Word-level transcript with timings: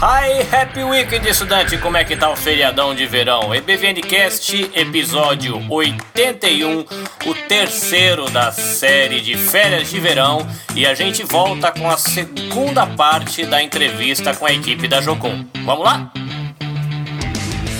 Hi, 0.00 0.46
Happy 0.54 0.84
Weekend, 0.84 1.28
estudante! 1.28 1.76
Como 1.76 1.96
é 1.96 2.04
que 2.04 2.14
tá 2.14 2.30
o 2.30 2.36
feriadão 2.36 2.94
de 2.94 3.04
verão? 3.04 3.52
EBVNcast, 3.52 4.70
episódio 4.72 5.60
81, 5.68 6.84
o 7.26 7.34
terceiro 7.48 8.30
da 8.30 8.52
série 8.52 9.20
de 9.20 9.36
férias 9.36 9.90
de 9.90 9.98
verão, 9.98 10.46
e 10.72 10.86
a 10.86 10.94
gente 10.94 11.24
volta 11.24 11.72
com 11.72 11.90
a 11.90 11.98
segunda 11.98 12.86
parte 12.86 13.44
da 13.44 13.60
entrevista 13.60 14.32
com 14.36 14.46
a 14.46 14.52
equipe 14.52 14.86
da 14.86 15.00
Jocum. 15.00 15.44
Vamos 15.64 15.84
lá? 15.84 16.12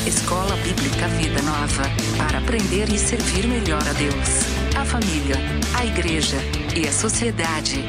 Escola 0.04 0.56
Bíblica 0.56 1.06
Vida 1.06 1.40
Nova 1.42 1.84
para 2.16 2.38
aprender 2.38 2.92
e 2.92 2.98
servir 2.98 3.46
melhor 3.46 3.82
a 3.88 3.92
Deus, 3.92 4.40
a 4.76 4.84
família, 4.84 5.36
a 5.72 5.86
igreja 5.86 6.38
e 6.74 6.84
a 6.88 6.90
sociedade. 6.90 7.84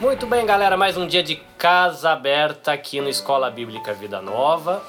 Muito 0.00 0.28
bem, 0.28 0.46
galera, 0.46 0.76
mais 0.76 0.96
um 0.96 1.08
dia 1.08 1.24
de 1.24 1.34
casa 1.58 2.10
aberta 2.10 2.70
aqui 2.70 3.00
no 3.00 3.08
Escola 3.08 3.50
Bíblica 3.50 3.92
Vida 3.92 4.22
Nova. 4.22 4.80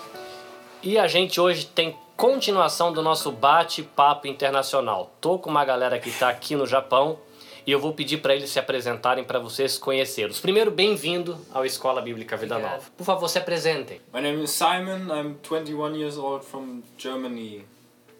E 0.84 1.00
a 1.00 1.08
gente 1.08 1.42
hoje 1.42 1.66
tem 1.66 1.98
continuação 2.16 2.94
do 2.94 3.02
nosso 3.02 3.32
bate-papo 3.32 4.28
internacional. 4.28 5.12
Tô 5.20 5.40
com 5.40 5.50
uma 5.50 5.66
galera 5.66 5.98
que 5.98 6.10
está 6.10 6.30
aqui 6.30 6.56
no 6.56 6.68
Japão 6.68 7.18
e 7.66 7.72
eu 7.72 7.80
vou 7.80 7.92
pedir 7.92 8.18
para 8.18 8.36
eles 8.36 8.52
se 8.52 8.60
apresentarem 8.60 9.24
para 9.24 9.40
vocês 9.40 9.80
conhecê-los. 9.80 10.40
Primeiro, 10.40 10.70
bem-vindo 10.70 11.44
ao 11.52 11.66
Escola 11.66 12.04
Bíblica 12.04 12.38
Vida 12.38 12.58
Obrigado. 12.58 12.80
Nova. 12.80 12.92
Por 12.96 13.04
favor, 13.04 13.28
se 13.28 13.40
apresentem. 13.40 14.00
My 14.14 14.22
name 14.22 14.44
is 14.44 14.52
Simon. 14.52 15.08
I'm 15.12 15.38
21 15.42 15.96
years 15.96 16.18
old 16.20 16.46
from 16.46 16.84
Germany. 17.00 17.66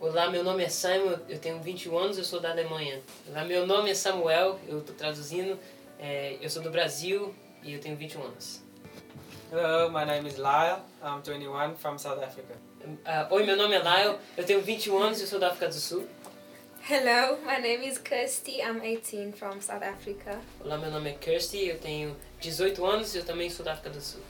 Olá, 0.02 0.30
meu 0.30 0.46
nome 0.46 0.64
é 0.64 0.70
Simon, 0.70 1.18
eu 1.28 1.38
tenho 1.40 1.60
21 1.60 1.98
anos, 1.98 2.18
eu 2.18 2.24
sou 2.24 2.40
da 2.40 2.50
Alemanha. 2.50 3.02
Olá, 3.28 3.44
meu 3.44 3.68
nome 3.68 3.92
é 3.92 3.94
Samuel, 3.94 4.58
eu 4.66 4.80
estou 4.80 4.96
traduzindo, 4.96 5.60
é, 6.00 6.38
eu 6.42 6.50
sou 6.50 6.64
do 6.64 6.72
Brasil 6.72 7.36
e 7.62 7.74
eu 7.74 7.80
tenho 7.80 7.96
21 7.96 8.24
anos. 8.24 8.62
Hello, 9.52 9.92
my 9.92 10.06
name 10.06 10.28
is 10.28 10.38
Lyle. 10.38 10.80
I'm 11.04 11.22
21 11.22 11.76
from 11.76 11.98
South 11.98 12.24
Africa. 12.24 12.56
Ah, 13.06 13.28
Oi, 13.30 13.46
meu 13.46 13.58
nome 13.58 13.76
é 13.76 13.80
Lyle, 13.80 14.18
eu 14.38 14.46
tenho 14.46 14.62
21 14.62 14.98
anos 14.98 15.20
e 15.20 15.24
eu 15.24 15.28
sou 15.28 15.40
da 15.40 15.48
África 15.48 15.68
do 15.68 15.74
Sul. 15.74 16.08
Hello, 16.90 17.38
my 17.46 17.62
name 17.62 17.86
is 17.86 17.98
Kirsty. 17.98 18.62
I'm 18.62 18.82
18 18.82 19.34
from 19.34 19.60
South 19.60 19.84
Africa. 19.84 20.40
Olá, 20.64 20.78
meu 20.78 20.90
nome 20.90 21.10
é 21.10 21.14
Kirsty, 21.14 21.68
eu 21.68 21.78
tenho 21.78 22.16
18 22.40 22.86
anos 22.86 23.14
e 23.14 23.18
eu 23.18 23.26
também 23.26 23.50
sou 23.50 23.66
da 23.66 23.74
África 23.74 23.90
do 23.90 24.02
Sul. 24.02 24.22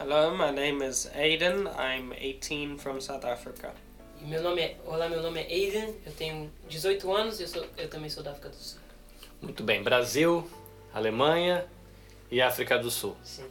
Hello, 0.00 0.36
my 0.36 0.50
name 0.50 0.84
is 0.84 1.08
Aiden. 1.14 1.68
I'm 1.78 2.12
18 2.14 2.78
from 2.78 3.00
South 3.00 3.24
Africa. 3.24 3.72
E 4.20 4.24
meu 4.24 4.42
nome 4.42 4.62
é, 4.62 4.76
olá, 4.86 5.08
meu 5.08 5.22
nome 5.22 5.40
é 5.40 5.46
Aiden, 5.46 5.94
eu 6.06 6.12
tenho 6.12 6.50
18 6.68 7.12
anos 7.12 7.38
e 7.38 7.42
eu, 7.42 7.48
sou, 7.48 7.66
eu 7.76 7.88
também 7.88 8.08
sou 8.08 8.22
da 8.22 8.30
África 8.30 8.48
do 8.48 8.56
Sul. 8.56 8.80
Muito 9.42 9.62
bem, 9.62 9.82
Brasil, 9.82 10.48
Alemanha 10.94 11.66
e 12.30 12.40
África 12.40 12.78
do 12.78 12.90
Sul. 12.90 13.16
Sim. 13.22 13.44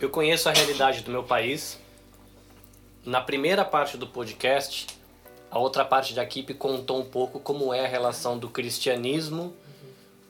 Eu 0.00 0.10
conheço 0.10 0.48
a 0.48 0.52
realidade 0.52 1.02
do 1.02 1.10
meu 1.10 1.24
país. 1.24 1.78
Na 3.04 3.20
primeira 3.20 3.64
parte 3.64 3.96
do 3.96 4.06
podcast, 4.06 4.86
a 5.50 5.58
outra 5.58 5.84
parte 5.84 6.14
da 6.14 6.22
equipe 6.22 6.52
contou 6.54 7.00
um 7.00 7.04
pouco 7.04 7.40
como 7.40 7.72
é 7.72 7.84
a 7.84 7.88
relação 7.88 8.38
do 8.38 8.48
cristianismo 8.48 9.54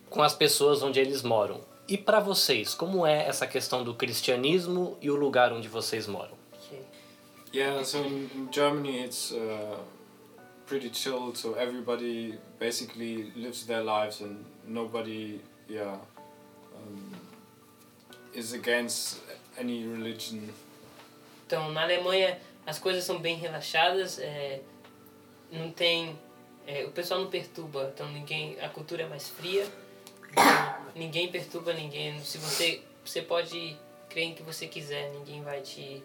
com 0.09 0.23
as 0.23 0.35
pessoas 0.35 0.83
onde 0.83 1.01
eles 1.01 1.23
moram. 1.23 1.61
E 1.89 1.99
para 1.99 2.21
vocês, 2.21 2.73
como 2.73 3.05
é 3.07 3.27
essa 3.27 3.47
questão 3.47 3.83
do 3.83 3.95
cristianismo 3.95 4.97
e 5.03 5.11
o 5.11 5.17
lugar 5.17 5.53
onde 5.53 5.69
vocês 5.69 6.07
moram? 6.07 6.33
Yeah, 7.55 7.85
so 7.85 7.99
in, 7.99 8.29
in 8.35 8.49
Germany 8.51 9.05
it's 9.05 9.31
uh, 9.31 9.79
pretty 10.67 10.91
chilled. 10.91 11.37
So 11.37 11.55
everybody 11.57 12.39
basically 12.59 13.33
lives 13.37 13.65
their 13.65 13.85
lives, 13.85 14.21
and 14.21 14.45
nobody, 14.67 15.41
yeah, 15.69 15.99
um, 16.75 17.13
is 18.35 18.53
against 18.53 19.21
any 19.59 19.87
religion. 19.87 20.49
Então, 21.47 21.71
na 21.73 21.83
Alemanha 21.83 22.39
as 22.67 22.79
coisas 22.79 23.05
são 23.05 23.19
bem 23.21 23.37
relaxadas, 23.37 24.19
é, 24.19 24.61
não 25.53 25.71
tem, 25.71 26.19
é, 26.67 26.85
o 26.85 26.91
pessoal 26.91 27.21
não 27.21 27.29
perturba, 27.31 27.93
então 27.95 28.11
ninguém, 28.11 28.59
a 28.61 28.69
cultura 28.69 29.03
é 29.03 29.07
mais 29.07 29.29
fria, 29.29 29.67
então, 30.31 30.87
ninguém 30.97 31.31
perturba 31.31 31.73
ninguém. 31.75 32.19
Se 32.25 32.39
você, 32.39 32.83
você 33.05 33.21
pode 33.23 33.77
crer 34.09 34.25
em 34.25 34.35
que 34.35 34.43
você 34.43 34.67
quiser, 34.67 35.11
ninguém 35.13 35.43
vai 35.43 35.61
te, 35.61 36.03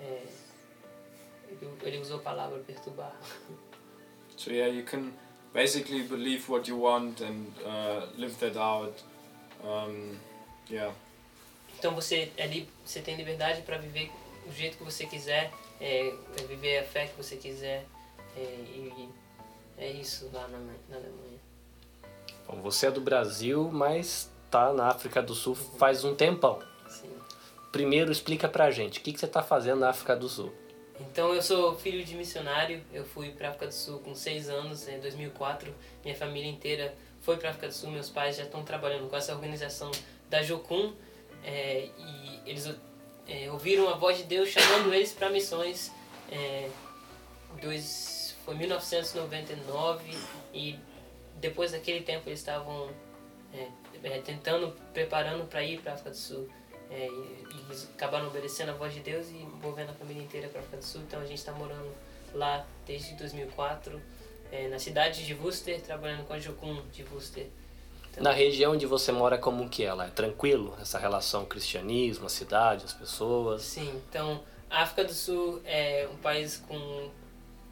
é, 0.00 0.22
ele- 1.48 1.70
ele 1.82 1.98
usou 1.98 2.18
a 2.18 2.22
palavra 2.22 2.58
perturbar. 2.60 3.14
So 4.36 4.50
yeah, 4.50 4.74
you 4.74 4.84
can 4.84 5.12
basically 5.52 6.02
believe 6.02 6.48
what 6.48 6.68
you 6.68 6.80
want 6.80 7.20
and 7.20 7.46
uh, 7.64 8.06
live 8.16 8.34
that 8.38 8.56
out. 8.58 8.94
Um, 9.64 10.16
yeah. 10.70 10.92
Então 11.78 11.94
você 11.94 12.30
ali 12.38 12.68
você 12.84 13.00
tem 13.00 13.16
liberdade 13.16 13.62
para 13.62 13.78
viver 13.78 14.10
do 14.46 14.52
jeito 14.52 14.76
que 14.78 14.84
você 14.84 15.06
quiser, 15.06 15.52
é, 15.80 16.08
é 16.08 16.42
viver 16.48 16.78
a 16.78 16.84
fé 16.84 17.06
que 17.06 17.16
você 17.16 17.36
quiser, 17.36 17.86
é, 18.36 18.40
e 18.40 19.08
é 19.78 19.90
isso 19.90 20.30
lá 20.32 20.46
na, 20.48 20.58
na 20.58 20.96
Alemanha. 20.96 21.38
Bom, 22.46 22.60
você 22.60 22.86
é 22.86 22.90
do 22.90 23.00
Brasil, 23.00 23.70
mas 23.72 24.30
tá 24.50 24.72
na 24.72 24.88
África 24.88 25.22
do 25.22 25.34
Sul 25.34 25.54
faz 25.54 26.04
um 26.04 26.14
tempão. 26.14 26.58
Sim. 26.88 27.10
Primeiro, 27.70 28.10
explica 28.10 28.48
pra 28.48 28.70
gente, 28.70 28.98
o 28.98 29.02
que, 29.02 29.12
que 29.12 29.20
você 29.20 29.28
tá 29.28 29.42
fazendo 29.42 29.80
na 29.80 29.90
África 29.90 30.16
do 30.16 30.28
Sul? 30.28 30.52
Então 31.00 31.34
eu 31.34 31.42
sou 31.42 31.74
filho 31.76 32.04
de 32.04 32.14
missionário, 32.14 32.82
eu 32.92 33.04
fui 33.04 33.30
para 33.30 33.48
África 33.48 33.66
do 33.66 33.72
Sul 33.72 34.00
com 34.00 34.14
seis 34.14 34.50
anos, 34.50 34.86
em 34.86 35.00
2004, 35.00 35.74
minha 36.04 36.14
família 36.14 36.50
inteira 36.50 36.94
foi 37.22 37.38
para 37.38 37.50
África 37.50 37.68
do 37.68 37.74
Sul, 37.74 37.90
meus 37.90 38.10
pais 38.10 38.36
já 38.36 38.44
estão 38.44 38.62
trabalhando 38.62 39.08
com 39.08 39.16
essa 39.16 39.34
organização 39.34 39.90
da 40.28 40.42
Jocum 40.42 40.92
é, 41.42 41.88
e 41.98 42.40
eles 42.46 42.68
é, 43.26 43.50
ouviram 43.50 43.88
a 43.88 43.94
voz 43.94 44.18
de 44.18 44.24
Deus 44.24 44.50
chamando 44.50 44.92
eles 44.92 45.12
para 45.12 45.30
missões. 45.30 45.90
É, 46.30 46.68
dois, 47.60 48.36
foi 48.44 48.54
1999 48.56 50.18
e 50.52 50.78
depois 51.36 51.72
daquele 51.72 52.02
tempo 52.02 52.28
eles 52.28 52.40
estavam 52.40 52.90
é, 53.54 53.68
é, 54.02 54.18
tentando, 54.20 54.76
preparando 54.92 55.46
para 55.46 55.62
ir 55.64 55.80
para 55.80 55.94
África 55.94 56.10
do 56.10 56.16
Sul. 56.16 56.48
É, 56.90 57.06
e, 57.06 57.10
e 57.10 57.88
acabaram 57.94 58.26
obedecendo 58.26 58.70
a 58.70 58.74
voz 58.74 58.92
de 58.92 59.00
Deus 59.00 59.28
e 59.28 59.36
envolvendo 59.36 59.90
a 59.90 59.94
família 59.94 60.22
inteira 60.22 60.48
para 60.48 60.60
África 60.60 60.78
do 60.78 60.84
Sul. 60.84 61.02
Então 61.02 61.20
a 61.20 61.24
gente 61.24 61.38
está 61.38 61.52
morando 61.52 61.92
lá 62.34 62.66
desde 62.86 63.14
2004, 63.14 64.00
é, 64.50 64.68
na 64.68 64.78
cidade 64.78 65.24
de 65.24 65.34
Worcester, 65.34 65.80
trabalhando 65.80 66.26
com 66.26 66.32
a 66.32 66.38
Jocum 66.38 66.82
de 66.92 67.04
Worcester. 67.04 67.46
Então, 68.10 68.24
Na 68.24 68.32
região 68.32 68.72
onde 68.72 68.86
você 68.86 69.12
mora, 69.12 69.38
como 69.38 69.68
que 69.68 69.84
é 69.84 69.92
lá? 69.92 70.06
É 70.06 70.10
tranquilo 70.10 70.76
essa 70.80 70.98
relação 70.98 71.44
cristianismo, 71.44 72.26
a 72.26 72.28
cidade, 72.28 72.84
as 72.84 72.92
pessoas? 72.92 73.62
Sim, 73.62 74.02
então 74.08 74.42
a 74.68 74.82
África 74.82 75.04
do 75.04 75.14
Sul 75.14 75.60
é 75.64 76.08
um 76.12 76.16
país 76.16 76.56
com 76.56 77.10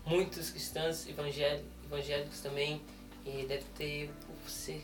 muitos 0.07 0.51
cristãos 0.51 1.07
evangélicos, 1.09 2.41
também 2.41 2.81
e 3.25 3.45
deve 3.47 3.65
ter, 3.77 4.11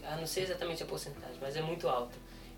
ah, 0.05 0.17
não 0.17 0.27
sei 0.27 0.43
exatamente 0.43 0.83
a 0.83 0.87
porcentagem, 0.87 1.37
mas 1.41 1.57
é 1.57 1.63
muito 1.63 1.89
alta. 1.89 2.15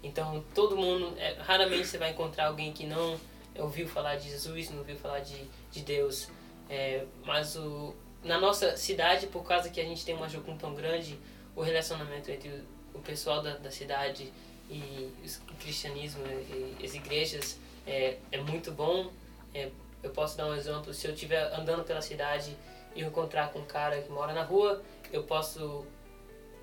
Então 0.06 0.44
todo 0.54 0.76
mundo, 0.76 1.14
é, 1.18 1.34
raramente 1.40 1.86
você 1.86 1.98
vai 1.98 2.10
encontrar 2.10 2.46
alguém 2.46 2.72
que 2.72 2.86
não 2.86 3.18
ouviu 3.58 3.88
falar 3.88 4.16
de 4.16 4.28
Jesus, 4.30 4.70
não 4.70 4.78
ouviu 4.78 4.96
falar 4.96 5.20
de, 5.20 5.44
de 5.70 5.82
Deus. 5.82 6.28
É, 6.70 7.04
mas 7.24 7.56
o, 7.56 7.94
na 8.22 8.38
nossa 8.38 8.76
cidade, 8.76 9.26
por 9.26 9.44
causa 9.44 9.68
que 9.68 9.80
a 9.80 9.84
gente 9.84 10.04
tem 10.04 10.14
uma 10.14 10.28
Jocum 10.28 10.56
tão 10.56 10.74
grande, 10.74 11.18
o 11.54 11.62
relacionamento 11.62 12.30
entre 12.30 12.48
o, 12.48 12.98
o 12.98 13.00
pessoal 13.00 13.42
da, 13.42 13.56
da 13.56 13.70
cidade 13.70 14.32
e 14.70 15.12
o 15.50 15.54
cristianismo 15.56 16.24
e, 16.26 16.84
as 16.84 16.94
igrejas 16.94 17.58
é, 17.86 18.18
é 18.30 18.40
muito 18.40 18.70
bom. 18.70 19.10
É, 19.54 19.70
eu 20.02 20.10
posso 20.10 20.36
dar 20.36 20.46
um 20.46 20.54
exemplo, 20.54 20.94
se 20.94 21.06
eu 21.06 21.14
estiver 21.14 21.52
andando 21.52 21.82
pela 21.84 22.00
cidade 22.00 22.56
e 22.94 23.02
encontrar 23.02 23.50
com 23.52 23.60
um 23.60 23.64
cara 23.64 24.00
que 24.00 24.10
mora 24.10 24.32
na 24.32 24.42
rua, 24.42 24.82
eu 25.12 25.24
posso 25.24 25.84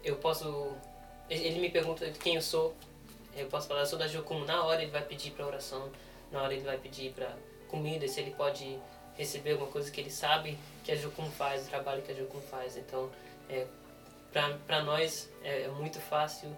eu 0.04 0.18
posso 0.18 0.76
ele 1.30 1.60
me 1.60 1.70
pergunta 1.70 2.10
quem 2.12 2.36
eu 2.36 2.42
sou, 2.42 2.76
eu 3.36 3.48
posso 3.48 3.68
falar 3.68 3.82
eu 3.82 3.86
sou 3.86 3.98
da 4.00 4.08
Jocum, 4.08 4.46
na 4.46 4.64
hora 4.64 4.82
ele 4.82 4.92
vai 4.92 5.04
pedir 5.04 5.32
para 5.32 5.46
oração, 5.46 5.92
na 6.32 6.42
hora 6.42 6.54
ele 6.54 6.64
vai 6.64 6.78
pedir 6.78 7.12
para 7.14 7.36
comida, 7.68 8.08
se 8.08 8.20
ele 8.22 8.32
pode 8.32 8.80
receber 9.16 9.52
alguma 9.52 9.70
coisa 9.72 9.90
que 9.92 10.00
ele 10.02 10.10
sabe 10.12 10.58
que 10.84 10.92
a 10.92 10.96
Jocum 10.96 11.30
faz, 11.32 11.66
o 11.66 11.70
trabalho 11.70 12.02
que 12.02 12.12
a 12.12 12.16
Jocum 12.16 12.42
faz. 12.42 12.78
Então, 12.78 13.10
é, 13.50 13.66
para 14.32 14.84
nós 14.84 15.30
é, 15.44 15.64
é 15.64 15.68
muito 15.70 16.00
fácil. 16.00 16.50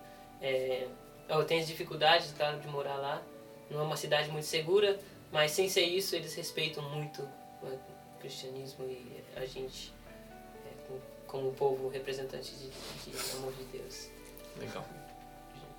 É, 0.42 0.88
eu 1.27 1.44
tenho 1.45 1.62
as 1.62 1.68
dificuldades, 1.68 2.33
claro, 2.38 2.60
de 2.60 2.68
morar 2.68 2.95
lá. 2.95 3.21
Não 3.69 3.80
é 3.80 3.83
uma 3.83 3.98
cidade 3.98 4.30
muito 4.30 4.45
segura, 4.45 5.00
mas 5.31 5.51
sem 5.51 5.68
ser 5.68 5.81
isso, 5.83 6.16
eles 6.16 6.33
respeitam 6.36 6.83
muito 6.89 7.21
o 7.63 7.80
cristianismo 8.19 8.86
e 8.86 9.24
a 9.36 9.45
gente, 9.45 9.92
é, 10.66 10.88
com- 10.88 11.00
como 11.28 11.51
povo 11.54 11.89
representante 11.89 12.54
de, 12.56 12.69
de 12.69 13.31
amor 13.38 13.51
de 13.54 13.63
Deus. 13.66 14.10
Legal. 14.57 14.86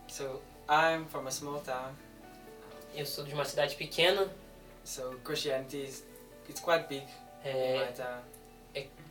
So 0.08 0.42
I'm 0.68 1.06
from 1.06 1.26
a 1.26 1.30
small 1.30 1.60
town. 1.60 1.94
Eu 2.94 3.06
sou 3.06 3.24
de 3.24 3.34
uma 3.34 3.44
cidade 3.44 3.76
pequena, 3.76 4.28
So 4.84 5.18
Christianity 5.24 5.82
is 5.84 6.04
it's 6.48 6.60
quite 6.60 6.86
big 6.88 7.04
é, 7.44 7.86
my 7.86 7.92
town. 7.92 8.22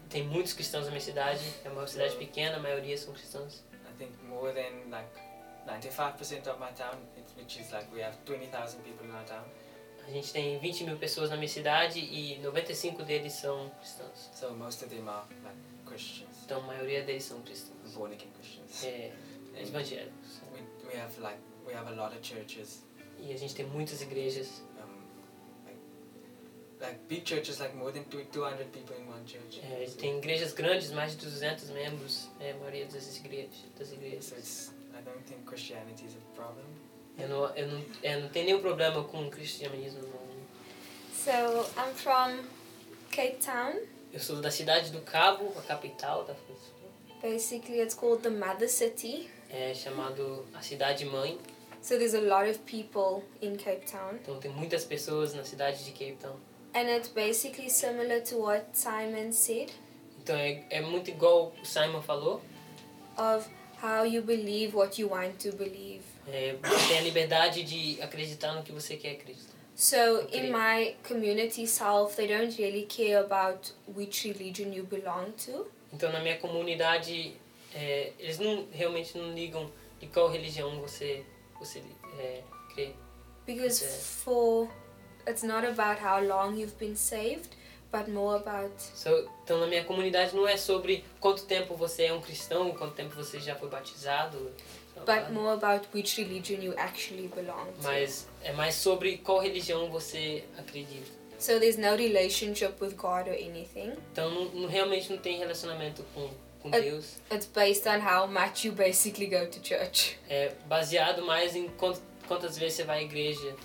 tem 0.09 0.23
muitos 0.23 0.53
cristãos 0.53 0.85
na 0.85 0.91
minha 0.91 1.01
cidade, 1.01 1.41
é 1.63 1.69
uma 1.69 1.85
cidade 1.87 2.15
pequena, 2.15 2.57
a 2.57 2.59
maioria 2.59 2.97
são 2.97 3.13
cristãos. 3.13 3.63
think 3.97 4.11
more 4.27 4.53
than 4.53 4.89
like 4.89 5.07
95% 5.67 6.47
of 6.47 6.59
my 6.59 6.71
town, 6.73 6.95
which 7.37 7.59
is 7.59 7.71
like 7.71 7.87
we 7.93 8.01
have 8.01 8.15
20,000 8.25 8.81
people 8.83 9.05
in 9.05 9.11
our 9.11 9.23
town. 9.25 9.43
A 10.07 10.11
gente 10.11 10.31
tem 10.31 10.59
20 10.59 10.83
mil 10.83 10.97
pessoas 10.97 11.29
na 11.29 11.35
minha 11.35 11.47
cidade 11.49 11.99
e 11.99 12.37
95 12.39 13.03
deles 13.03 13.33
são 13.33 13.69
cristãos. 13.79 14.29
So 14.33 14.53
most 14.53 14.83
of 14.83 14.93
them 14.93 15.07
are 15.09 15.25
like 15.43 15.57
Christians, 15.85 16.43
Então 16.45 16.59
a 16.59 16.67
maioria 16.67 17.03
deles 17.03 17.23
são 17.23 17.41
cristãos. 17.41 17.93
born 17.93 18.13
again 18.13 18.31
Christians. 18.39 18.83
É, 18.83 19.11
evangélicos. 19.57 20.41
We, 20.95 21.01
have 21.01 21.19
like 21.19 21.39
we 21.68 21.74
have 21.74 21.88
a 21.88 21.95
lot 21.95 22.13
of 22.13 22.21
churches, 22.21 22.80
E 23.19 23.33
a 23.33 23.38
gente 23.38 23.53
tem 23.53 23.65
muitas 23.65 24.01
igrejas. 24.01 24.62
um, 24.77 25.65
like, 25.65 25.77
like 26.80 27.00
big 27.09 27.25
churches, 27.25 27.59
like 27.59 27.75
more 27.75 27.92
than 27.92 28.06
two, 28.06 28.24
200 28.31 28.71
people 28.71 28.95
in 28.95 29.06
one 29.07 29.25
church. 29.25 29.62
É, 29.62 29.86
so, 29.88 29.97
tem 29.97 30.18
igrejas 30.18 30.53
grandes, 30.53 30.92
mais 30.92 31.12
de 31.12 31.18
200 31.25 31.69
membros, 31.71 32.30
é, 32.39 32.51
a 32.51 32.56
maioria 32.57 32.86
das 32.86 33.18
igrejas. 33.18 33.56
Das 33.77 33.92
igrejas. 33.92 34.25
so 34.25 34.36
it's 34.36 34.71
I 34.97 35.01
don't 35.01 35.21
think 35.27 35.45
Christianity 35.45 36.06
is 36.06 36.13
a 36.15 36.36
problem. 36.36 36.63
Eu 37.18 37.27
não, 37.27 37.56
eu 37.56 37.68
não, 37.68 37.86
eu 38.03 38.21
não 38.21 38.30
tenho 38.30 38.45
nenhum 38.45 38.62
problema 38.62 39.03
com 39.03 39.27
o 39.27 39.30
cristianismo. 39.30 40.01
Não. 40.01 40.25
So 41.13 41.69
I'm 41.77 41.94
from 41.94 42.45
Cape 43.12 43.38
Town. 43.44 43.81
Eu 44.13 44.19
sou 44.21 44.39
da 44.41 44.50
cidade 44.51 44.91
do 44.91 45.01
Cabo, 45.01 45.51
a 45.57 45.62
capital 45.62 46.24
da. 46.24 46.36
Basically, 47.21 47.81
it's 47.81 47.95
called 47.95 48.21
the 48.24 48.30
mother 48.30 48.69
city. 48.69 49.30
É 49.57 49.73
chamado 49.73 50.45
a 50.53 50.61
cidade 50.61 51.05
mãe. 51.05 51.39
So 51.81 51.97
there's 51.97 52.13
a 52.13 52.19
lot 52.19 52.49
of 52.49 52.59
people 52.65 53.23
in 53.41 53.55
Cape 53.55 53.85
Town. 53.89 54.15
Então 54.21 54.37
tem 54.37 54.51
muitas 54.51 54.83
pessoas 54.83 55.33
na 55.33 55.45
cidade 55.45 55.85
de 55.85 55.91
Cape 55.91 56.17
Town. 56.19 56.35
And 56.73 56.89
it's 56.89 57.07
basically 57.07 57.69
similar 57.69 58.19
to 58.23 58.37
what 58.37 58.65
Simon 58.73 59.31
said 59.31 59.71
Então 60.21 60.35
é, 60.35 60.65
é 60.69 60.81
muito 60.81 61.09
igual 61.09 61.53
o 61.61 61.65
Simon 61.65 62.01
falou. 62.01 62.41
of 63.17 63.47
how 63.81 64.03
you 64.05 64.21
believe 64.21 64.75
what 64.75 64.99
you 65.01 65.09
want 65.09 65.37
to 65.39 65.55
believe. 65.55 66.01
É, 66.27 66.55
você 66.61 66.87
tem 66.89 66.97
a 66.97 67.01
liberdade 67.01 67.63
de 67.63 68.01
acreditar 68.01 68.53
no 68.55 68.63
que 68.63 68.73
você 68.73 68.97
quer 68.97 69.11
acreditar. 69.11 69.53
So 69.75 70.27
in 70.33 70.51
my 70.51 70.95
community 71.07 71.65
self, 71.67 72.15
they 72.15 72.27
don't 72.27 72.57
really 72.57 72.87
care 72.87 73.19
about 73.19 73.71
which 73.95 74.27
religion 74.27 74.73
you 74.73 74.83
belong 74.85 75.31
to. 75.45 75.67
Então 75.93 76.11
na 76.11 76.19
minha 76.19 76.37
comunidade, 76.39 77.37
é, 77.75 78.13
eles 78.18 78.39
não 78.39 78.66
realmente 78.72 79.16
não 79.18 79.31
ligam 79.33 79.69
de 80.00 80.07
qual 80.07 80.27
religião 80.30 80.80
você, 80.81 81.24
você 81.60 81.83
é, 82.19 82.42
crê. 82.74 82.94
Because 83.45 83.83
Okay. 83.83 83.98
for 84.00 84.69
it's 85.27 85.44
not 85.44 85.66
about 85.68 86.01
how 86.01 86.19
long 86.19 86.56
you've 86.57 86.75
been 86.80 86.95
saved, 86.95 87.50
but 87.92 88.07
more 88.07 88.38
about 88.38 88.74
So, 88.80 89.30
então 89.44 89.60
na 89.60 89.68
minha 89.68 89.83
comunidade 89.83 90.36
não 90.36 90.48
é 90.48 90.57
sobre 90.57 91.04
quanto 91.19 91.45
tempo 91.45 91.75
você 91.75 92.06
é 92.06 92.13
um 92.13 92.22
cristão, 92.22 92.72
quanto 92.74 92.95
tempo 92.95 93.13
você 93.16 93.39
já 93.39 93.56
foi 93.56 93.69
batizado. 93.69 94.51
but 95.06 95.30
more 95.31 95.54
about 95.54 95.88
which 95.94 96.19
religion 96.22 96.62
you 96.63 96.74
actually 96.77 97.27
belong 97.27 97.66
to. 97.74 97.83
Mas 97.83 98.27
é 98.42 98.54
mais 98.54 98.75
sobre 98.75 99.18
qual 99.18 99.39
religião 99.39 99.89
você 99.92 100.44
acredita. 100.57 101.12
So 101.38 101.60
there's 101.60 101.75
no 101.77 101.95
relationship 101.95 102.81
with 102.81 102.95
God 102.95 103.27
or 103.27 103.33
anything. 103.33 103.94
Então 104.13 104.31
não, 104.31 104.45
não- 104.45 104.68
realmente 104.69 105.12
não 105.12 105.18
tem 105.18 105.38
relacionamento 105.38 106.01
com, 106.16 106.30
com 106.69 106.75
É- 106.75 106.81
Deus. 106.81 107.17
It's 107.31 107.45
based 107.47 107.88
on 107.88 108.00
how 108.00 108.27
much 108.27 108.65
you 108.65 108.73
basically 108.73 109.27
go 109.27 109.45
to 109.47 109.59
church. 109.65 110.17
É 110.29 110.53
baseado 110.67 111.23
mais 111.25 111.56
em 111.56 111.67
quant, 111.69 111.97
quantas 112.27 112.57
vezes 112.57 112.77
você 112.77 112.83
vai 112.83 113.00
à 113.00 113.01
igreja. 113.03 113.56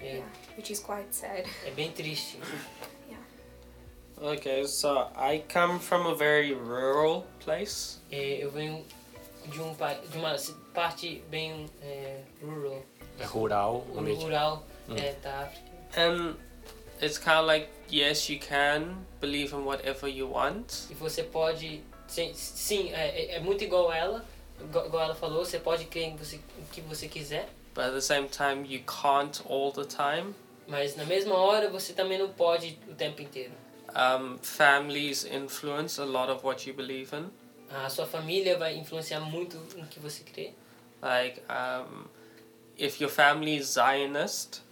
É, 0.00 0.04
Yeah, 0.06 0.26
which 0.56 0.72
is 0.72 0.80
quite 0.80 1.14
sad. 1.14 1.44
é 1.64 1.70
bem 1.70 1.90
triste. 1.92 2.38
Okay, 4.18 4.64
so 4.66 5.10
I 5.14 5.44
come 5.46 5.78
from 5.78 6.06
a 6.06 6.14
very 6.14 6.54
rural 6.54 7.26
place. 7.38 7.98
É, 8.10 8.42
eu 8.42 8.50
venho 8.50 8.82
de, 9.46 9.60
um, 9.60 9.74
de 9.74 10.16
uma 10.18 10.34
parte 10.72 11.22
bem 11.28 11.66
é, 11.82 12.22
rural, 12.42 12.82
É 13.18 13.24
rural, 13.26 13.86
rural 13.94 14.66
é, 14.96 15.12
da 15.22 15.40
África. 15.42 15.70
And 15.98 16.34
it's 17.02 17.18
kind 17.18 17.40
of 17.40 17.46
like, 17.46 17.68
yes, 17.92 18.30
you 18.30 18.38
can 18.40 19.04
believe 19.20 19.54
in 19.54 19.64
whatever 19.66 20.08
you 20.08 20.30
want, 20.32 20.86
E 20.90 20.94
você 20.94 21.22
pode. 21.22 21.82
Sim, 22.16 22.32
sim 22.34 22.92
é, 22.94 23.08
é- 23.08 23.34
é 23.36 23.40
muito 23.40 23.62
igual 23.62 23.92
ela. 23.92 24.24
Igual 24.60 25.02
ela 25.02 25.14
falou, 25.14 25.44
você 25.44 25.58
pode 25.58 25.84
crer 25.84 26.04
em 26.04 26.16
você, 26.16 26.40
que 26.72 26.80
você 26.80 27.08
quiser. 27.08 27.46
but 27.74 27.84
at 27.84 27.92
the 27.92 28.00
same 28.00 28.26
time, 28.26 28.64
you 28.66 28.82
can't 28.86 29.42
all 29.50 29.70
the 29.70 29.84
time. 29.84 30.34
Mas 30.66 30.96
na 30.96 31.04
mesma 31.04 31.34
hora 31.36 31.68
você 31.68 31.92
também 31.92 32.18
não 32.18 32.30
pode 32.32 32.78
o 32.88 32.94
tempo 32.94 33.20
inteiro. 33.20 33.52
Um, 33.94 34.38
families 34.38 35.24
influence 35.26 36.00
a 36.00 36.04
lot 36.06 36.30
of 36.32 36.44
what 36.44 36.66
you 36.66 36.74
believe 36.74 37.14
in. 37.14 37.30
A 37.70 37.88
sua 37.90 38.06
família 38.06 38.56
vai 38.56 38.76
influenciar 38.76 39.20
muito 39.20 39.58
no 39.76 39.86
que 39.86 40.00
você 40.00 40.22
crê. 40.24 40.54
Like, 41.02 41.42
um, 41.50 42.04
if 42.78 42.98
your 43.00 43.10
family 43.10 43.56
is 43.58 43.74
Zionist, 43.74 44.62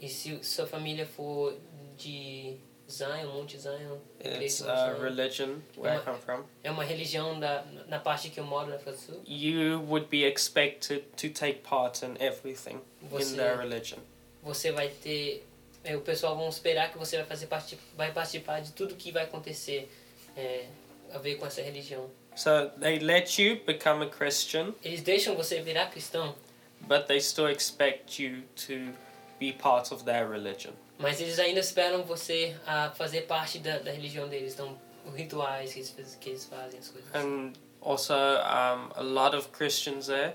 E 0.00 0.08
se 0.08 0.38
sua 0.44 0.66
família 0.66 1.06
for 1.06 1.54
de 1.96 2.56
Zion, 2.92 3.26
Monte 3.32 3.58
Zion, 3.58 3.98
it's 4.20 4.60
a 4.62 4.94
religion 5.00 5.62
where 5.76 5.96
I 5.98 6.04
come 6.04 6.18
from. 6.18 6.44
é 6.62 6.70
uma 6.70 6.84
religião 6.84 7.38
da, 7.40 7.64
na 7.88 7.98
parte 7.98 8.28
que 8.30 8.38
eu 8.38 8.44
moro, 8.44 8.68
na 8.68 8.76
África 8.76 8.92
do 8.92 8.98
Sul, 8.98 9.22
You 9.26 9.80
would 9.88 10.06
be 10.08 10.24
expected 10.24 11.04
to 11.16 11.30
take 11.30 11.60
part 11.62 12.04
in 12.04 12.16
everything 12.20 12.80
in 13.02 13.36
their 13.36 13.56
religion. 13.56 13.98
você 14.42 14.70
vai 14.72 14.88
ter. 14.88 15.46
é, 15.84 15.96
o 15.96 16.00
pessoal 16.00 16.36
vão 16.36 16.48
esperar 16.48 16.92
que 16.92 16.98
você 16.98 17.16
vai 17.16 17.26
fazer 17.26 17.46
parte, 17.46 17.78
vai 17.96 18.12
participar 18.12 18.60
de 18.60 18.72
tudo 18.72 18.94
que 18.94 19.10
vai 19.10 19.24
acontecer 19.24 19.90
é, 20.36 20.66
a 21.12 21.18
ver 21.18 21.36
com 21.36 21.46
essa 21.46 21.60
religião. 21.62 22.08
So 22.36 22.70
they 22.80 22.98
let 22.98 23.38
you 23.38 23.60
become 23.66 24.02
a 24.04 24.08
Christian, 24.08 24.74
Eles 24.84 25.02
deixam 25.02 25.34
você 25.36 25.60
virar 25.60 25.86
cristão, 25.90 26.34
but 26.82 27.06
they 27.06 27.20
still 27.20 27.48
expect 27.48 28.22
you 28.22 28.42
to 28.66 28.92
be 29.40 29.52
part 29.52 29.92
of 29.92 30.04
their 30.04 30.28
religion. 30.28 30.72
Mas 31.02 31.20
eles 31.20 31.38
ainda 31.38 31.60
esperam 31.60 32.04
você 32.04 32.56
a 32.66 32.90
fazer 32.90 33.22
parte 33.22 33.58
da, 33.58 33.78
da 33.78 33.90
religião 33.90 34.28
deles. 34.28 34.54
Então, 34.54 34.78
os 35.04 35.14
rituais 35.14 35.72
que 35.74 35.80
eles, 35.80 36.18
que 36.20 36.28
eles 36.30 36.44
fazem, 36.46 36.78
as 36.78 36.88
coisas. 36.88 37.14
And 37.14 37.52
also, 37.80 38.14
um, 38.14 38.90
a 38.94 39.02
lot 39.02 39.36
of 39.36 39.48
Christians 39.48 40.06
there 40.06 40.34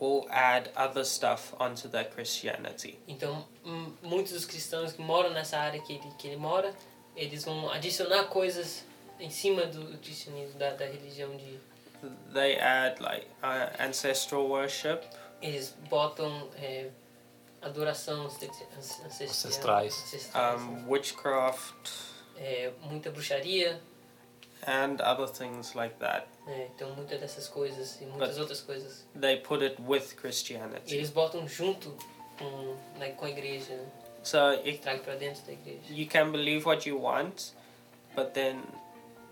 will 0.00 0.26
add 0.30 0.70
other 0.76 1.04
stuff 1.04 1.54
onto 1.60 1.88
their 1.88 2.04
Christianity. 2.10 2.98
Então, 3.06 3.46
muitos 4.02 4.32
dos 4.32 4.44
cristãos 4.44 4.92
que 4.92 5.00
moram 5.00 5.30
nessa 5.30 5.56
área 5.58 5.80
que 5.80 5.94
ele, 5.94 6.10
que 6.18 6.26
ele 6.28 6.36
mora, 6.36 6.74
eles 7.16 7.44
vão 7.44 7.70
adicionar 7.70 8.24
coisas 8.24 8.84
em 9.20 9.30
cima 9.30 9.64
do 9.66 9.96
cristianismo, 9.98 10.58
da, 10.58 10.70
da 10.70 10.86
religião 10.86 11.36
de... 11.36 11.58
They 12.34 12.58
add 12.60 13.00
like 13.00 13.26
uh, 13.42 13.82
ancestral 13.82 14.46
worship, 14.46 15.00
Eles 15.40 15.74
botam 15.88 16.48
é, 16.56 16.90
adoração 17.64 18.26
ance- 18.26 18.44
ance- 18.46 19.02
ancestral, 19.04 19.28
Ancestrais. 19.28 20.02
ancestrais, 20.04 20.60
um, 20.62 20.88
witchcraft, 20.90 21.90
é, 22.36 22.72
muita 22.82 23.10
bruxaria, 23.10 23.80
and 24.66 25.00
other 25.02 25.28
things 25.28 25.74
like 25.74 25.94
that. 25.98 26.26
é, 26.46 26.68
então 26.74 26.90
muitas 26.94 27.20
dessas 27.20 27.48
coisas 27.48 28.00
e 28.00 28.04
muitas 28.06 28.30
But- 28.30 28.40
outras 28.40 28.60
coisas. 28.60 29.06
They 29.18 29.36
put 29.38 29.62
it 29.64 29.76
with 29.80 30.14
Christianity. 30.16 30.94
eles 30.94 31.10
botam 31.10 31.46
junto 31.48 31.96
com, 32.38 32.76
né, 32.98 33.10
com 33.12 33.24
a 33.26 33.30
igreja. 33.30 33.78
So 34.22 34.38
it, 34.64 34.78
tragam 34.78 35.04
para 35.04 35.16
dentro 35.16 35.42
da 35.44 35.52
igreja. 35.52 35.82
you 35.90 36.06
can 36.06 36.30
believe 36.32 36.64
what 36.66 36.88
you 36.88 36.98
want, 37.00 37.52
but 38.14 38.32
then 38.32 38.62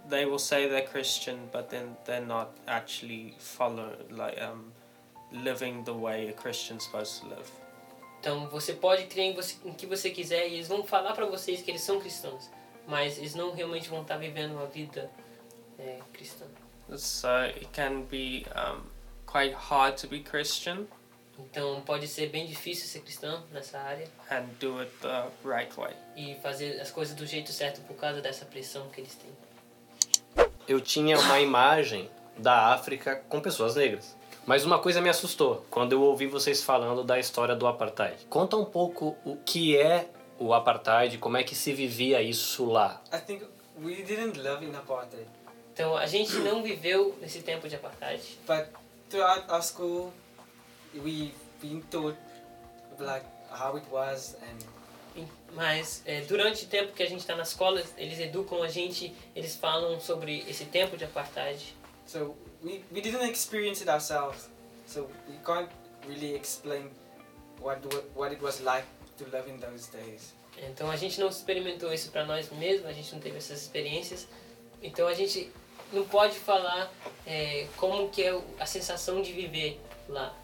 they 0.09 0.27
will 0.27 0.39
say 0.39 0.69
they're 0.69 0.87
Christian, 0.87 1.49
but 1.53 1.69
then 1.71 1.97
they're 2.05 2.25
not 2.25 2.51
actually 2.67 3.35
follow 3.39 3.97
like 4.11 4.39
um, 4.43 4.73
living 5.33 5.83
the 5.85 5.93
way 5.95 6.29
a 6.29 6.33
Christian's 6.35 6.85
supposed 6.85 7.21
to 7.23 7.29
live. 7.29 7.51
Então 8.23 8.47
você 8.47 8.73
pode 8.73 9.07
crer 9.07 9.33
em, 9.33 9.35
você, 9.35 9.57
em 9.65 9.73
que 9.73 9.85
você 9.85 10.09
quiser 10.09 10.49
e 10.49 10.55
eles 10.55 10.69
vão 10.69 10.85
falar 10.85 11.13
para 11.13 11.27
vocês 11.27 11.61
que 11.61 11.73
eles 11.73 11.83
são 11.83 11.99
cristãos, 11.99 12.49
mas 12.87 13.19
eles 13.19 13.35
não 13.35 13.53
realmente 13.53 13.89
vão 13.89 14.03
estar 14.03 14.17
vivendo 14.17 14.53
uma 14.53 14.67
vida 14.67 15.11
é, 15.77 15.99
cristã. 16.13 16.45
So 16.97 17.27
it 17.27 17.67
can 17.73 18.03
be 18.03 18.47
um, 18.55 18.83
quite 19.27 19.55
hard 19.55 20.01
to 20.01 20.07
be 20.07 20.21
Christian 20.21 20.87
Então 21.37 21.81
pode 21.81 22.07
ser 22.07 22.29
bem 22.29 22.47
difícil 22.47 22.87
ser 22.87 23.01
cristão 23.01 23.43
nessa 23.51 23.81
área 23.81 24.07
and 24.31 24.45
do 24.61 24.79
it 24.79 24.93
the 25.01 25.25
right 25.45 25.75
way. 25.75 25.93
e 26.17 26.37
fazer 26.37 26.81
as 26.81 26.93
coisas 26.93 27.17
do 27.17 27.27
jeito 27.27 27.51
certo 27.51 27.81
por 27.89 27.97
causa 27.97 28.21
dessa 28.21 28.45
pressão 28.45 28.89
que 28.91 29.01
eles 29.01 29.17
têm. 29.17 30.47
Eu 30.69 30.81
tinha 30.81 31.19
uma 31.19 31.41
imagem 31.41 32.09
da 32.39 32.73
África 32.73 33.17
com 33.29 33.41
pessoas 33.41 33.75
negras. 33.75 34.17
Mas 34.45 34.65
uma 34.65 34.79
coisa 34.79 35.01
me 35.01 35.09
assustou 35.09 35.65
quando 35.71 35.93
eu 35.93 36.03
ouvi 36.03 36.27
vocês 36.27 36.63
falando 36.63 37.05
da 37.05 37.19
história 37.19 37.55
do 37.55 37.67
apartheid. 37.67 38.27
Conta 38.29 38.57
um 38.57 38.65
pouco 38.65 39.17
o 39.25 39.37
que 39.37 39.77
é 39.77 40.09
o 40.39 40.53
apartheid, 40.53 41.19
como 41.19 41.37
é 41.37 41.45
que 41.45 41.55
se 41.55 41.73
vivia 41.73 42.21
isso 42.21 42.65
lá. 42.65 43.01
I 43.13 43.19
think 43.19 43.45
we 43.81 44.03
didn't 44.03 44.39
live 44.39 44.65
in 44.65 44.75
apartheid, 44.75 45.27
Então 45.73 45.97
a 45.97 46.07
gente 46.07 46.35
não 46.39 46.63
viveu 46.63 47.17
nesse 47.21 47.41
tempo 47.43 47.69
de 47.69 47.77
apartheid, 47.77 48.23
but 48.47 48.67
throughout 49.09 49.45
our 49.49 49.63
school, 49.63 50.13
we've 50.95 51.33
been 51.61 51.81
taught 51.91 52.19
like 52.99 53.27
how 53.51 53.77
it 53.77 53.87
was 53.91 54.37
and 54.43 54.83
mas 55.55 56.03
é, 56.07 56.23
durante 56.23 56.65
o 56.65 56.69
tempo 56.69 56.95
que 56.95 57.03
a 57.03 57.09
gente 57.09 57.21
está 57.21 57.37
na 57.37 57.43
escola, 57.43 57.83
eles 57.99 58.19
educam 58.19 58.63
a 58.63 58.69
gente, 58.69 59.15
eles 59.37 59.55
falam 59.55 60.01
sobre 60.01 60.39
esse 60.49 60.65
tempo 60.65 60.97
de 60.97 61.05
apartheid. 61.05 61.77
so 62.07 62.35
we, 62.63 62.85
we 62.93 63.01
didn't 63.01 63.29
experience 63.29 63.83
it 63.83 63.89
ourselves, 63.89 64.49
so 64.87 65.09
we 65.29 65.35
can't 65.45 65.69
really 66.09 66.35
explain 66.35 66.91
what 67.61 67.79
what, 68.15 68.33
it 68.33 68.41
was 68.43 68.61
like 68.63 68.85
to 69.19 69.25
live 69.31 69.49
in 69.49 69.59
those 69.61 69.89
days. 69.89 70.33
Então 70.59 70.91
a 70.91 70.97
gente 70.97 71.19
não 71.19 71.29
experimentou 71.29 71.93
isso 71.93 72.11
para 72.11 72.25
nós 72.27 72.51
mesmos, 72.51 72.87
a 72.87 72.93
gente 72.93 73.13
não 73.13 73.21
teve 73.21 73.39
essas 73.39 73.63
experiências. 73.63 74.29
Então 74.83 75.09
a 75.09 75.15
gente 75.15 75.51
não 75.93 76.05
pode 76.05 76.39
falar 76.39 76.93
é, 77.27 77.67
como 77.77 78.11
que 78.11 78.23
é 78.23 78.43
a 78.59 78.67
sensação 78.67 79.23
de 79.23 79.33
viver 79.33 79.81
lá, 80.09 80.35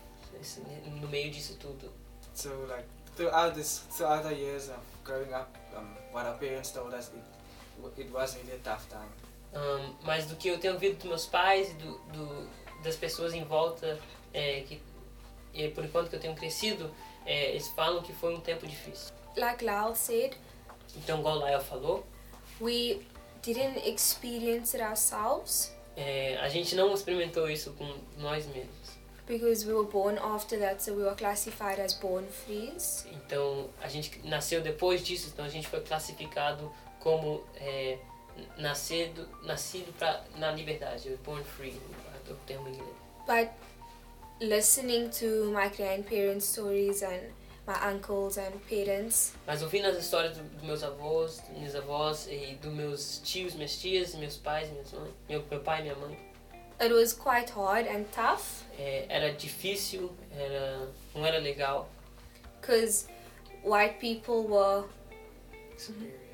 no 1.00 1.08
meio 1.08 1.30
disso 1.30 1.56
tudo. 1.60 1.92
So 2.34 2.50
like 2.68 2.84
throughout 3.16 3.54
this 3.54 3.82
throughout 3.90 4.22
the 4.22 4.34
years 4.34 4.68
of 4.68 4.78
growing 5.04 5.32
up, 5.34 5.48
um, 5.76 5.86
what 6.12 6.26
our 6.26 6.38
parents 6.38 6.70
told 6.70 6.94
us, 6.94 7.10
it 7.12 8.00
it 8.00 8.12
was 8.12 8.36
really 8.36 8.52
a 8.52 8.58
tough 8.58 8.88
time. 8.88 9.27
Ahn, 9.54 9.94
mas 10.02 10.26
do 10.26 10.36
que 10.36 10.48
eu 10.48 10.58
tenho 10.58 10.74
ouvido 10.74 10.96
dos 10.96 11.04
meus 11.06 11.26
pais 11.26 11.70
e 11.70 11.74
do, 11.74 11.98
do- 12.12 12.48
das 12.82 12.96
pessoas 12.96 13.32
em 13.34 13.44
volta, 13.44 13.98
é, 14.32 14.60
que 14.62 14.80
e 15.54 15.68
por 15.68 15.84
enquanto 15.84 16.10
que 16.10 16.16
eu 16.16 16.20
tenho 16.20 16.34
crescido, 16.34 16.94
é, 17.26 17.50
eles 17.50 17.66
falam 17.68 18.02
que 18.02 18.12
foi 18.12 18.34
um 18.34 18.40
tempo 18.40 18.66
difícil. 18.66 19.12
Like 19.36 19.64
Lyle 19.64 19.94
said, 19.96 20.36
Então, 20.96 21.18
igual 21.20 21.36
Lael 21.38 21.60
falou, 21.60 22.06
we 22.60 23.00
didn't 23.42 23.78
experience 23.88 24.76
it 24.76 24.82
ourselves 24.84 25.74
é, 25.96 26.36
a 26.38 26.48
gente 26.48 26.76
não 26.76 26.92
experimentou 26.94 27.50
isso 27.50 27.72
com 27.72 27.92
nós 28.18 28.46
mesmos. 28.46 28.98
because 29.26 29.66
we 29.66 29.74
were 29.74 29.86
born 29.90 30.16
after 30.18 30.58
that, 30.58 30.80
so 30.82 30.92
we 30.94 31.02
were 31.02 31.16
classified 31.16 31.80
as 31.80 31.92
born 31.94 32.26
frees. 32.28 33.04
Então, 33.12 33.68
a 33.82 33.88
gente 33.88 34.20
nasceu 34.24 34.60
depois 34.62 35.02
disso, 35.04 35.28
então 35.32 35.44
a 35.44 35.48
gente 35.48 35.66
foi 35.68 35.80
classificado 35.80 36.72
como 37.00 37.44
é, 37.56 37.98
nascido, 38.56 39.28
nascido 39.42 39.92
pra, 39.98 40.22
na 40.36 40.52
liberdade, 40.52 41.10
born 41.24 41.42
free, 41.44 41.80
o 42.30 42.34
termo 42.46 42.68
inglês. 42.68 42.96
But 43.26 43.50
listening 44.40 45.10
to 45.10 45.46
my 45.52 45.68
grandparents' 45.68 46.46
stories 46.46 47.02
and 47.02 47.20
my 47.66 47.74
uncles 47.92 48.38
and 48.38 48.52
parents, 48.68 49.32
Mas 49.46 49.62
ouvindo 49.62 49.86
as 49.88 49.98
histórias 49.98 50.36
do- 50.36 50.42
dos 50.44 50.62
meus 50.62 50.82
avós, 50.82 51.42
minhas 51.50 51.74
avós 51.74 52.26
e 52.30 52.54
dos 52.62 52.72
meus 52.72 53.18
tios, 53.24 53.54
minhas 53.54 53.76
tias, 53.78 54.14
meus 54.14 54.36
pais, 54.36 54.70
minhas 54.70 54.90
mães, 54.92 55.12
meu, 55.28 55.44
meu 55.50 55.60
pai 55.60 55.80
e 55.80 55.82
minha 55.82 55.94
mãe, 55.96 56.18
it 56.80 56.92
was 56.94 57.12
quite 57.12 57.50
hard 57.52 57.86
and 57.88 58.04
tough 58.12 58.62
é, 58.78 59.04
era 59.08 59.32
difícil, 59.32 60.10
era, 60.32 60.88
não 61.14 61.26
era 61.26 61.38
legal, 61.38 61.90
because 62.60 63.06
white 63.64 63.98
people 64.00 64.46
were 64.48 64.84
Superior. 65.76 66.27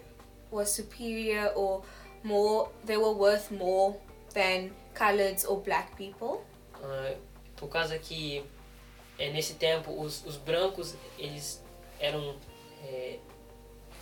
Were 0.55 0.67
superior 0.67 1.53
or 1.55 1.83
more 2.23 2.69
they 2.85 2.97
were 2.97 3.13
worth 3.13 3.51
more 3.51 3.97
than 4.33 4.71
coloreds 4.95 5.45
or 5.49 5.61
black 5.61 5.97
people 5.97 6.45
ah, 6.83 7.15
por 7.57 7.69
causa 7.69 7.99
que 7.99 8.45
é, 9.19 9.31
nesse 9.31 9.55
tempo 9.55 9.93
os, 9.93 10.25
os 10.25 10.37
brancos 10.37 10.95
eles 11.19 11.63
eram 12.01 12.37
é, 12.83 13.19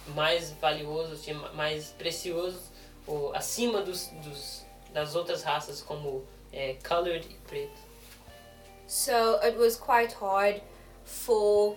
mais 0.09 0.51
valiosos, 0.53 1.25
mais 1.55 1.91
preciosos, 1.91 2.73
ou 3.07 3.35
acima 3.35 3.83
dos, 3.83 4.09
dos, 4.25 4.65
das 4.93 5.15
outras 5.15 5.43
raças 5.43 5.81
como 5.81 6.25
é, 6.53 6.77
colored 6.87 7.27
e 7.29 7.35
preto. 7.49 7.93
so 8.87 9.39
it 9.43 9.57
was 9.57 9.77
quite 9.77 10.13
hard 10.15 10.61
for 11.05 11.77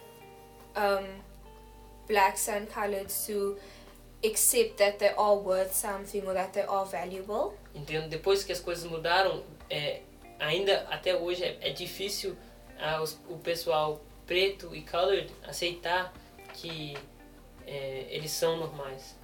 um, 0.76 1.22
blacks 2.08 2.50
and 2.50 2.68
coloreds 2.68 3.26
to 3.26 3.58
accept 4.24 4.78
that 4.78 4.98
they 4.98 5.10
are 5.18 5.36
worth 5.36 5.74
something 5.74 6.22
or 6.26 6.34
that 6.34 6.52
they 6.54 6.64
are 6.64 6.86
valuable. 6.86 7.54
Então, 7.74 8.08
depois 8.08 8.44
que 8.44 8.52
as 8.52 8.60
coisas 8.60 8.90
mudaram, 8.90 9.44
é, 9.70 10.02
ainda 10.40 10.86
até 10.90 11.16
hoje 11.16 11.44
é, 11.44 11.58
é 11.62 11.70
difícil 11.72 12.36
ah, 12.80 13.02
os- 13.02 13.18
o 13.30 13.38
pessoal 13.38 14.02
preto 14.26 14.76
e 14.76 14.82
colored 14.82 15.32
aceitar 15.48 16.14
que 16.54 16.96
é, 17.68 18.06
eles 18.10 18.32
são 18.32 18.58
normais. 18.58 19.16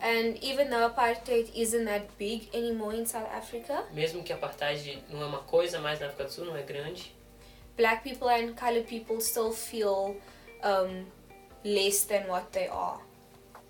and 0.00 0.36
even 0.42 0.68
though 0.68 0.84
apartheid 0.84 1.50
isn't 1.54 1.86
that 1.86 2.06
big 2.18 2.50
anymore 2.54 2.94
in 2.94 3.06
south 3.06 3.26
africa 3.32 3.82
Mesmo 3.94 4.22
que 4.22 4.30
a 4.32 4.36
apartheid 4.36 5.02
não 5.08 5.22
é 5.22 5.24
uma 5.26 5.38
coisa 5.38 5.78
mais 5.80 5.98
na 5.98 6.06
África 6.08 6.24
do 6.24 6.30
Sul, 6.32 6.44
não 6.44 6.54
é 6.56 6.62
grande, 6.62 7.14
black 7.78 8.02
people 8.02 8.28
and 8.28 8.52
colored 8.54 8.86
people 8.86 9.18
still 9.22 9.50
feel 9.52 10.14
um, 10.62 11.06
less 11.64 12.06
than 12.06 12.26
what 12.28 12.46
they 12.52 12.68
are 12.68 13.00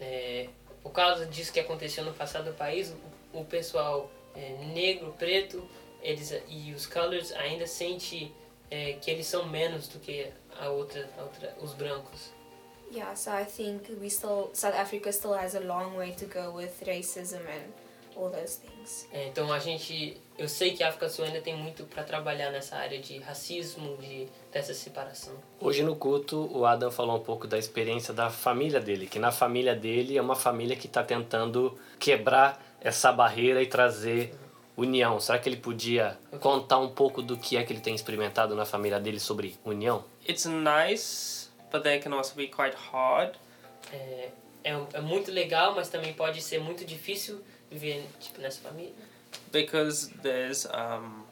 é, 0.00 0.48
por 0.82 0.92
causa 0.92 1.26
disso 1.26 1.52
que 1.52 1.60
aconteceu 1.60 2.04
no 2.04 2.12
passado 2.12 2.50
do 2.50 2.56
país, 2.56 2.94
o, 3.32 3.40
o 3.40 3.44
pessoal 3.44 4.10
é, 4.34 4.64
negro, 4.72 5.14
preto, 5.18 5.66
eles 6.02 6.32
e 6.48 6.72
os 6.72 6.86
colors 6.86 7.32
ainda 7.32 7.66
sente 7.66 8.32
é, 8.70 8.92
que 8.94 9.10
eles 9.10 9.26
são 9.26 9.46
menos 9.46 9.88
do 9.88 9.98
que 9.98 10.30
a 10.58 10.68
outra, 10.68 11.08
a 11.18 11.22
outra, 11.22 11.56
os 11.60 11.74
brancos. 11.74 12.32
Yeah, 12.92 13.16
so 13.16 13.32
I 13.32 13.44
think 13.44 13.90
we 14.00 14.08
still 14.08 14.50
South 14.52 14.74
Africa 14.74 15.12
still 15.12 15.34
has 15.34 15.56
a 15.56 15.60
long 15.60 15.96
way 15.96 16.12
to 16.12 16.26
go 16.26 16.52
with 16.52 16.70
racism 16.86 17.40
and 17.40 17.72
all 18.14 18.30
those 18.30 18.60
things. 18.60 19.08
É, 19.12 19.26
então 19.26 19.52
a 19.52 19.58
gente, 19.58 20.20
eu 20.38 20.48
sei 20.48 20.72
que 20.72 20.82
a 20.82 20.88
África 20.88 21.06
do 21.06 21.12
Sul 21.12 21.24
ainda 21.24 21.40
tem 21.40 21.56
muito 21.56 21.84
para 21.84 22.02
trabalhar 22.02 22.50
nessa 22.50 22.76
área 22.76 22.98
de 22.98 23.18
racismo, 23.18 23.96
de 23.96 24.26
dessa 24.52 24.74
separação. 24.74 25.34
Hoje 25.60 25.82
no 25.82 25.96
culto, 25.96 26.50
o 26.52 26.64
Adam 26.66 26.90
falou 26.90 27.16
um 27.16 27.22
pouco 27.22 27.46
da 27.46 27.58
experiência 27.58 28.12
da 28.12 28.30
família 28.30 28.80
dele, 28.80 29.06
que 29.06 29.18
na 29.18 29.32
família 29.32 29.74
dele 29.74 30.16
é 30.16 30.22
uma 30.22 30.36
família 30.36 30.76
que 30.76 30.86
está 30.86 31.02
tentando 31.02 31.78
quebrar 31.98 32.62
essa 32.80 33.12
barreira 33.12 33.62
e 33.62 33.66
trazer 33.66 34.34
união. 34.76 35.18
Será 35.18 35.38
que 35.38 35.48
ele 35.48 35.56
podia 35.56 36.18
contar 36.40 36.78
um 36.78 36.90
pouco 36.90 37.22
do 37.22 37.36
que 37.36 37.56
é 37.56 37.64
que 37.64 37.72
ele 37.72 37.80
tem 37.80 37.94
experimentado 37.94 38.54
na 38.54 38.66
família 38.66 39.00
dele 39.00 39.18
sobre 39.18 39.56
união? 39.64 40.04
It's 40.28 40.44
nice, 40.44 41.48
but 41.72 41.82
they 41.82 41.98
can 41.98 42.14
also 42.14 42.34
be 42.34 42.48
quite 42.48 42.76
hard. 42.92 43.34
É, 43.92 44.30
é, 44.62 44.82
é 44.92 45.00
muito 45.00 45.30
legal, 45.30 45.74
mas 45.74 45.88
também 45.88 46.12
pode 46.12 46.42
ser 46.42 46.60
muito 46.60 46.84
difícil 46.84 47.40
viver 47.70 48.04
tipo 48.20 48.40
nessa 48.40 48.60
família, 48.60 48.92
because 49.56 50.10
there's 50.22 50.66
um, 50.66 51.24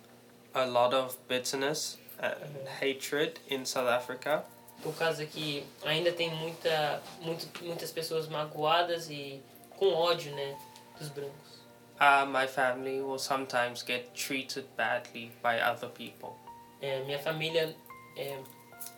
a 0.54 0.66
lot 0.66 0.94
of 0.94 1.16
bitterness 1.28 1.98
and 2.20 2.68
hatred 2.80 3.38
in 3.48 3.64
South 3.64 3.88
Africa. 3.88 4.44
por 4.82 4.94
causa 4.94 5.24
que 5.24 5.64
ainda 5.84 6.12
tem 6.12 6.30
muita, 6.30 7.02
muito, 7.22 7.64
muitas 7.64 7.90
pessoas 7.90 8.28
magoadas 8.28 9.08
e 9.08 9.42
com 9.70 9.92
ódio, 9.92 10.34
né, 10.34 10.56
dos 10.98 11.08
brancos. 11.08 11.64
Uh, 12.00 12.26
my 12.26 12.46
family 12.46 13.00
will 13.00 13.18
sometimes 13.18 13.82
get 13.82 14.14
treated 14.14 14.66
badly 14.76 15.32
by 15.42 15.58
other 15.60 15.88
people. 15.88 16.36
É, 16.82 17.02
minha 17.04 17.18
família, 17.18 17.74
é, 18.16 18.38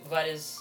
várias, 0.07 0.57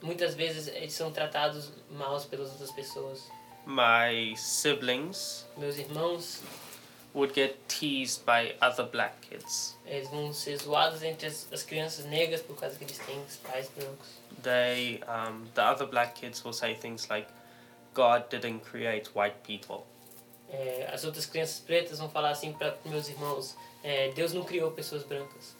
muitas 0.00 0.34
vezes 0.34 0.68
eles 0.68 0.94
são 0.94 1.12
tratados 1.12 1.72
mal 1.90 2.18
pelas 2.22 2.50
outras 2.52 2.72
pessoas. 2.72 3.30
My 3.66 4.34
siblings 4.36 5.46
Meus 5.56 5.76
irmãos, 5.76 6.40
would 7.14 7.34
get 7.34 7.68
teased 7.68 8.24
by 8.24 8.54
other 8.60 8.84
black 8.84 9.20
kids. 9.20 9.76
eles 9.86 10.08
vão 10.08 10.32
ser 10.32 10.56
zoados 10.56 11.02
entre 11.02 11.26
as, 11.26 11.46
as 11.52 11.62
crianças 11.62 12.06
negras 12.06 12.40
por 12.40 12.56
causa 12.56 12.76
que 12.76 12.84
eles 12.84 12.98
têm 12.98 13.22
pais 13.44 13.68
brancos. 13.76 14.08
They, 14.42 15.02
um, 15.06 15.44
the 15.54 15.62
other 15.62 15.86
black 15.86 16.14
kids 16.14 16.42
will 16.42 16.54
say 16.54 16.74
things 16.74 17.08
like, 17.10 17.28
God 17.94 18.30
didn't 18.30 18.60
create 18.64 19.10
white 19.14 19.36
people. 19.44 19.86
É, 20.48 20.88
as 20.92 21.04
outras 21.04 21.26
crianças 21.26 21.60
pretas 21.60 21.98
vão 21.98 22.10
falar 22.10 22.30
assim 22.30 22.52
para 22.52 22.76
meus 22.84 23.08
irmãos: 23.08 23.56
é, 23.82 24.10
Deus 24.12 24.32
não 24.32 24.44
criou 24.44 24.70
pessoas 24.70 25.02
brancas. 25.04 25.54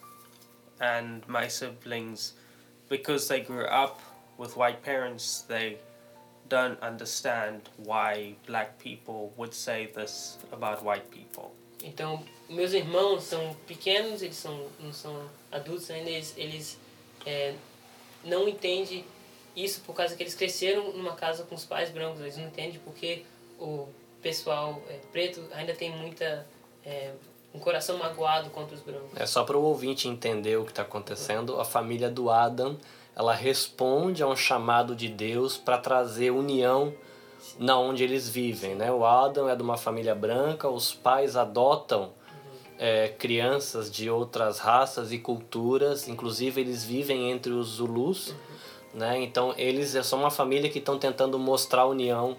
And 0.80 1.22
my 1.28 1.48
siblings, 1.48 2.34
because 2.88 3.28
they 3.28 3.40
grew 3.40 3.66
up 3.66 4.00
with 4.38 4.56
white 4.56 4.82
parents, 4.82 5.44
they 5.48 5.78
don't 6.52 6.78
understand 6.82 7.62
why 7.78 8.34
black 8.46 8.78
people 8.78 9.32
would 9.38 9.54
say 9.54 9.86
this 9.86 10.38
about 10.52 10.84
white 10.84 11.06
people. 11.10 11.50
Então, 11.82 12.22
meus 12.48 12.74
irmãos 12.74 13.24
são 13.24 13.56
pequenos, 13.66 14.22
eles 14.22 14.36
são, 14.36 14.66
não 14.78 14.92
são 14.92 15.28
adultos 15.50 15.90
ainda, 15.90 16.10
eles, 16.10 16.34
eles 16.36 16.78
é, 17.24 17.54
não 18.22 18.46
entendem 18.46 19.04
isso 19.56 19.80
por 19.80 19.94
causa 19.94 20.14
que 20.14 20.22
eles 20.22 20.34
cresceram 20.34 20.92
numa 20.92 21.14
casa 21.14 21.44
com 21.44 21.54
os 21.54 21.64
pais 21.64 21.90
brancos. 21.90 22.20
Eles 22.20 22.36
não 22.36 22.46
entendem 22.46 22.78
porque 22.84 23.24
o 23.58 23.88
pessoal 24.20 24.80
é, 24.88 24.98
preto 25.10 25.42
ainda 25.52 25.74
tem 25.74 25.90
muita. 25.90 26.46
É, 26.84 27.12
um 27.54 27.58
coração 27.58 27.98
magoado 27.98 28.48
contra 28.48 28.74
os 28.74 28.80
brancos. 28.80 29.10
É 29.14 29.26
só 29.26 29.44
para 29.44 29.58
o 29.58 29.62
ouvinte 29.62 30.08
entender 30.08 30.56
o 30.56 30.64
que 30.64 30.70
está 30.70 30.80
acontecendo. 30.80 31.60
A 31.60 31.66
família 31.66 32.08
do 32.08 32.30
Adam, 32.30 32.78
ela 33.14 33.34
responde 33.34 34.22
a 34.22 34.26
um 34.26 34.36
chamado 34.36 34.94
de 34.94 35.08
Deus 35.08 35.56
para 35.56 35.78
trazer 35.78 36.30
união 36.30 36.92
na 37.58 37.78
onde 37.78 38.02
eles 38.02 38.28
vivem, 38.28 38.74
né? 38.74 38.90
O 38.90 39.04
Adam 39.04 39.48
é 39.48 39.56
de 39.56 39.62
uma 39.62 39.76
família 39.76 40.14
branca, 40.14 40.68
os 40.68 40.94
pais 40.94 41.36
adotam 41.36 42.12
é, 42.78 43.08
crianças 43.08 43.90
de 43.90 44.08
outras 44.08 44.58
raças 44.58 45.12
e 45.12 45.18
culturas, 45.18 46.08
inclusive 46.08 46.60
eles 46.60 46.84
vivem 46.84 47.30
entre 47.30 47.52
os 47.52 47.66
Zulus, 47.68 48.34
né? 48.94 49.20
Então 49.20 49.54
eles 49.56 49.90
são 50.06 50.20
uma 50.20 50.30
família 50.30 50.70
que 50.70 50.78
estão 50.78 50.98
tentando 50.98 51.38
mostrar 51.38 51.86
união 51.86 52.36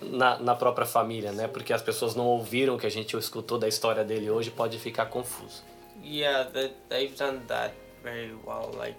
na, 0.00 0.38
na 0.38 0.54
própria 0.54 0.86
família, 0.86 1.32
né? 1.32 1.48
Porque 1.48 1.72
as 1.72 1.82
pessoas 1.82 2.14
não 2.14 2.26
ouviram 2.26 2.76
o 2.76 2.78
que 2.78 2.86
a 2.86 2.90
gente 2.90 3.16
escutou 3.16 3.58
da 3.58 3.68
história 3.68 4.04
dele 4.04 4.30
hoje, 4.30 4.50
pode 4.50 4.78
ficar 4.78 5.06
confuso. 5.06 5.62
Yeah, 6.02 6.48
they, 6.50 6.72
they've 6.88 7.16
done 7.16 7.40
that 7.48 7.74
very 8.02 8.34
well. 8.44 8.70
Like, 8.76 8.96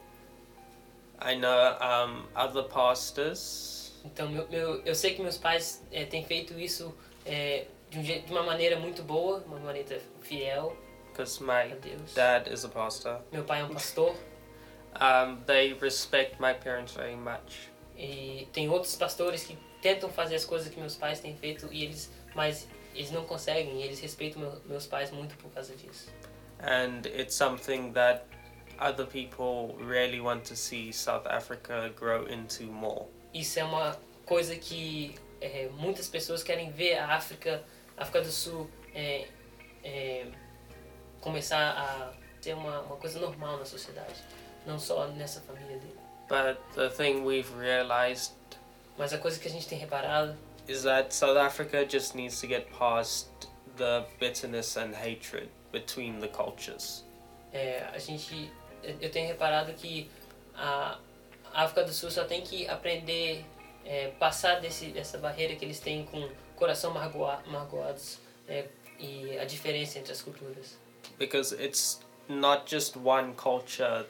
I 1.22 1.36
know 1.36 1.78
um, 1.82 2.26
other 2.36 2.64
pastors, 2.64 3.94
Então, 4.06 4.30
meu, 4.30 4.48
meu, 4.50 4.82
eu 4.86 4.96
sei 4.96 5.14
que 5.16 5.22
meus 5.22 5.38
pais 5.38 5.84
é, 5.92 6.06
têm 6.06 6.24
feito 6.24 6.58
isso 6.60 6.96
é, 7.26 7.66
de, 7.90 8.00
um 8.00 8.04
jeito, 8.04 8.28
de 8.28 8.32
uma 8.32 8.44
maneira 8.44 8.80
muito 8.80 9.02
boa, 9.04 9.44
uma 9.46 9.60
maneira 9.60 10.00
fiel 10.22 10.76
because 11.12 11.42
my 11.42 11.76
dad 12.14 12.48
is 12.52 12.64
a 12.64 12.70
pastor. 12.70 13.22
Meu 13.32 13.44
pai 13.44 13.62
é 13.62 13.64
um 13.64 13.70
pastor 13.70 14.16
Um, 15.00 15.38
they 15.46 15.74
respect 15.74 16.40
my 16.42 16.54
parents 16.54 16.94
very 16.94 17.16
much. 17.16 17.70
e 17.96 18.48
tem 18.54 18.68
outros 18.70 18.96
pastores 18.96 19.44
que 19.44 19.58
tentam 19.82 20.10
fazer 20.10 20.36
as 20.36 20.46
coisas 20.46 20.70
que 20.70 20.80
meus 20.80 20.96
pais 20.96 21.20
têm 21.20 21.36
feito 21.36 21.68
e 21.72 21.84
eles, 21.84 22.12
mas 22.36 22.68
eles 22.96 23.12
não 23.12 23.24
conseguem. 23.26 23.82
E 23.82 23.84
eles 23.84 24.00
respeitam 24.00 24.42
meu, 24.42 24.62
meus 24.66 24.88
pais 24.88 25.12
muito 25.12 25.36
por 25.38 25.52
causa 25.52 25.76
disso. 25.76 26.10
And 26.60 27.02
it's 27.06 27.36
something 27.36 27.92
that 27.94 28.24
other 28.80 29.06
people 29.06 29.76
really 29.80 30.20
want 30.20 30.44
to 30.46 30.56
see 30.56 30.92
South 30.92 31.26
Africa 31.28 31.92
grow 31.96 32.26
into 32.26 32.64
more. 32.64 33.06
Isso 33.34 33.60
é 33.60 33.64
uma 33.64 33.98
coisa 34.26 34.56
que 34.56 35.16
é, 35.42 35.70
muitas 35.74 36.08
pessoas 36.08 36.44
querem 36.44 36.72
ver 36.72 36.98
a 36.98 37.16
África, 37.16 37.64
a 37.98 38.02
África 38.04 38.22
do 38.22 38.32
Sul 38.32 38.70
é, 38.94 39.28
é, 39.84 40.26
começar 41.22 41.72
a 41.72 42.14
ser 42.42 42.54
uma, 42.54 42.82
uma 42.82 42.96
coisa 42.96 43.20
normal 43.20 43.58
na 43.58 43.66
sociedade, 43.66 44.16
não 44.66 44.80
só 44.80 45.08
nessa 45.08 45.42
família 45.42 45.78
dele. 45.78 45.98
But 46.30 46.58
the 46.76 46.90
thing 46.90 47.24
we've 47.24 47.50
realized 47.58 48.34
Mas 48.98 49.14
a 49.14 49.18
coisa 49.18 49.40
que 49.40 49.48
a 49.48 49.52
gente 49.52 49.68
tem 49.68 49.78
reparado 49.78 50.36
is 50.68 50.84
that 50.84 51.14
South 51.14 51.38
Africa 51.38 51.86
just 51.88 52.16
needs 52.16 52.42
to 52.42 52.48
get 52.48 52.68
past 52.78 53.30
the 53.78 54.06
bitterness 54.20 54.76
and 54.76 54.94
hatred 54.94 55.50
between 55.72 56.20
the 56.20 56.28
cultures. 56.28 57.04
é 57.54 57.88
a 57.94 58.00
gente, 58.00 58.52
eu 59.02 59.12
tenho 59.12 59.28
reparado 59.28 59.74
que 59.74 60.10
a 60.56 61.00
África 61.54 61.84
do 61.84 61.94
Sul 61.94 62.12
só 62.12 62.24
tem 62.26 62.42
que 62.42 62.68
aprender 62.68 63.46
é, 63.86 64.10
passar 64.20 64.60
desse 64.60 64.88
dessa 64.88 65.18
barreira 65.18 65.56
que 65.56 65.64
eles 65.66 65.80
têm 65.80 66.06
com 66.06 66.30
coração 66.56 66.92
margoa, 66.94 67.42
margoados 67.48 68.20
é, 68.48 68.66
e 69.00 69.38
a 69.40 69.46
diferença 69.46 70.00
entre 70.00 70.12
as 70.12 70.22
culturas. 70.22 70.78
Because 71.18 71.54
it's 71.56 72.00
not 72.28 72.64
just 72.70 72.96
one 72.98 73.34
culture, 73.36 74.06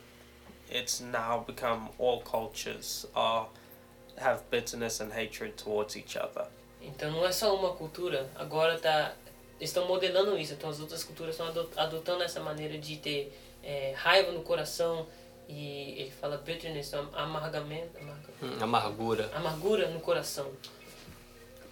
it's 0.72 1.00
now 1.00 1.44
become 1.46 1.90
all 2.00 2.22
cultures 2.22 3.06
are 3.14 3.48
have 4.18 4.42
bitterness 4.50 5.00
and 5.02 5.12
hatred 5.12 5.54
towards 5.54 5.96
each 5.96 6.18
other. 6.18 6.48
Então 6.82 7.12
não 7.12 7.26
é 7.26 7.32
só 7.32 7.56
uma 7.56 7.74
cultura, 7.74 8.30
agora 8.36 8.80
tá 8.80 9.14
estão 9.60 9.88
modelando 9.88 10.38
isso, 10.38 10.54
então 10.54 10.70
as 10.70 10.80
outras 10.80 11.04
culturas 11.04 11.34
estão 11.34 11.48
ado- 11.48 11.70
adotando 11.76 12.24
essa 12.24 12.40
maneira 12.40 12.78
de 12.78 12.98
ter 12.98 13.32
é, 13.64 13.94
raiva 13.96 14.32
no 14.32 14.42
coração 14.42 15.08
e 15.48 16.02
ele 16.02 16.12
fala 16.12 16.38
bitterness, 16.38 16.88
então, 16.88 17.10
amargamento, 17.14 17.98
amarga- 17.98 18.28
Hum, 18.42 18.58
Amargura. 18.62 19.30
amargura 19.34 19.88
no 19.90 20.00
coração. 20.00 20.52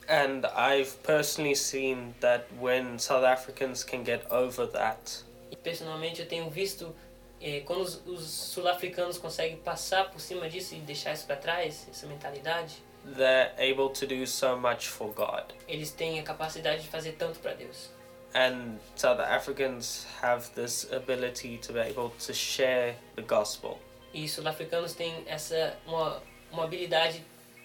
And 0.08 0.46
I've 0.56 0.98
personally 1.04 1.56
seen 1.56 2.14
that 2.20 2.46
when 2.60 3.00
South 3.00 3.24
Africans 3.26 3.84
can 3.84 4.04
get 4.06 4.22
over 4.32 4.68
that, 4.68 5.24
E 5.52 5.56
personalmente 5.56 6.22
eu 6.22 6.28
tenho 6.28 6.50
visto 6.50 6.96
é, 7.42 7.62
quando 7.62 7.82
os, 7.82 8.02
os 8.06 8.24
sul-africanos 8.26 9.18
conseguem 9.18 9.58
passar 9.58 10.10
por 10.12 10.20
cima 10.22 10.50
disso 10.50 10.76
e 10.76 10.80
deixar 10.80 11.14
isso 11.14 11.26
para 11.26 11.36
trás, 11.36 11.88
essa 11.90 12.06
mentalidade, 12.08 12.76
they're 13.16 13.52
able 13.58 13.90
to 13.94 14.06
do 14.08 14.26
so 14.28 14.56
much 14.58 14.88
for 14.88 15.12
God. 15.14 15.44
eles 15.68 15.92
têm 15.92 16.20
a 16.20 16.24
capacidade 16.24 16.84
de 16.84 16.88
fazer 16.88 17.14
tanto 17.14 17.40
para 17.40 17.54
Deus. 17.54 17.90
And 18.36 18.80
South 18.96 19.22
Africans 19.22 20.06
have 20.22 20.54
this 20.56 20.92
ability 20.92 21.58
to 21.60 21.72
be 21.72 21.80
able 21.80 22.10
to 22.20 22.34
share 22.34 22.94
the 23.16 23.22
gospel. 23.22 23.80
E 24.14 24.28
sul-africanos 24.28 24.94
têm 24.94 25.24
essa 25.26 25.78
uma, 25.88 26.22
uma 26.52 26.66
habilidade 26.66 27.24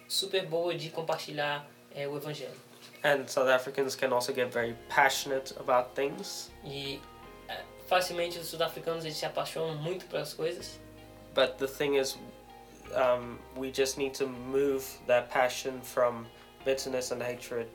super 0.08 0.46
boa 0.46 0.72
de 0.74 0.90
compartilhar 0.90 1.66
é, 1.92 2.06
o 2.06 2.16
evangelho. 2.16 2.54
And 3.02 3.28
South 3.28 3.48
Africans 3.48 3.96
can 3.96 4.12
also 4.12 4.32
get 4.32 4.52
very 4.52 4.76
passionate 4.88 5.52
about 5.58 5.94
things. 5.96 6.52
E 6.64 7.00
é, 7.48 7.64
facilmente 7.88 8.38
os 8.38 8.46
sul-africanos 8.46 9.04
eles 9.04 9.16
se 9.16 9.26
apaixonam 9.26 9.74
muito 9.76 10.06
pelas 10.06 10.32
coisas. 10.34 10.78
But 11.34 11.58
the 11.58 11.66
thing 11.66 11.96
is, 11.96 12.16
um, 12.94 13.38
we 13.56 13.72
just 13.72 13.98
need 13.98 14.14
to 14.14 14.26
move 14.28 14.84
that 15.08 15.30
passion 15.30 15.80
from 15.82 16.26
bitterness 16.64 17.10
and 17.10 17.20
hatred 17.20 17.66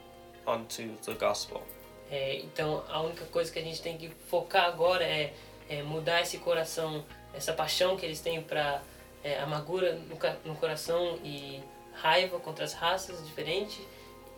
onto 0.47 0.95
the 1.03 1.13
gospel. 1.13 1.61
É, 2.09 2.37
então 2.37 2.83
a 2.87 3.01
única 3.01 3.25
coisa 3.25 3.51
que 3.51 3.59
a 3.59 3.61
gente 3.61 3.81
tem 3.81 3.97
que 3.97 4.09
focar 4.29 4.65
agora 4.65 5.03
é, 5.03 5.33
é 5.69 5.81
mudar 5.81 6.21
esse 6.21 6.37
coração, 6.37 7.03
essa 7.33 7.53
paixão 7.53 7.97
que 7.97 8.05
eles 8.05 8.19
têm 8.19 8.41
para 8.41 8.81
é, 9.23 9.39
amargura 9.39 9.93
no, 9.93 10.17
no 10.45 10.55
coração 10.55 11.17
e 11.23 11.61
raiva 11.93 12.39
contra 12.39 12.63
as 12.63 12.73
raças 12.73 13.25
diferentes, 13.25 13.79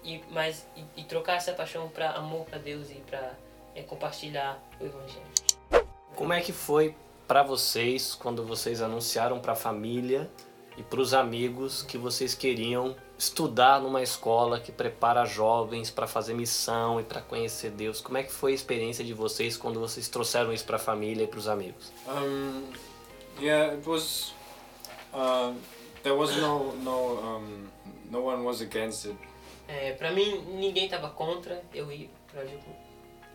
e, 0.03 0.21
mas, 0.29 0.65
e, 0.75 1.01
e 1.01 1.03
trocar 1.03 1.35
essa 1.35 1.51
paixão 1.51 1.89
para 1.89 2.11
amor 2.11 2.45
para 2.45 2.57
Deus 2.57 2.89
e 2.89 2.95
para 2.95 3.33
é, 3.75 3.81
compartilhar 3.83 4.61
o 4.79 4.85
evangelho. 4.85 5.25
Como 6.15 6.31
é 6.31 6.39
que 6.39 6.53
foi 6.53 6.95
pra 7.27 7.43
vocês 7.43 8.15
quando 8.15 8.45
vocês 8.45 8.81
anunciaram 8.81 9.39
pra 9.39 9.53
família 9.53 10.29
e 10.77 10.83
pros 10.83 11.13
amigos 11.13 11.83
que 11.83 11.97
vocês 11.97 12.33
queriam 12.33 12.95
estudar 13.17 13.81
numa 13.81 14.01
escola 14.01 14.59
que 14.59 14.71
prepara 14.71 15.25
jovens 15.25 15.89
pra 15.89 16.05
fazer 16.07 16.33
missão 16.33 16.99
e 16.99 17.03
pra 17.03 17.21
conhecer 17.21 17.71
Deus? 17.71 17.99
Como 18.01 18.17
é 18.17 18.23
que 18.23 18.31
foi 18.31 18.51
a 18.51 18.55
experiência 18.55 19.03
de 19.03 19.13
vocês 19.13 19.57
quando 19.57 19.79
vocês 19.79 20.07
trouxeram 20.07 20.53
isso 20.53 20.65
pra 20.65 20.77
família 20.77 21.23
e 21.23 21.27
pros 21.27 21.47
amigos? 21.47 21.91
Um, 22.07 22.63
yeah, 23.41 23.73
it 23.73 23.87
was. 23.89 24.33
Uh, 25.13 25.53
there 26.03 26.15
was 26.15 26.35
no 26.37 26.73
no 26.77 27.19
um, 27.19 27.67
no 28.11 28.21
one 28.25 28.43
was 28.43 28.61
against 28.61 29.05
it. 29.05 29.17
É, 29.67 29.93
para 29.93 30.11
mim 30.11 30.41
ninguém 30.55 30.85
estava 30.85 31.09
contra 31.09 31.61
eu 31.73 31.91
ir 31.91 32.09
para 32.31 32.45
Jucu. 32.45 32.69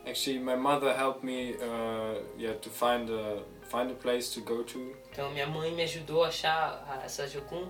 Actually, 0.06 0.38
my 0.40 0.56
mother 0.56 0.92
helped 0.96 1.24
me. 1.24 1.52
Uh, 1.54 2.20
yeah, 2.38 2.58
to 2.60 2.70
find 2.70 3.08
a 3.10 3.42
find 3.68 3.90
a 3.90 3.94
place 3.94 4.32
to 4.34 4.40
go 4.40 4.62
to, 4.64 4.96
Então 5.10 5.30
minha 5.32 5.46
mãe 5.46 5.72
me 5.72 5.82
ajudou 5.82 6.24
a 6.24 6.28
achar 6.28 6.84
a- 6.88 7.04
essa 7.04 7.26
Jocum, 7.28 7.68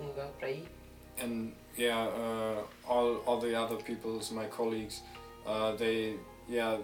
um 0.00 0.06
lugar 0.06 0.28
para 0.38 0.50
ir. 0.50 0.68
And 1.22 1.52
yeah, 1.76 1.98
uh, 1.98 2.62
all 2.88 3.16
all 3.26 3.40
the 3.40 3.54
other 3.54 3.76
people's 3.76 4.30
my 4.30 4.46
colleagues, 4.46 5.02
uh, 5.46 5.72
they 5.76 6.14
yeah. 6.48 6.78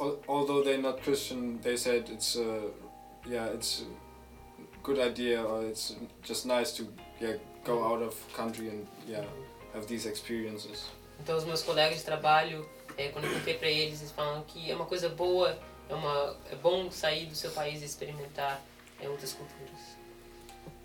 Al- 0.00 0.18
although 0.28 0.62
they're 0.62 0.82
not 0.82 1.02
Christian, 1.02 1.60
they 1.60 1.76
said 1.76 2.08
it's 2.08 2.36
uh, 2.36 2.70
yeah 3.26 3.46
it's 3.46 3.82
a 3.82 4.82
good 4.82 4.98
idea 4.98 5.42
or 5.42 5.64
it's 5.64 5.96
just 6.22 6.46
nice 6.46 6.72
to 6.72 6.86
yeah 7.20 7.34
go 7.64 7.82
out 7.84 8.02
of 8.02 8.14
country 8.32 8.68
and 8.68 8.86
yeah 9.06 9.24
have 9.74 9.86
these 9.86 10.06
experiences. 10.06 10.90
Então 11.20 11.36
os 11.36 11.44
meus 11.44 11.62
colegas 11.62 11.98
de 11.98 12.04
trabalho, 12.04 12.68
é, 12.96 13.08
quando 13.08 13.24
eu 13.24 13.34
contei 13.34 13.54
para 13.54 13.68
eles, 13.68 14.00
eles 14.00 14.12
falam 14.12 14.42
que 14.46 14.70
é 14.70 14.74
uma 14.74 14.86
coisa 14.86 15.08
boa, 15.08 15.58
é, 15.88 15.94
uma, 15.94 16.36
é 16.50 16.54
bom 16.54 16.90
sair 16.92 17.26
do 17.26 17.34
seu 17.34 17.50
país 17.50 17.82
e 17.82 17.84
experimentar 17.84 18.60
é, 19.00 19.08
outras 19.08 19.32
culturas. 19.32 19.98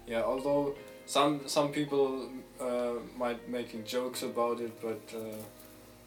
Yeah, 0.08 0.28
although 0.28 0.76
some 1.06 1.48
some 1.48 1.72
people 1.72 2.30
uh, 2.60 3.00
might 3.18 3.48
making 3.50 3.84
jokes 3.86 4.24
about 4.24 4.62
it, 4.62 4.72
but 4.82 5.02
uh, 5.16 5.36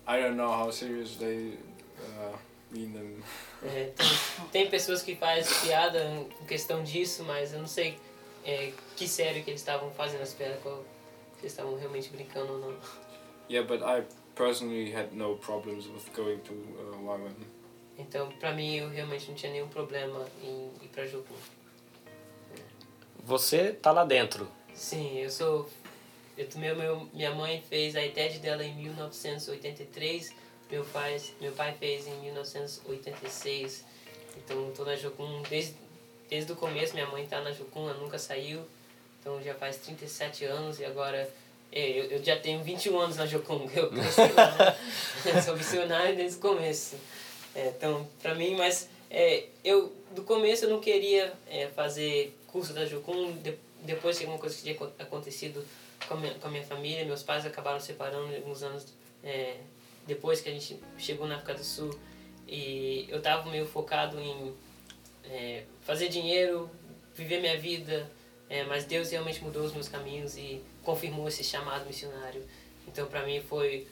I 0.06 0.20
don't 0.20 0.37
know 0.37 0.50
how 0.52 0.70
serious 0.70 1.16
they 1.16 1.59
uh, 1.98 2.37
mean 2.72 2.92
them. 2.92 3.22
É, 3.64 3.90
tem, 3.96 4.46
tem 4.52 4.70
pessoas 4.70 5.02
que 5.02 5.16
fazem 5.16 5.52
piada 5.66 5.98
em 6.04 6.46
questão 6.46 6.82
disso, 6.85 7.24
mas 7.24 7.52
eu 7.52 7.59
não 7.61 7.66
sei 7.66 7.96
é, 8.44 8.72
que 8.96 9.09
sério 9.09 9.42
que 9.42 9.50
eles 9.50 9.61
estavam 9.61 9.90
fazendo 9.92 10.22
as 10.22 10.32
piadas, 10.35 10.59
qual- 10.62 10.85
se 11.35 11.42
eles 11.42 11.52
estavam 11.52 11.76
realmente 11.76 12.09
brincando 12.11 12.52
ou 12.52 12.59
não. 12.59 12.76
Yeah, 13.50 13.66
but 13.68 13.82
I 13.82 14.04
personally 14.35 14.90
had 14.92 15.12
no 15.12 15.37
problems 15.37 15.87
with 15.87 16.11
going 16.14 16.38
to 16.40 16.52
uh, 16.52 16.96
YWAM. 17.04 17.35
Então, 17.98 18.28
pra 18.40 18.52
mim, 18.52 18.76
eu 18.76 18.88
realmente 18.90 19.28
não 19.28 19.35
tinha 19.35 19.52
nenhum 19.52 19.68
problema 19.68 20.26
em 20.42 20.70
ir 20.82 20.88
pra 20.92 21.06
Jocum. 21.06 21.35
Você 23.24 23.72
tá 23.72 23.90
lá 23.90 24.04
dentro. 24.04 24.46
Sim, 24.76 25.18
eu 25.18 25.30
sou. 25.30 25.68
Eu, 26.36 26.46
meu, 26.56 26.76
meu, 26.76 27.08
minha 27.14 27.34
mãe 27.34 27.62
fez 27.68 27.96
a 27.96 28.04
ITED 28.04 28.40
dela 28.40 28.62
em 28.62 28.74
1983, 28.74 30.34
meu 30.70 30.84
pai, 30.84 31.20
meu 31.40 31.52
pai 31.52 31.74
fez 31.80 32.06
em 32.06 32.14
1986. 32.20 33.84
Então 34.36 34.66
eu 34.66 34.72
tô 34.72 34.84
na 34.84 34.94
Jocum 34.94 35.42
desde, 35.48 35.74
desde 36.28 36.52
o 36.52 36.56
começo, 36.56 36.92
minha 36.92 37.06
mãe 37.06 37.26
tá 37.26 37.40
na 37.40 37.52
Jocum, 37.52 37.88
ela 37.88 37.98
nunca 37.98 38.18
saiu. 38.18 38.60
Então 39.20 39.42
já 39.42 39.54
faz 39.54 39.78
37 39.78 40.44
anos 40.44 40.78
e 40.78 40.84
agora. 40.84 41.28
é, 41.72 41.90
Eu, 41.98 42.04
eu 42.10 42.22
já 42.22 42.36
tenho 42.38 42.62
21 42.62 42.98
anos 43.00 43.16
na 43.16 43.24
Jocum, 43.24 43.68
eu 43.74 43.88
cresci 43.90 44.20
lá, 44.32 44.52
né? 44.56 44.76
Eu 45.36 45.42
sou 45.42 45.56
missionário 45.56 46.14
desde 46.14 46.36
o 46.36 46.40
começo. 46.40 46.96
É, 47.54 47.68
então, 47.68 48.06
pra 48.20 48.34
mim, 48.34 48.54
mas 48.54 48.88
é, 49.10 49.44
eu 49.64 49.90
do 50.14 50.22
começo 50.22 50.66
eu 50.66 50.70
não 50.70 50.80
queria 50.80 51.32
é, 51.48 51.66
fazer 51.68 52.36
curso 52.46 52.72
da 52.74 52.84
Jocum, 52.84 53.32
de, 53.38 53.54
depois 53.87 54.18
que 54.18 54.25
alguma 54.25 54.38
coisa 54.40 54.55
que 54.57 54.62
tinha 54.62 54.75
acon- 54.75 54.92
acontecido 54.99 55.64
com 56.07 56.14
a 56.14 56.16
minha, 56.18 56.35
com 56.35 56.49
a 56.49 56.51
minha 56.51 56.64
família, 56.64 57.05
meus 57.05 57.22
pais 57.22 57.46
acabaram 57.46 57.81
separando 57.81 58.35
alguns 58.35 58.62
anos 58.62 58.94
é, 59.25 59.57
depois 60.07 60.40
que 60.40 60.49
a 60.49 60.53
gente 60.53 60.79
chegou 60.99 61.27
na 61.27 61.37
África 61.37 61.55
do 61.55 61.64
Sul 61.64 61.99
e 62.46 63.07
eu 63.09 63.20
tava 63.22 63.51
meio 63.51 63.66
focado 63.66 64.20
em 64.20 64.55
é, 65.25 65.64
fazer 65.83 66.09
dinheiro, 66.09 66.70
viver 67.14 67.40
minha 67.40 67.59
vida, 67.59 68.09
é, 68.49 68.62
mas 68.64 68.85
Deus 68.85 69.11
realmente 69.11 69.42
mudou 69.42 69.64
os 69.64 69.72
meus 69.72 69.88
caminhos 69.88 70.37
e 70.37 70.62
confirmou 70.83 71.27
esse 71.27 71.42
chamado 71.42 71.87
missionário. 71.87 72.44
Então, 72.87 73.07
para 73.07 73.25
mim 73.25 73.40
foi 73.40 73.88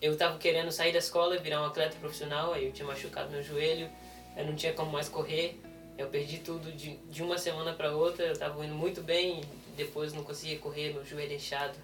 eu 0.00 0.12
estava 0.12 0.36
querendo 0.38 0.70
sair 0.70 0.92
da 0.92 0.98
escola 0.98 1.36
e 1.36 1.38
virar 1.38 1.62
um 1.62 1.66
atleta 1.66 1.96
profissional, 1.96 2.52
aí 2.52 2.66
eu 2.66 2.72
tinha 2.72 2.86
machucado 2.86 3.30
meu 3.30 3.42
joelho, 3.42 3.88
eu 4.36 4.44
não 4.44 4.54
tinha 4.54 4.72
como 4.72 4.90
mais 4.90 5.08
correr, 5.08 5.58
eu 5.96 6.08
perdi 6.08 6.38
tudo 6.38 6.72
de, 6.72 6.96
de 6.96 7.22
uma 7.22 7.38
semana 7.38 7.72
para 7.72 7.94
outra, 7.94 8.26
eu 8.26 8.32
estava 8.32 8.64
indo 8.64 8.74
muito 8.74 9.00
bem, 9.00 9.40
depois 9.76 10.12
não 10.12 10.24
conseguia 10.24 10.58
correr, 10.58 10.92
meu 10.92 11.04
joelho 11.04 11.34
inchado. 11.34 11.78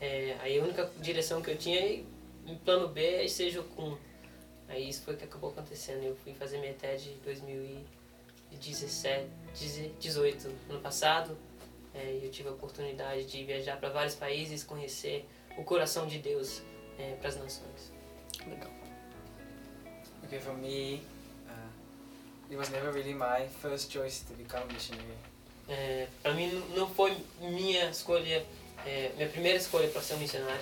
É, 0.00 0.36
aí 0.40 0.58
a 0.58 0.62
única 0.62 0.90
direção 1.00 1.40
que 1.40 1.50
eu 1.50 1.56
tinha, 1.56 1.80
em 1.80 2.04
plano 2.64 2.88
B, 2.88 3.24
é 3.24 3.28
ser 3.28 3.50
Jocum. 3.50 3.96
Aí 4.68 4.88
isso 4.88 5.02
foi 5.02 5.14
o 5.14 5.16
que 5.16 5.24
acabou 5.24 5.50
acontecendo, 5.50 6.02
eu 6.02 6.16
fui 6.16 6.34
fazer 6.34 6.58
minha 6.58 6.74
TED 6.74 7.10
em 7.10 7.18
2017, 7.24 9.28
18, 10.00 10.50
ano 10.70 10.80
passado, 10.80 11.38
é, 11.94 12.18
eu 12.22 12.30
tive 12.30 12.48
a 12.48 12.52
oportunidade 12.52 13.24
de 13.24 13.44
viajar 13.44 13.76
para 13.76 13.90
vários 13.90 14.16
países, 14.16 14.64
conhecer 14.64 15.28
o 15.56 15.62
coração 15.62 16.08
de 16.08 16.18
Deus 16.18 16.60
é, 16.98 17.14
para 17.14 17.28
as 17.28 17.36
nações. 17.36 17.92
Legal. 18.46 18.70
Okay, 20.24 20.40
for 20.40 20.56
me, 20.56 21.02
it 22.50 22.56
was 22.56 22.70
never 22.70 22.92
really 22.92 23.14
my 23.14 23.46
first 23.62 23.90
choice 23.90 24.20
to 24.28 24.34
become 24.34 24.62
a 24.68 24.72
missionary. 24.72 25.16
É, 25.68 26.06
para 26.22 26.34
mim 26.34 26.52
não- 26.52 26.76
não 26.76 26.94
foi 26.94 27.16
minha 27.40 27.88
escolha, 27.90 28.44
é, 28.86 29.10
minha 29.16 29.28
primeira 29.28 29.58
escolha 29.58 29.88
para 29.88 30.02
ser 30.02 30.14
um 30.14 30.18
missionário. 30.18 30.60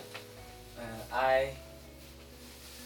Uh, 0.79 1.15
I, 1.15 1.55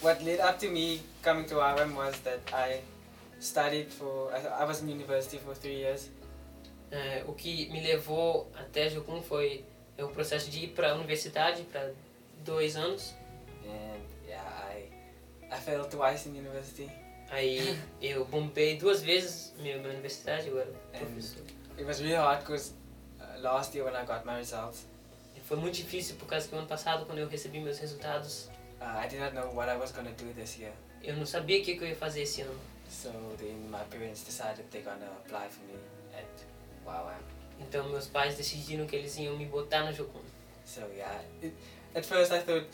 what 0.03 0.23
led 0.25 0.41
up 0.41 0.59
to 0.59 0.71
me 0.71 1.03
coming 1.23 1.45
to 1.47 1.57
RM 1.61 1.95
was 1.95 2.19
that 2.21 2.41
I 2.53 2.81
studied 3.41 3.91
for, 3.93 4.33
I, 4.33 4.63
I 4.63 4.65
was 4.65 4.81
in 4.83 4.89
university 4.89 5.39
for 5.39 5.55
three 5.55 5.77
years. 5.81 6.09
É, 6.91 7.25
o 7.27 7.33
que 7.33 7.69
me 7.71 7.81
levou 7.81 8.51
até 8.55 8.89
Jocum 8.89 9.21
foi 9.23 9.65
é, 9.99 10.05
o 10.05 10.09
processo 10.09 10.49
de 10.51 10.65
ir 10.65 10.69
para 10.69 10.93
a 10.93 10.95
universidade 10.95 11.63
para 11.65 11.93
dois 12.45 12.77
anos. 12.77 13.13
And 13.67 14.01
yeah, 14.27 14.43
I, 14.73 14.89
I 15.55 15.59
failed 15.61 15.91
twice 15.91 16.27
in 16.29 16.37
university. 16.37 16.89
Aí 17.31 17.79
eu 18.01 18.25
bombei 18.25 18.77
duas 18.77 19.03
vezes 19.03 19.53
minha, 19.59 19.79
minha 19.79 19.91
universidade, 19.91 20.49
eu 20.49 20.59
era 20.59 20.71
professor. 20.93 21.43
It 21.77 21.85
was 21.85 22.01
really 22.01 22.17
hard 22.17 22.41
because 22.41 22.73
uh, 23.21 23.41
last 23.43 23.75
year 23.77 23.85
when 23.85 23.95
I 23.95 24.07
got 24.07 24.25
my 24.25 24.37
results, 24.37 24.87
Foi 25.47 25.57
muito 25.57 25.77
difícil 25.77 26.17
por 26.17 26.27
causa 26.27 26.49
que 26.49 26.57
ano 26.57 26.67
passado, 26.67 27.07
quando 27.07 27.21
eu 27.21 27.29
recebi 27.29 27.61
meus 27.61 27.79
resultados, 27.79 28.51
uh, 28.81 28.99
I 29.05 29.07
did 29.07 29.21
not 29.21 29.33
know 29.33 29.55
what 29.55 29.71
I 29.71 29.77
was 29.77 29.93
going 29.93 30.13
to 30.13 30.25
do 30.25 30.35
this 30.35 30.59
year. 30.59 30.73
eu 31.05 31.17
não 31.17 31.25
sabia 31.25 31.61
o 31.61 31.63
que, 31.63 31.77
que 31.77 31.85
eu 31.85 31.89
ia 31.89 31.95
fazer 31.95 32.23
esse 32.23 32.43
ano. 32.43 32.59
So 32.89 33.11
then 33.39 33.55
my 33.71 33.85
parents 33.89 34.25
decided 34.25 34.65
they're 34.73 34.83
to 34.83 34.91
apply 34.91 35.49
for 35.49 35.65
me 35.67 35.79
at 36.13 36.27
WOW. 36.85 37.13
Então 37.61 37.89
meus 37.89 38.09
pais 38.09 38.37
decidiram 38.37 38.87
que 38.87 38.97
eles 38.97 39.17
iam 39.19 39.37
me 39.37 39.47
botar 39.47 39.85
no 39.85 39.93
Jocum. 39.93 40.21
So 40.65 40.81
yeah, 40.97 41.23
it, 41.41 41.55
at 41.95 42.05
first 42.05 42.33
I 42.33 42.41
thought 42.41 42.67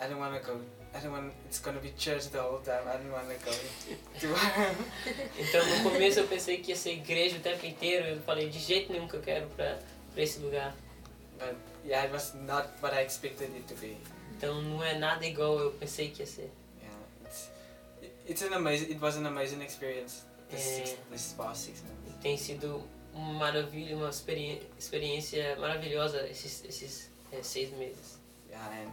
I 0.00 0.06
don't 0.06 0.20
want 0.20 0.40
to 0.40 0.46
go. 0.46 0.60
I 0.92 0.98
don't 0.98 1.12
want. 1.12 1.32
It's 1.46 1.60
going 1.60 1.76
to 1.76 1.82
be 1.82 1.90
church 1.96 2.28
the 2.30 2.40
whole 2.40 2.58
time. 2.58 2.82
I 2.88 2.96
don't 2.96 3.12
want 3.12 3.28
to 3.28 3.36
go 3.44 3.52
to 4.20 4.26
RM. 4.26 4.76
Então 5.38 5.64
no 5.66 5.90
começo 5.90 6.20
eu 6.20 6.26
pensei 6.26 6.58
que 6.58 6.70
ia 6.72 6.76
ser 6.76 6.92
igreja 6.94 7.36
o 7.36 7.40
tempo 7.40 7.64
inteiro, 7.64 8.06
eu 8.06 8.20
falei 8.22 8.48
de 8.48 8.58
jeito 8.58 8.92
nenhum 8.92 9.06
que 9.06 9.14
eu 9.14 9.20
quero 9.22 9.46
pra, 9.50 9.78
pra 10.12 10.22
esse 10.22 10.40
lugar. 10.40 10.74
But 11.38 11.54
yeah, 11.84 12.04
it 12.04 12.12
was 12.12 12.34
not 12.34 12.68
what 12.82 12.94
I 12.94 13.02
expected 13.04 13.50
it 13.54 13.62
to 13.72 13.74
be. 13.80 13.96
Então 14.36 14.60
não 14.62 14.82
é 14.82 14.98
nada 14.98 15.24
igual 15.24 15.58
eu 15.58 15.70
pensei 15.72 16.10
que 16.10 16.20
ia 16.22 16.26
ser. 16.26 16.50
Yeah, 16.82 16.96
it's 17.24 17.50
it, 18.02 18.12
it's 18.28 18.42
an 18.42 18.54
amazing. 18.54 18.90
It 18.90 19.00
was 19.00 19.16
an 19.16 19.26
amazing 19.26 19.62
experience. 19.62 20.24
This, 20.50 20.66
Yeah. 20.66 20.86
six, 20.86 20.98
this 21.10 21.34
past 21.38 21.64
six 21.66 21.82
months. 21.82 22.20
Tem 22.20 22.36
sido 22.36 22.82
uma 23.14 23.32
maravilha, 23.34 23.96
uma 23.96 24.10
experi 24.10 24.60
experiência 24.78 25.56
maravilhosa 25.56 26.26
esses, 26.28 26.64
esses 26.64 27.10
é, 27.32 27.40
seis 27.42 27.70
meses. 27.78 28.18
Yeah, 28.50 28.82
and 28.82 28.90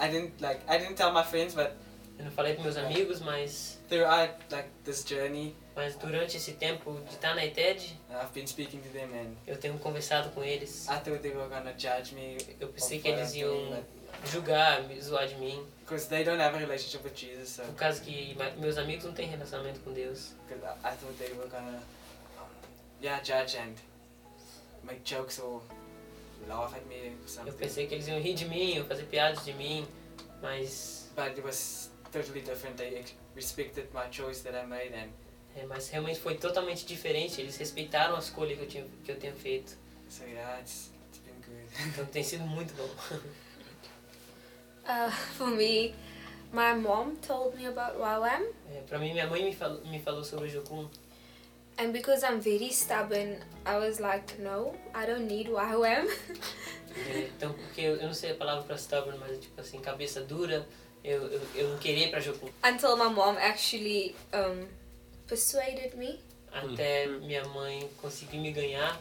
I 0.00 0.08
didn't 0.08 0.40
like. 0.40 0.60
I 0.68 0.78
didn't 0.78 0.96
tell 0.96 1.12
my 1.12 1.22
friends, 1.22 1.54
but 1.54 1.76
Eu 2.18 2.24
não 2.26 2.30
falei 2.30 2.54
para 2.54 2.62
meus 2.62 2.76
amigos, 2.76 3.20
mas, 3.20 3.78
throughout 3.88 4.34
like 4.50 4.68
this 4.84 5.04
journey, 5.04 5.54
mas 5.74 5.96
durante 5.96 6.36
esse 6.36 6.52
tempo 6.52 6.92
de 7.08 7.14
estar 7.14 7.34
na 7.34 7.44
ETED, 7.44 7.98
I've 8.10 8.32
been 8.32 8.46
speaking 8.46 8.80
to 8.80 8.88
them, 8.90 9.10
and 9.12 9.34
eu 9.46 9.56
tenho 9.56 9.76
conversado 9.78 10.30
com 10.30 10.44
eles. 10.44 10.86
I 10.86 11.00
thought 11.00 11.18
they 11.18 11.32
were 11.32 11.48
gonna 11.48 11.74
judge 11.76 12.14
me. 12.14 12.38
Eu 12.60 12.68
pensei 12.68 13.00
que 13.00 13.08
eles 13.08 13.34
iam 13.34 13.82
julgar, 14.26 14.84
me 14.84 15.00
zoar 15.00 15.26
de 15.26 15.34
mim, 15.36 15.66
Because 15.80 16.06
they 16.08 16.22
don't 16.22 16.40
have 16.40 16.54
a 16.54 16.58
relationship 16.58 17.04
with 17.04 17.16
Jesus, 17.16 17.48
so 17.48 17.62
por 17.64 17.74
causa 17.74 18.00
que 18.00 18.36
meus 18.58 18.78
amigos 18.78 19.04
não 19.04 19.12
têm 19.12 19.26
relacionamento 19.26 19.80
com 19.80 19.92
Deus. 19.92 20.34
because 20.46 20.64
I, 20.84 20.94
thought 20.94 21.18
they 21.18 21.32
were 21.34 21.48
gonna, 21.48 21.82
yeah, 23.02 23.20
judge 23.22 23.56
and 23.56 23.74
make 24.84 25.02
jokes 25.04 25.40
or 25.40 25.60
Eu 26.48 27.28
something. 27.28 27.52
pensei 27.52 27.86
que 27.86 27.94
eles 27.94 28.06
iam 28.08 28.20
rir 28.20 28.34
de 28.34 28.44
mim, 28.46 28.78
ou 28.78 28.84
fazer 28.84 29.04
piadas 29.04 29.44
de 29.44 29.52
mim, 29.54 29.86
mas, 30.42 31.10
But 31.16 31.28
it 31.38 31.42
was 31.42 31.90
totally 32.12 32.40
different. 32.40 32.76
They 32.76 33.04
respected 33.34 33.86
my 33.94 34.10
choice 34.10 34.42
that 34.42 34.56
I 34.56 34.66
made, 34.66 34.92
and 34.94 35.10
é, 35.56 35.64
mas 35.66 35.88
realmente 35.88 36.18
foi 36.20 36.34
totalmente 36.36 36.84
diferente. 36.84 37.40
Eles 37.40 37.56
respeitaram 37.56 38.16
a 38.16 38.18
escolha 38.18 38.56
que 38.56 38.62
eu, 38.62 38.66
tinha, 38.68 38.86
que 39.04 39.10
eu 39.12 39.16
tenho 39.16 39.34
feito. 39.36 39.76
so 40.08 40.24
yeah, 40.24 40.60
it's 40.60 40.90
it's 41.08 41.20
been 41.20 41.34
good. 41.40 41.68
Então 41.88 42.04
tem 42.06 42.22
sido 42.24 42.44
muito 42.44 42.74
bom. 42.74 42.88
Uh, 44.86 45.10
for 45.38 45.46
me, 45.48 45.94
my 46.52 46.74
mom 46.74 47.16
told 47.26 47.56
me 47.56 47.66
about 47.66 47.96
YWAM, 47.96 48.52
É, 48.70 48.80
pra 48.86 48.98
mim, 48.98 49.12
minha 49.12 49.26
mãe 49.26 49.44
me 49.44 49.54
falou, 49.54 49.80
me 49.86 49.98
falou 50.00 50.22
sobre 50.24 50.46
o 50.46 50.50
Jocum. 50.50 50.88
And 51.78 51.92
because 51.92 52.22
I'm 52.24 52.40
very 52.40 52.70
stubborn, 52.70 53.36
I 53.66 53.78
was 53.78 53.98
like, 54.00 54.38
no, 54.38 54.74
I 54.94 55.06
don't 55.06 55.26
need 55.26 55.48
YWAM. 55.48 56.06
É, 56.96 57.18
então, 57.36 57.52
porque 57.52 57.80
eu, 57.80 57.96
eu 57.96 58.06
não 58.06 58.14
sei 58.14 58.30
a 58.30 58.34
palavra 58.34 58.62
pra 58.64 58.76
stubborn, 58.76 59.18
mas 59.18 59.38
tipo 59.38 59.60
assim, 59.60 59.80
cabeça 59.80 60.20
dura, 60.20 60.66
eu, 61.02 61.22
eu, 61.26 61.40
eu 61.56 61.68
não 61.70 61.78
queria 61.78 62.06
ir 62.06 62.10
pra 62.10 62.20
Jocum. 62.20 62.48
Until 62.64 62.96
my 62.96 63.12
mom 63.12 63.36
actually 63.38 64.14
um, 64.32 64.66
persuaded 65.26 65.96
me, 65.96 66.20
Até 66.52 67.06
minha 67.08 67.44
mãe 67.48 67.88
conseguir 68.00 68.38
me 68.38 68.52
ganhar. 68.52 68.96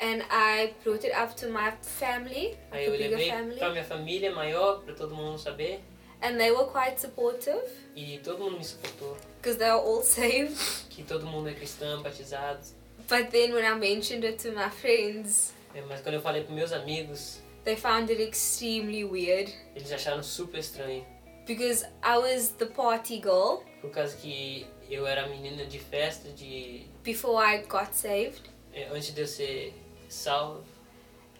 and 0.00 0.22
I 0.28 0.74
brought 0.82 1.04
it 1.06 1.14
up 1.14 1.36
to 1.36 1.48
my 1.50 1.70
family, 1.82 2.56
Aí 2.72 2.86
eu 2.86 2.90
levei 2.96 3.30
family, 3.30 3.58
pra 3.60 3.70
minha 3.70 3.84
família 3.84 4.32
maior, 4.34 4.82
pra 4.82 4.92
todo 4.94 5.14
mundo 5.14 5.38
saber. 5.38 5.80
and 6.20 6.36
they 6.36 6.50
were 6.50 6.66
quite 6.68 7.00
supportive 7.00 7.62
E 7.94 8.18
todo 8.24 8.38
mundo 8.40 8.58
me 8.58 8.64
suportou. 8.64 9.16
Because 9.44 9.58
they 9.58 9.68
are 9.68 9.78
all 9.78 10.02
saved. 10.02 10.56
Que 10.88 11.02
todo 11.02 11.26
mundo 11.26 11.48
é 11.50 11.52
cristão, 11.54 12.02
batizado. 12.02 12.60
But 13.08 13.30
then 13.30 13.52
when 13.52 13.64
I 13.64 13.74
mentioned 13.74 14.24
it 14.24 14.38
to 14.48 14.52
my 14.54 14.70
friends, 14.70 15.52
É, 15.74 15.82
mas 15.82 16.00
quando 16.00 16.14
eu 16.14 16.22
falei 16.22 16.42
pros 16.44 16.54
meus 16.56 16.72
amigos, 16.72 17.40
they 17.64 17.76
found 17.76 18.10
it 18.10 18.22
extremely 18.22 19.04
weird 19.04 19.52
eles 19.76 19.92
acharam 19.92 20.22
super 20.22 20.58
estranho. 20.58 21.04
because 21.46 21.84
I 22.02 22.16
was 22.16 22.50
the 22.58 22.66
party 22.66 23.20
girl 23.20 23.62
Por 23.82 23.90
causa 23.90 24.16
que 24.16 24.66
eu 24.88 25.06
era 25.06 25.28
menina 25.28 25.66
de 25.66 25.78
festa, 25.78 26.30
de 26.30 26.86
before 27.02 27.36
I 27.44 27.58
got 27.66 27.92
saved. 27.94 28.40
é, 28.72 28.88
antes 28.88 29.12
de 29.12 29.20
eu 29.20 29.26
ser 29.26 29.74
salvo. 30.08 30.64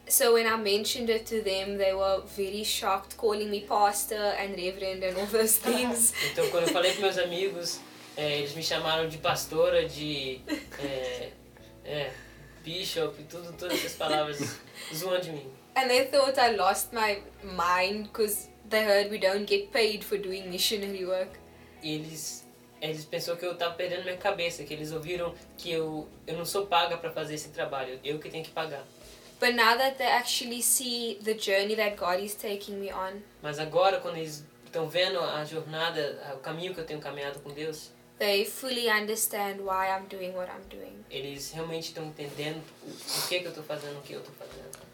So 0.06 0.34
when 0.34 0.46
I 0.46 0.56
mentioned 0.58 1.08
it 1.08 1.24
to 1.34 1.42
them, 1.42 1.78
they 1.78 1.94
were 1.94 2.22
very 2.36 2.62
shocked, 2.64 3.16
calling 3.16 3.48
me 3.50 3.60
pastor 3.62 4.34
and 4.38 4.54
reverend 4.54 5.02
and 5.02 5.16
all 5.16 5.26
those 5.26 5.56
things. 5.64 6.12
Então 6.32 6.46
quando 6.50 6.64
eu 6.66 6.72
falei 6.74 6.90
pros 6.92 7.14
meus 7.14 7.18
amigos, 7.18 7.80
é, 8.16 8.38
eles 8.38 8.55
me 8.55 8.62
chamaram 8.62 9.09
de 9.09 9.18
pastora, 9.18 9.87
de 9.88 10.40
é, 10.79 11.31
é, 11.85 12.11
bishop, 12.62 13.22
tudo, 13.24 13.53
todas 13.57 13.79
essas 13.79 13.94
palavras 13.94 14.61
zoando 14.94 15.22
de 15.22 15.31
mim. 15.33 15.53
and 15.77 15.88
they 15.88 16.05
thought 16.07 16.38
I 16.38 16.55
lost 16.57 16.92
my 16.92 17.18
mind 17.42 18.05
because 18.05 18.48
they 18.68 18.85
heard 18.85 19.11
we 19.11 19.18
don't 19.18 19.44
get 19.46 19.72
paid 19.72 20.05
for 20.05 20.16
doing 20.16 20.48
missionary 20.48 21.05
work. 21.05 21.31
E 21.83 21.96
eles, 21.96 22.46
eles 22.81 23.05
pensou 23.05 23.37
que 23.37 23.44
eu 23.44 23.57
tava 23.57 23.74
perdendo 23.74 24.05
minha 24.05 24.16
cabeça, 24.16 24.62
que 24.64 24.72
eles 24.72 24.92
ouviram 24.92 25.35
que 25.59 25.70
eu, 25.72 26.09
eu 26.27 26.37
não 26.37 26.44
sou 26.44 26.66
paga 26.66 26.96
pra 26.96 27.11
fazer 27.11 27.35
esse 27.35 27.48
trabalho, 27.48 27.98
eu 28.05 28.18
que 28.20 28.31
tenho 28.31 28.44
que 28.44 28.53
pagar. 28.53 28.85
But 29.40 29.55
now 29.57 29.77
that 29.77 29.98
they 29.98 30.07
actually 30.07 30.62
see 30.62 31.18
the 31.22 31.35
journey 31.35 31.74
that 31.74 31.96
God 31.96 32.20
is 32.20 32.35
taking 32.37 32.77
me 32.77 32.92
on, 32.92 33.20
Mas 33.42 33.59
agora, 33.59 33.98
quando 34.00 34.16
eles 34.18 34.44
estão 34.64 34.88
vendo 34.88 35.18
a 35.18 35.44
jornada, 35.44 36.33
o 36.35 36.38
caminho 36.38 36.72
que 36.72 36.81
eu 36.81 36.87
tenho 36.87 37.00
caminhado 37.00 37.40
com 37.40 37.50
Deus, 37.50 37.90
they 38.18 38.44
fully 38.44 38.88
understand 38.88 39.61
why 39.61 39.88
I'm 39.88 40.07
doing 40.09 40.35
what 40.35 40.48
I'm 40.48 40.62
doing. 40.68 41.05
eles 41.11 41.53
realmente 41.53 41.88
estão 41.88 42.05
entendendo 42.05 42.62
o, 42.83 42.90
o 42.90 43.29
que 43.29 43.40
que 43.40 43.46
eu 43.46 43.53
tô 43.53 43.62
fazendo, 43.62 43.98
o 43.98 44.03
que 44.03 44.14
eu 44.14 44.20
tô 44.20 44.31
fazendo. 44.33 44.85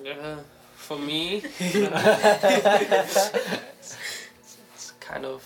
Yeah, 0.00 0.44
for 0.76 0.96
me, 0.98 1.42
it's, 4.74 4.92
kind 5.00 5.24
of 5.24 5.42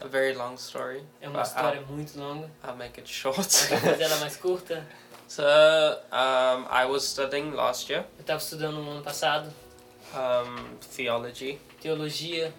a 0.00 0.08
very 0.08 0.34
long 0.34 0.56
story. 0.56 1.04
É 1.20 1.28
uma 1.28 1.42
história 1.42 1.80
muito 1.82 2.18
longa, 2.18 2.50
I'll, 2.64 2.70
I'll 2.70 2.76
make 2.76 2.98
it 3.00 3.08
short. 3.08 3.36
vou 3.36 3.78
fazer 3.78 4.02
ela 4.02 4.16
mais 4.16 4.36
curta. 4.36 4.84
so, 5.28 5.42
um, 5.42 6.66
I 6.68 6.84
was 6.84 7.04
studying 7.04 7.52
last 7.52 7.88
year 7.90 8.04
Eu 8.18 8.22
estava 8.22 8.40
estudando 8.40 8.82
no 8.82 8.90
ano 8.90 9.02
passado 9.02 9.52
um, 10.14 10.76
theology, 10.94 11.60
teologia, 11.80 12.52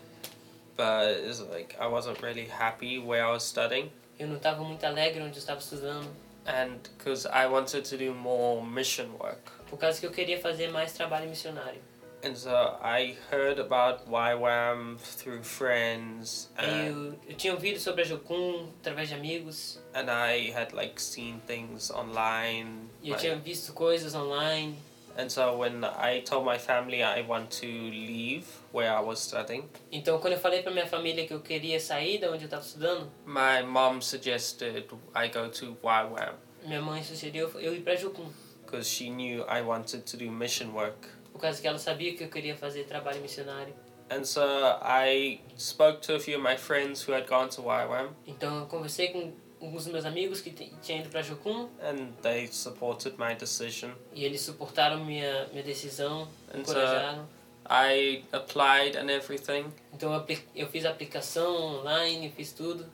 but 0.78 1.10
it's 1.28 1.42
like 1.42 1.76
I 1.80 1.88
wasn't 1.88 2.22
really 2.22 2.48
happy 2.48 3.00
where 3.00 3.24
I 3.26 3.32
was 3.32 3.44
studying. 3.44 3.92
Eu 4.20 4.28
não 4.28 4.38
estava 4.38 4.64
muito 4.64 4.84
alegre 4.86 5.22
onde 5.22 5.36
eu 5.36 5.40
estava 5.40 5.60
estudando, 5.60 6.08
and 6.46 6.78
because 6.98 7.28
I 7.28 7.46
wanted 7.48 7.84
to 7.90 7.98
do 7.98 8.14
more 8.14 8.64
mission 8.66 9.10
work. 9.20 9.52
por 9.70 9.78
causa 9.78 10.00
que 10.00 10.06
eu 10.06 10.12
queria 10.12 10.40
fazer 10.40 10.70
mais 10.70 10.94
trabalho 10.94 11.28
missionário. 11.30 11.82
And 12.24 12.36
so 12.36 12.50
I 12.82 13.16
heard 13.32 13.60
about 13.60 14.06
YWAM 14.10 14.98
through 14.98 15.44
friends, 15.44 16.50
and, 16.58 16.88
Eu, 16.88 17.20
eu 17.30 17.36
tinha 17.36 17.54
ouvido 17.54 17.80
sobre 17.80 18.02
a 18.02 18.06
Jocum 18.06 18.70
através 18.80 19.10
de 19.10 19.14
amigos, 19.16 19.80
and 19.94 20.10
I 20.10 20.52
had 20.52 20.74
like 20.74 21.00
seen 21.00 21.40
things 21.46 21.92
online. 21.92 22.90
e 23.04 23.10
eu 23.10 23.14
like- 23.16 23.22
tinha 23.22 23.36
visto 23.38 23.72
coisas 23.74 24.16
online. 24.16 24.76
And 25.18 25.30
so 25.30 25.58
when 25.58 25.84
I 25.84 26.22
told 26.22 26.46
my 26.46 26.58
family 26.58 27.02
I 27.04 27.22
want 27.22 27.50
to 27.62 27.66
leave 27.66 28.46
where 28.72 28.92
I 28.92 29.02
was 29.02 29.20
studying, 29.20 29.64
Então, 29.92 30.20
quando 30.20 30.34
eu 30.34 30.40
falei 30.40 30.62
pra 30.62 30.72
minha 30.72 30.88
família 30.88 31.26
que 31.28 31.34
eu 31.34 31.40
queria 31.42 31.80
sair 31.80 32.20
da 32.20 32.28
onde 32.32 32.44
eu 32.44 32.46
estava 32.48 32.62
estudando, 32.64 33.12
my 33.26 33.64
mom 33.64 34.00
suggested 34.02 34.86
I 35.16 35.28
go 35.30 35.50
to 35.50 35.78
YWAM 35.84 36.36
minha 36.66 36.82
mãe 36.82 37.02
sugeriu 37.04 37.50
eu 37.60 37.74
ir 37.74 37.82
pra 37.82 37.96
Jocum, 37.96 38.30
because 38.66 38.90
she 38.90 39.10
knew 39.10 39.44
I 39.50 39.62
wanted 39.62 40.02
to 40.04 40.18
do 40.18 40.30
mission 40.32 40.72
work. 40.74 41.08
por 41.32 41.40
causa 41.42 41.62
que 41.62 41.68
ela 41.68 41.78
sabia 41.80 42.16
que 42.16 42.24
eu 42.24 42.30
queria 42.30 42.56
fazer 42.56 42.84
trabalho 42.86 43.22
missionário. 43.22 43.74
And 44.10 44.24
so 44.24 44.42
I 44.82 45.42
spoke 45.58 46.02
to 46.08 46.16
a 46.16 46.20
few 46.20 46.38
of 46.38 46.44
my 46.44 46.56
friends 46.58 47.06
who 47.08 47.14
had 47.14 47.28
gone 47.28 47.50
to 47.50 47.62
YWAM, 47.62 48.10
Então, 48.26 48.60
eu 48.60 48.66
conversei 48.66 49.10
com 49.10 49.32
alguns 49.62 49.84
dos 49.86 49.94
meus 49.94 50.06
amigos 50.06 50.42
que 50.42 50.52
tinham 50.52 51.00
ido 51.02 51.10
pra 51.10 51.22
Jocum, 51.22 51.70
and 51.82 52.14
they 52.22 52.48
supported 52.48 53.16
my 53.18 53.36
decision. 53.36 53.92
e 54.14 54.24
eles 54.26 54.42
suportaram 54.42 55.04
minha, 55.04 55.48
minha 55.52 55.64
decisão, 55.64 56.28
And 56.54 56.64
so 56.66 56.72
encorajaram. 56.74 57.28
I 57.70 58.24
applied 58.32 58.96
and 58.98 59.10
everything, 59.12 59.66
Então, 59.94 60.14
eu, 60.56 60.68
fiz 60.70 60.86
a 60.86 60.90
aplicação 60.90 61.80
online, 61.80 62.32
fiz 62.36 62.54
tudo. 62.54 62.86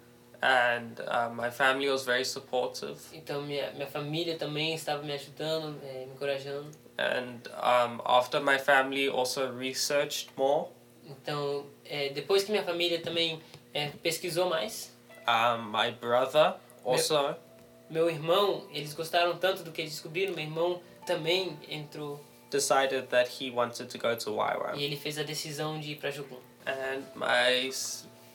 and 0.41 0.99
uh, 1.07 1.29
my 1.33 1.49
family 1.51 1.89
was 1.89 2.03
very 2.05 2.25
supportive. 2.25 2.97
Então, 3.13 3.43
minha, 3.43 3.71
minha 3.73 3.87
família 3.87 4.37
também 4.37 4.73
estava 4.73 5.01
me 5.03 5.13
ajudando, 5.13 5.79
eh, 5.83 6.05
me 6.05 6.13
encorajando. 6.13 6.69
And 6.97 7.39
um, 7.57 8.01
after 8.05 8.41
my 8.41 8.57
family 8.59 9.07
also 9.09 9.51
researched 9.51 10.29
more, 10.37 10.67
Então, 11.05 11.65
eh, 11.85 12.09
depois 12.09 12.43
que 12.43 12.51
minha 12.51 12.63
família 12.63 12.99
também 13.01 13.41
eh, 13.73 13.91
pesquisou 14.01 14.49
mais, 14.49 14.92
um, 15.27 15.71
my 15.71 15.91
brother 15.91 16.55
also, 16.83 17.35
meu 17.89 18.09
irmão, 18.09 18.67
eles 18.71 18.93
gostaram 18.93 19.37
tanto 19.37 19.63
do 19.63 19.71
que 19.71 19.81
eles 19.81 19.93
descobriram, 19.93 20.33
meu 20.33 20.43
irmão 20.43 20.81
também 21.05 21.57
entrou 21.69 22.23
decided 22.53 23.09
that 23.09 23.27
he 23.27 23.49
wanted 23.49 23.89
to 23.89 23.97
go 23.97 24.15
to 24.15 24.29
e 24.29 24.33
YWAM. 24.33 24.79
ele 24.79 24.95
fez 24.95 25.17
a 25.17 25.23
decisão 25.23 25.79
de 25.79 25.93
ir 25.93 25.95
para 25.95 26.11
Jocum. 26.11 26.37
And 26.65 27.03
my 27.15 27.71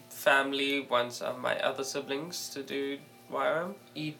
family 0.09 0.85
wants 0.89 1.21
uh, 1.21 1.33
my 1.39 1.55
other 1.63 1.85
siblings 1.85 2.49
to 2.49 2.61
do 2.61 2.99
YWAM. 3.31 3.75
E 3.95 4.15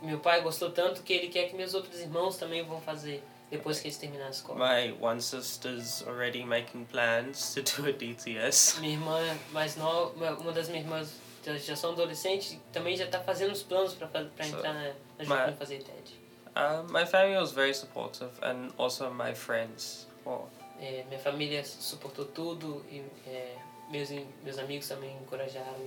meu 0.00 0.18
pai 0.18 0.40
gostou 0.40 0.70
tanto 0.70 1.02
que 1.02 1.12
ele 1.12 1.28
quer 1.28 1.48
que 1.48 1.54
meus 1.54 1.74
outros 1.74 2.00
irmãos 2.00 2.36
também 2.36 2.64
vão 2.64 2.80
fazer 2.80 3.22
depois 3.50 3.78
que 3.78 3.88
eles 3.88 3.98
terminarem 3.98 4.28
a 4.28 4.30
escola. 4.30 4.58
My 4.58 4.96
one 4.98 5.20
sister's 5.20 6.02
already 6.08 6.44
making 6.44 6.86
plans 6.86 7.54
to 7.54 7.60
do 7.60 7.88
a 7.88 7.92
DTS. 7.92 8.80
Minha 8.80 8.94
irmã 8.94 9.38
mais 9.52 9.76
nova, 9.76 10.34
uma 10.40 10.52
das 10.52 10.68
minhas 10.68 10.84
irmãs 10.84 11.12
já, 11.44 11.56
já 11.56 11.76
são 11.76 11.92
adolescentes, 11.92 12.58
também 12.72 12.96
já 12.96 13.04
está 13.04 13.20
fazendo 13.20 13.52
os 13.52 13.62
planos 13.62 13.94
para 13.94 14.46
entrar 14.46 14.72
na, 14.72 14.88
na 15.18 15.24
Mas- 15.26 15.58
fazer 15.58 15.82
TED. 15.82 16.20
Uh, 16.54 16.84
my 16.92 17.06
family 17.06 17.36
was 17.36 17.50
very 17.52 17.72
supportive, 17.74 18.30
and 18.42 18.70
also 18.76 19.10
my 19.10 19.34
friends. 19.34 20.06
Well, 20.26 20.48
É, 20.80 21.04
minha 21.08 21.20
família 21.20 21.64
suportou 21.64 22.24
tudo 22.24 22.84
e 22.90 23.04
é, 23.26 23.54
meus, 23.88 24.10
meus 24.42 24.58
amigos 24.58 24.88
também 24.88 25.16
encorajaram. 25.22 25.78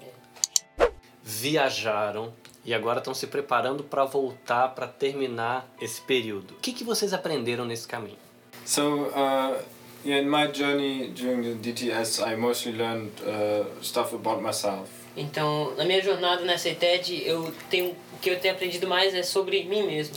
E, 0.00 0.06
Viajaram 1.22 2.32
e 2.64 2.72
agora 2.72 2.98
estão 2.98 3.12
se 3.12 3.26
preparando 3.26 3.82
para 3.82 4.04
voltar 4.04 4.68
para 4.68 4.86
terminar 4.86 5.66
esse 5.80 6.00
período. 6.02 6.54
O 6.54 6.58
que, 6.60 6.72
que 6.72 6.84
vocês 6.84 7.12
aprenderam 7.12 7.64
nesse 7.64 7.88
caminho? 7.88 8.18
So, 8.64 9.08
uh, 9.08 9.62
yeah, 10.04 10.16
in 10.18 10.28
my 10.28 10.46
journey 10.46 11.08
during 11.08 11.42
the 11.42 11.54
DTS, 11.54 12.26
I 12.26 12.34
mostly 12.36 12.72
learned 12.72 13.12
uh, 13.22 13.64
stuff 13.80 14.12
about 14.12 14.42
myself. 14.42 14.88
Então, 15.16 15.74
na 15.76 15.84
minha 15.84 16.02
jornada 16.02 16.44
nessa 16.44 16.68
ETED, 16.68 17.22
eu 17.24 17.52
tenho, 17.70 17.92
o 18.12 18.18
que 18.20 18.30
eu 18.30 18.38
tenho 18.38 18.54
aprendido 18.54 18.86
mais 18.86 19.14
é 19.14 19.22
sobre 19.22 19.64
mim 19.64 19.86
mesmo. 19.86 20.16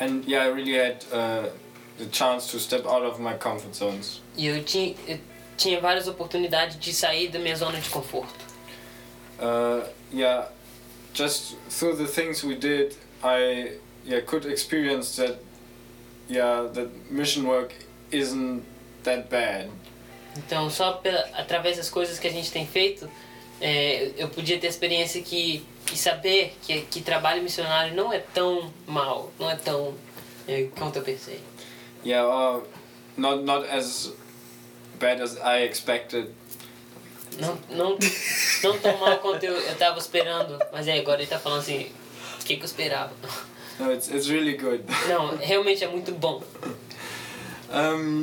And 0.00 0.22
yeah, 0.26 0.46
I 0.46 0.50
really 0.50 0.74
had 0.74 1.04
uh, 1.12 1.50
the 1.98 2.06
chance 2.10 2.50
to 2.50 2.58
step 2.58 2.86
out 2.86 3.04
of 3.04 3.20
my 3.20 3.34
comfort 3.34 3.76
zones. 3.76 4.20
E 4.36 4.46
eu 4.46 4.64
tinha, 4.64 4.94
eu 5.06 5.18
tinha 5.56 5.80
várias 5.80 6.08
oportunidades 6.08 6.78
de 6.78 6.92
sair 6.92 7.28
da 7.28 7.38
minha 7.38 7.54
zona 7.54 7.78
de 7.78 7.88
conforto. 7.90 8.34
Uh, 9.38 9.86
yeah, 10.12 10.48
just 11.12 11.56
through 11.68 11.96
the 11.96 12.06
things 12.06 12.42
we 12.42 12.56
did, 12.56 12.96
I 13.22 13.78
yeah 14.04 14.20
could 14.22 14.46
experience 14.46 15.16
that. 15.16 15.38
Yeah, 16.28 16.68
that 16.72 16.88
mission 17.10 17.46
work 17.46 17.74
isn't 18.10 18.62
that 19.02 19.28
bad. 19.28 19.70
Então, 20.36 20.70
só 20.70 20.92
pela, 20.92 21.20
através 21.34 21.76
das 21.76 21.90
coisas 21.90 22.18
que 22.18 22.26
a 22.26 22.30
gente 22.30 22.50
tem 22.50 22.66
feito, 22.66 23.08
é, 23.60 24.12
eu 24.16 24.28
podia 24.28 24.58
ter 24.58 24.66
a 24.66 24.70
experiência 24.70 25.22
que, 25.22 25.64
e 25.92 25.96
saber 25.96 26.56
que, 26.62 26.82
que 26.82 27.00
trabalho 27.00 27.42
missionário 27.42 27.94
não 27.94 28.12
é 28.12 28.18
tão 28.18 28.72
mal, 28.86 29.30
não 29.38 29.50
é 29.50 29.56
tão 29.56 29.94
é, 30.48 30.68
quanto 30.76 30.96
eu 30.96 31.02
pensei. 31.02 31.40
Yeah, 32.04 32.28
uh, 32.28 32.66
not 33.16 33.44
not 33.44 33.68
as 33.68 34.12
bad 34.98 35.22
as 35.22 35.36
I 35.36 35.68
expected. 35.70 36.30
Não, 37.38 37.58
não, 37.70 37.98
não 38.62 38.78
tão 38.78 38.98
mal 38.98 39.18
quanto 39.18 39.44
eu, 39.44 39.54
eu 39.54 39.76
tava 39.76 39.98
esperando, 39.98 40.58
mas 40.72 40.88
é, 40.88 40.98
agora 40.98 41.20
ele 41.20 41.30
tá 41.30 41.38
falando 41.38 41.60
assim, 41.60 41.90
o 42.40 42.44
que, 42.44 42.56
que 42.56 42.62
eu 42.62 42.66
esperava. 42.66 43.12
No, 43.78 43.92
it's 43.92 44.08
it's 44.08 44.28
really 44.28 44.56
good. 44.56 44.84
Não, 45.08 45.36
realmente 45.36 45.84
é 45.84 45.88
muito 45.88 46.12
bom. 46.12 46.42
um, 47.72 48.22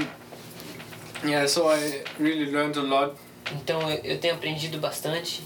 yeah, 1.25 1.45
so 1.47 1.69
I 1.69 2.03
really 2.19 2.51
learned 2.51 2.77
a 2.77 2.81
lot, 2.83 3.15
Então 3.51 3.81
eu, 4.03 4.19
tenho 4.19 4.35
aprendido 4.35 4.79
bastante, 4.79 5.41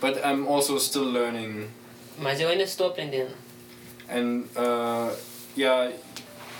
but 0.00 0.16
I'm 0.24 0.46
also 0.48 0.78
still 0.78 1.04
learning. 1.04 1.68
mas 2.18 2.40
eu 2.40 2.48
ainda 2.48 2.64
estou 2.64 2.88
aprendendo. 2.88 3.32
And 4.08 4.44
uh, 4.56 5.14
yeah, 5.56 5.90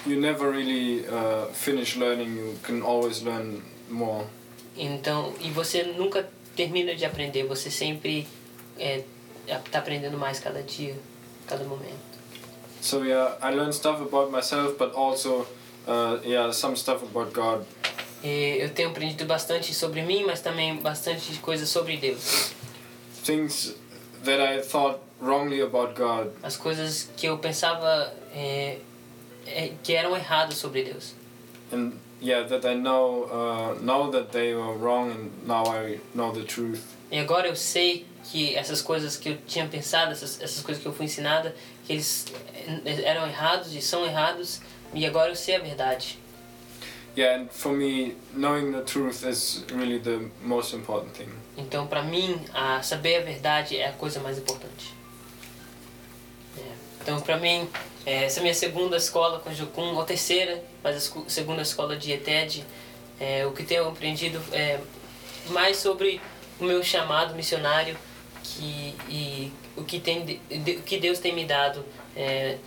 you 0.07 0.17
never 0.21 0.51
really 0.51 1.05
uh, 1.07 1.47
finish 1.53 1.97
learning. 1.97 2.37
You 2.37 2.59
can 2.63 2.83
always 2.83 3.23
learn 3.23 3.63
more. 3.91 4.27
Então, 4.77 5.35
e 5.41 5.51
você 5.51 5.83
nunca 5.83 6.29
termina 6.57 6.95
de 6.95 7.05
aprender, 7.05 7.45
você 7.45 7.71
sempre 7.71 8.27
é, 8.79 9.03
tá 9.71 9.79
aprendendo 9.79 10.17
mais 10.19 10.41
cada 10.41 10.63
dia, 10.63 10.97
cada 11.47 11.65
momento. 11.65 12.15
So 12.81 13.03
yeah, 13.05 13.37
I 13.43 13.51
learned 13.55 13.75
stuff 13.75 14.01
about 14.01 14.31
myself, 14.31 14.77
but 14.79 14.95
also 14.95 15.47
uh, 15.87 16.19
yeah, 16.25 16.51
some 16.53 16.77
stuff 16.77 17.03
about 17.03 17.33
God. 17.33 17.65
E 18.25 18.57
eu 18.61 18.71
tenho 18.71 18.89
aprendido 18.89 19.27
bastante 19.27 19.75
sobre 19.75 20.03
mim, 20.03 20.25
mas 20.25 20.41
também 20.41 20.77
bastante 20.77 21.35
coisas 21.41 21.69
sobre 21.69 21.99
Deus. 21.99 22.53
Things 23.25 23.75
that 24.25 24.41
I 24.41 24.63
thought 24.63 24.99
wrongly 25.21 25.61
about 25.61 25.95
God. 25.95 26.31
As 26.43 26.57
coisas 26.57 27.11
que 27.17 27.27
eu 27.27 27.37
pensava 27.39 28.13
é, 28.35 28.79
é, 29.47 29.73
que 29.83 29.93
eram 29.95 30.17
erradas 30.17 30.57
sobre 30.57 30.83
Deus. 30.85 31.15
and 31.73 31.93
yeah 32.21 32.47
that 32.47 32.67
i 32.67 32.75
know 32.75 33.25
uh, 33.25 33.75
know 33.83 34.11
that 34.11 34.31
they 34.31 34.55
were 34.55 34.75
wrong 34.77 35.11
and 35.11 35.31
now 35.47 35.65
i 35.67 35.99
know 36.15 36.31
the 36.33 36.43
truth 36.45 36.83
E 37.11 37.19
agora 37.19 37.47
eu 37.49 37.57
sei 37.57 38.07
que 38.25 38.55
essas 38.57 38.81
coisas 38.83 39.17
que 39.17 39.29
eu 39.31 39.39
tinha 39.47 39.67
pensado, 39.67 40.13
essas, 40.13 40.41
essas 40.41 40.63
coisas 40.63 40.83
que 40.83 40.89
eu 40.89 40.93
fui 40.93 41.05
ensinada, 41.07 41.55
que 41.87 41.93
eles 41.93 42.27
eh, 42.85 43.03
eram 43.05 43.27
errados 43.27 43.75
e 43.75 43.81
são 43.81 44.05
errados, 44.05 44.61
e 44.93 45.07
agora 45.07 45.31
eu 45.31 45.37
sei 45.37 45.57
a 45.57 45.59
verdade. 45.61 46.19
Yeah 47.17 47.41
and 47.41 47.51
for 47.51 47.73
me 47.73 48.15
knowing 48.35 48.73
the 48.73 48.83
truth 48.83 49.25
is 49.25 49.65
really 49.73 49.99
the 49.99 50.29
most 50.43 50.75
important 50.75 51.13
thing 51.15 51.31
Então, 51.57 51.87
para 51.87 52.03
mim, 52.03 52.41
a 52.53 52.83
saber 52.83 53.17
a 53.17 53.21
verdade 53.21 53.77
é 53.77 53.89
a 53.89 53.93
coisa 53.93 54.19
mais 54.21 54.39
importante. 54.39 54.93
É. 56.59 56.63
Então, 57.01 57.21
para 57.21 57.37
mim, 57.37 57.69
é, 58.05 58.25
essa 58.25 58.39
é 58.39 58.41
a 58.41 58.43
minha 58.43 58.55
segunda 58.55 58.97
escola 58.97 59.39
com 59.39 59.53
Jocum, 59.55 59.95
ou 59.95 60.05
terceira, 60.05 60.63
mas 60.83 60.97
a 60.97 61.29
segunda 61.29 61.63
escola 61.63 61.97
de 61.97 62.13
ETED. 62.13 62.65
É, 63.21 63.47
o 63.47 63.53
que 63.53 63.63
tenho 63.63 63.89
aprendido 63.89 64.43
é 64.53 64.81
mais 65.51 65.77
sobre 65.77 66.21
o 66.59 66.65
meu 66.65 66.83
chamado 66.83 67.35
missionário 67.35 67.97
que, 68.43 68.97
e 69.09 69.53
o 69.77 69.85
que, 69.85 70.01
tem, 70.01 70.41
o 70.51 70.83
que 70.83 70.99
Deus 70.99 71.21
tem 71.21 71.33
me 71.33 71.45
dado. 71.45 71.85
É, 72.17 72.59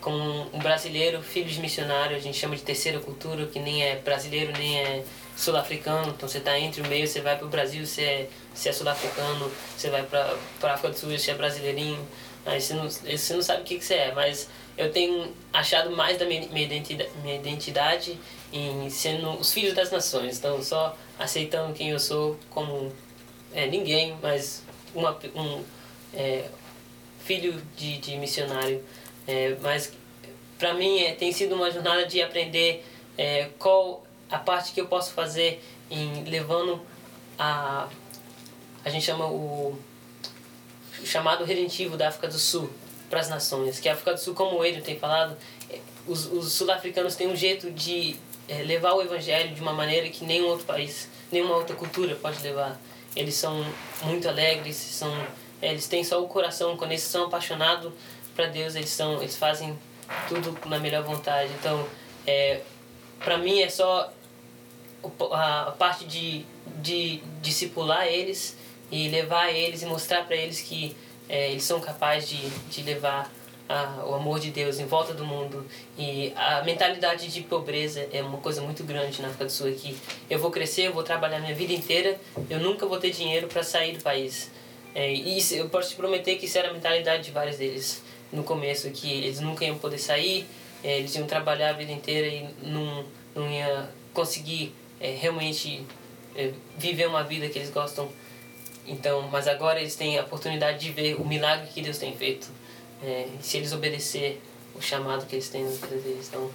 como 0.00 0.48
um 0.54 0.58
brasileiro, 0.58 1.22
filho 1.22 1.48
de 1.48 1.60
missionário, 1.60 2.16
a 2.16 2.20
gente 2.20 2.36
chama 2.38 2.56
de 2.56 2.62
terceira 2.62 2.98
cultura, 2.98 3.46
que 3.46 3.58
nem 3.58 3.82
é 3.82 3.96
brasileiro 3.96 4.52
nem 4.52 4.78
é 4.78 5.04
sul-africano. 5.36 6.12
Então 6.16 6.28
você 6.28 6.38
está 6.38 6.58
entre 6.58 6.82
o 6.82 6.86
meio, 6.86 7.06
você 7.06 7.20
vai 7.20 7.36
para 7.36 7.46
o 7.46 7.50
Brasil, 7.50 7.86
você 7.86 8.02
é, 8.02 8.28
você 8.54 8.68
é 8.70 8.72
sul-africano, 8.72 9.50
você 9.76 9.90
vai 9.90 10.02
para 10.02 10.36
a 10.62 10.72
África 10.72 10.90
do 10.90 10.98
Sul, 10.98 11.18
você 11.18 11.30
é 11.30 11.34
brasileirinho. 11.34 12.06
Aí 12.46 12.60
você 12.60 12.74
não, 12.74 12.88
você 12.88 13.34
não 13.34 13.42
sabe 13.42 13.62
o 13.62 13.64
que, 13.64 13.78
que 13.78 13.84
você 13.84 13.94
é, 13.94 14.14
mas 14.14 14.48
eu 14.76 14.90
tenho 14.90 15.30
achado 15.52 15.90
mais 15.94 16.18
da 16.18 16.24
minha, 16.24 16.48
minha, 16.48 16.64
identidade, 16.64 17.10
minha 17.22 17.36
identidade 17.36 18.18
em 18.52 18.88
sendo 18.88 19.30
os 19.38 19.52
filhos 19.52 19.74
das 19.74 19.90
nações. 19.90 20.38
Então 20.38 20.62
só 20.62 20.96
aceitando 21.18 21.74
quem 21.74 21.90
eu 21.90 21.98
sou 21.98 22.38
como 22.48 22.90
é, 23.52 23.66
ninguém, 23.66 24.16
mas 24.22 24.62
uma, 24.94 25.18
um 25.34 25.62
é, 26.14 26.48
filho 27.24 27.62
de, 27.76 27.98
de 27.98 28.16
missionário, 28.16 28.82
é, 29.26 29.56
mas 29.60 29.92
para 30.58 30.74
mim 30.74 31.00
é, 31.00 31.12
tem 31.12 31.32
sido 31.32 31.54
uma 31.54 31.70
jornada 31.70 32.06
de 32.06 32.22
aprender 32.22 32.84
é, 33.16 33.48
qual 33.58 34.04
a 34.30 34.38
parte 34.38 34.72
que 34.72 34.80
eu 34.80 34.86
posso 34.86 35.12
fazer 35.12 35.62
em 35.90 36.24
levando 36.24 36.80
a 37.38 37.88
a 38.84 38.88
gente 38.88 39.04
chama 39.04 39.26
o, 39.26 39.78
o 40.98 41.06
chamado 41.06 41.44
redentivo 41.44 41.96
da 41.96 42.08
África 42.08 42.28
do 42.28 42.38
Sul 42.38 42.70
para 43.08 43.20
as 43.20 43.28
nações, 43.28 43.80
que 43.80 43.88
a 43.88 43.92
África 43.92 44.14
do 44.14 44.20
Sul, 44.20 44.34
como 44.34 44.64
Edson 44.64 44.80
tem 44.80 44.98
falado, 44.98 45.36
é, 45.68 45.78
os, 46.06 46.26
os 46.26 46.52
sul-africanos 46.52 47.16
têm 47.16 47.28
um 47.28 47.36
jeito 47.36 47.70
de 47.70 48.16
é, 48.48 48.62
levar 48.62 48.94
o 48.94 49.02
evangelho 49.02 49.54
de 49.54 49.60
uma 49.60 49.72
maneira 49.72 50.08
que 50.08 50.24
nenhum 50.24 50.46
outro 50.46 50.64
país, 50.64 51.08
nenhuma 51.30 51.56
outra 51.56 51.74
cultura 51.76 52.14
pode 52.14 52.42
levar. 52.42 52.80
Eles 53.14 53.34
são 53.34 53.66
muito 54.04 54.28
alegres, 54.28 54.76
são, 54.76 55.12
eles 55.60 55.88
têm 55.88 56.04
só 56.04 56.22
o 56.22 56.28
coração, 56.28 56.76
quando 56.76 56.92
eles 56.92 57.02
são 57.02 57.24
apaixonados 57.26 57.92
para 58.40 58.46
Deus, 58.46 58.74
eles 58.74 58.88
são, 58.88 59.20
eles 59.20 59.36
fazem 59.36 59.78
tudo 60.26 60.56
na 60.66 60.78
melhor 60.78 61.02
vontade. 61.02 61.52
Então, 61.60 61.86
é, 62.26 62.62
para 63.22 63.36
mim 63.36 63.60
é 63.60 63.68
só 63.68 64.10
a 65.30 65.74
parte 65.78 66.06
de, 66.06 66.46
de 66.76 67.22
discipular 67.42 68.06
eles 68.06 68.56
e 68.90 69.08
levar 69.08 69.50
eles 69.50 69.82
e 69.82 69.86
mostrar 69.86 70.24
para 70.24 70.36
eles 70.36 70.60
que 70.62 70.96
é, 71.28 71.50
eles 71.50 71.64
são 71.64 71.80
capazes 71.80 72.28
de, 72.30 72.48
de 72.70 72.82
levar 72.82 73.30
a, 73.68 74.04
o 74.06 74.14
amor 74.14 74.40
de 74.40 74.50
Deus 74.50 74.78
em 74.78 74.86
volta 74.86 75.12
do 75.12 75.24
mundo 75.24 75.66
e 75.98 76.32
a 76.34 76.62
mentalidade 76.62 77.28
de 77.28 77.42
pobreza 77.42 78.08
é 78.10 78.22
uma 78.22 78.38
coisa 78.38 78.62
muito 78.62 78.82
grande 78.84 79.20
na 79.20 79.28
África 79.28 79.44
do 79.44 79.52
Sul 79.52 79.68
aqui. 79.68 79.96
Eu 80.30 80.38
vou 80.38 80.50
crescer, 80.50 80.86
eu 80.86 80.94
vou 80.94 81.02
trabalhar 81.02 81.40
minha 81.40 81.54
vida 81.54 81.74
inteira, 81.74 82.18
eu 82.48 82.58
nunca 82.58 82.86
vou 82.86 82.98
ter 82.98 83.10
dinheiro 83.10 83.48
para 83.48 83.62
sair 83.62 83.98
do 83.98 84.02
país. 84.02 84.50
É, 84.94 85.12
e 85.12 85.38
isso, 85.38 85.54
eu 85.54 85.68
posso 85.68 85.90
te 85.90 85.96
prometer 85.96 86.36
que 86.36 86.46
isso 86.46 86.58
era 86.58 86.70
a 86.70 86.72
mentalidade 86.72 87.24
de 87.24 87.30
vários 87.30 87.58
deles 87.58 88.02
no 88.32 88.42
começo, 88.42 88.90
que 88.90 89.10
eles 89.10 89.40
nunca 89.40 89.64
iam 89.64 89.78
poder 89.78 89.98
sair, 89.98 90.46
é, 90.82 90.98
eles 90.98 91.14
iam 91.14 91.26
trabalhar 91.26 91.70
a 91.70 91.72
vida 91.72 91.92
inteira 91.92 92.26
e 92.26 92.48
não, 92.62 93.04
não 93.34 93.50
ia 93.50 93.88
conseguir 94.12 94.74
é, 95.00 95.12
realmente 95.12 95.84
é, 96.34 96.52
viver 96.78 97.06
uma 97.06 97.22
vida 97.22 97.48
que 97.48 97.58
eles 97.58 97.70
gostam. 97.70 98.10
Então, 98.86 99.28
mas 99.30 99.46
agora 99.46 99.80
eles 99.80 99.94
têm 99.94 100.18
a 100.18 100.22
oportunidade 100.22 100.78
de 100.78 100.90
ver 100.90 101.14
o 101.20 101.26
milagre 101.26 101.68
que 101.68 101.82
Deus 101.82 101.98
tem 101.98 102.16
feito. 102.16 102.48
É, 103.02 103.28
se 103.40 103.56
eles 103.56 103.72
obedecer 103.72 104.42
o 104.74 104.80
chamado 104.80 105.26
que 105.26 105.36
eles 105.36 105.48
têm 105.48 105.66
vida 105.66 105.96
deles. 105.96 106.28
Então, 106.28 106.50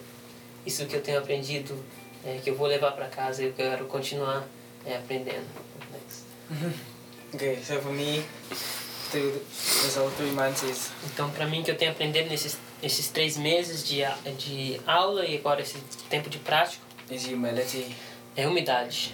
isso 0.65 0.85
que 0.85 0.95
eu 0.95 1.01
tenho 1.01 1.19
aprendido, 1.19 1.77
é, 2.25 2.39
que 2.43 2.49
eu 2.49 2.55
vou 2.55 2.67
levar 2.67 2.91
para 2.91 3.07
casa 3.07 3.43
e 3.43 3.45
eu 3.45 3.53
quero 3.53 3.85
continuar 3.85 4.47
é, 4.85 4.97
aprendendo. 4.97 5.45
Okay, 7.33 7.57
so 7.57 7.81
for 7.81 7.91
me, 7.91 8.23
three 9.11 10.31
months 10.31 10.63
is 10.63 10.91
Então, 11.05 11.29
para 11.29 11.45
mim, 11.45 11.63
que 11.63 11.71
eu 11.71 11.77
tenho 11.77 11.91
aprendido 11.91 12.29
nesses, 12.29 12.57
nesses 12.81 13.07
três 13.07 13.37
meses 13.37 13.87
de, 13.87 14.03
de 14.37 14.81
aula 14.85 15.25
e 15.25 15.37
agora 15.37 15.61
esse 15.61 15.77
tempo 16.09 16.29
de 16.29 16.39
prática 16.39 16.83
is 17.09 17.25
humility. 17.25 17.95
é 18.35 18.47
humildade. 18.47 19.13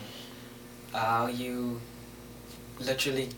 How 0.94 1.30
you 1.30 1.80
literally 2.80 3.30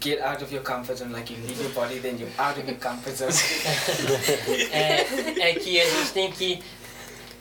get 0.00 0.20
out 0.20 0.42
of 0.42 0.52
your 0.52 0.62
comfort 0.62 0.98
zone, 0.98 1.12
like 1.12 1.30
you 1.30 1.36
leave 1.46 1.60
your 1.60 1.72
body, 1.72 1.98
then 1.98 2.18
you're 2.18 2.28
out 2.38 2.58
of 2.58 2.66
your 2.66 2.78
comfort 2.78 3.16
zone. 3.16 3.32
é, 4.72 5.50
é 5.50 5.54
que 5.54 5.80
a 5.80 5.84
gente 5.84 6.12
tem 6.12 6.32
que. 6.32 6.62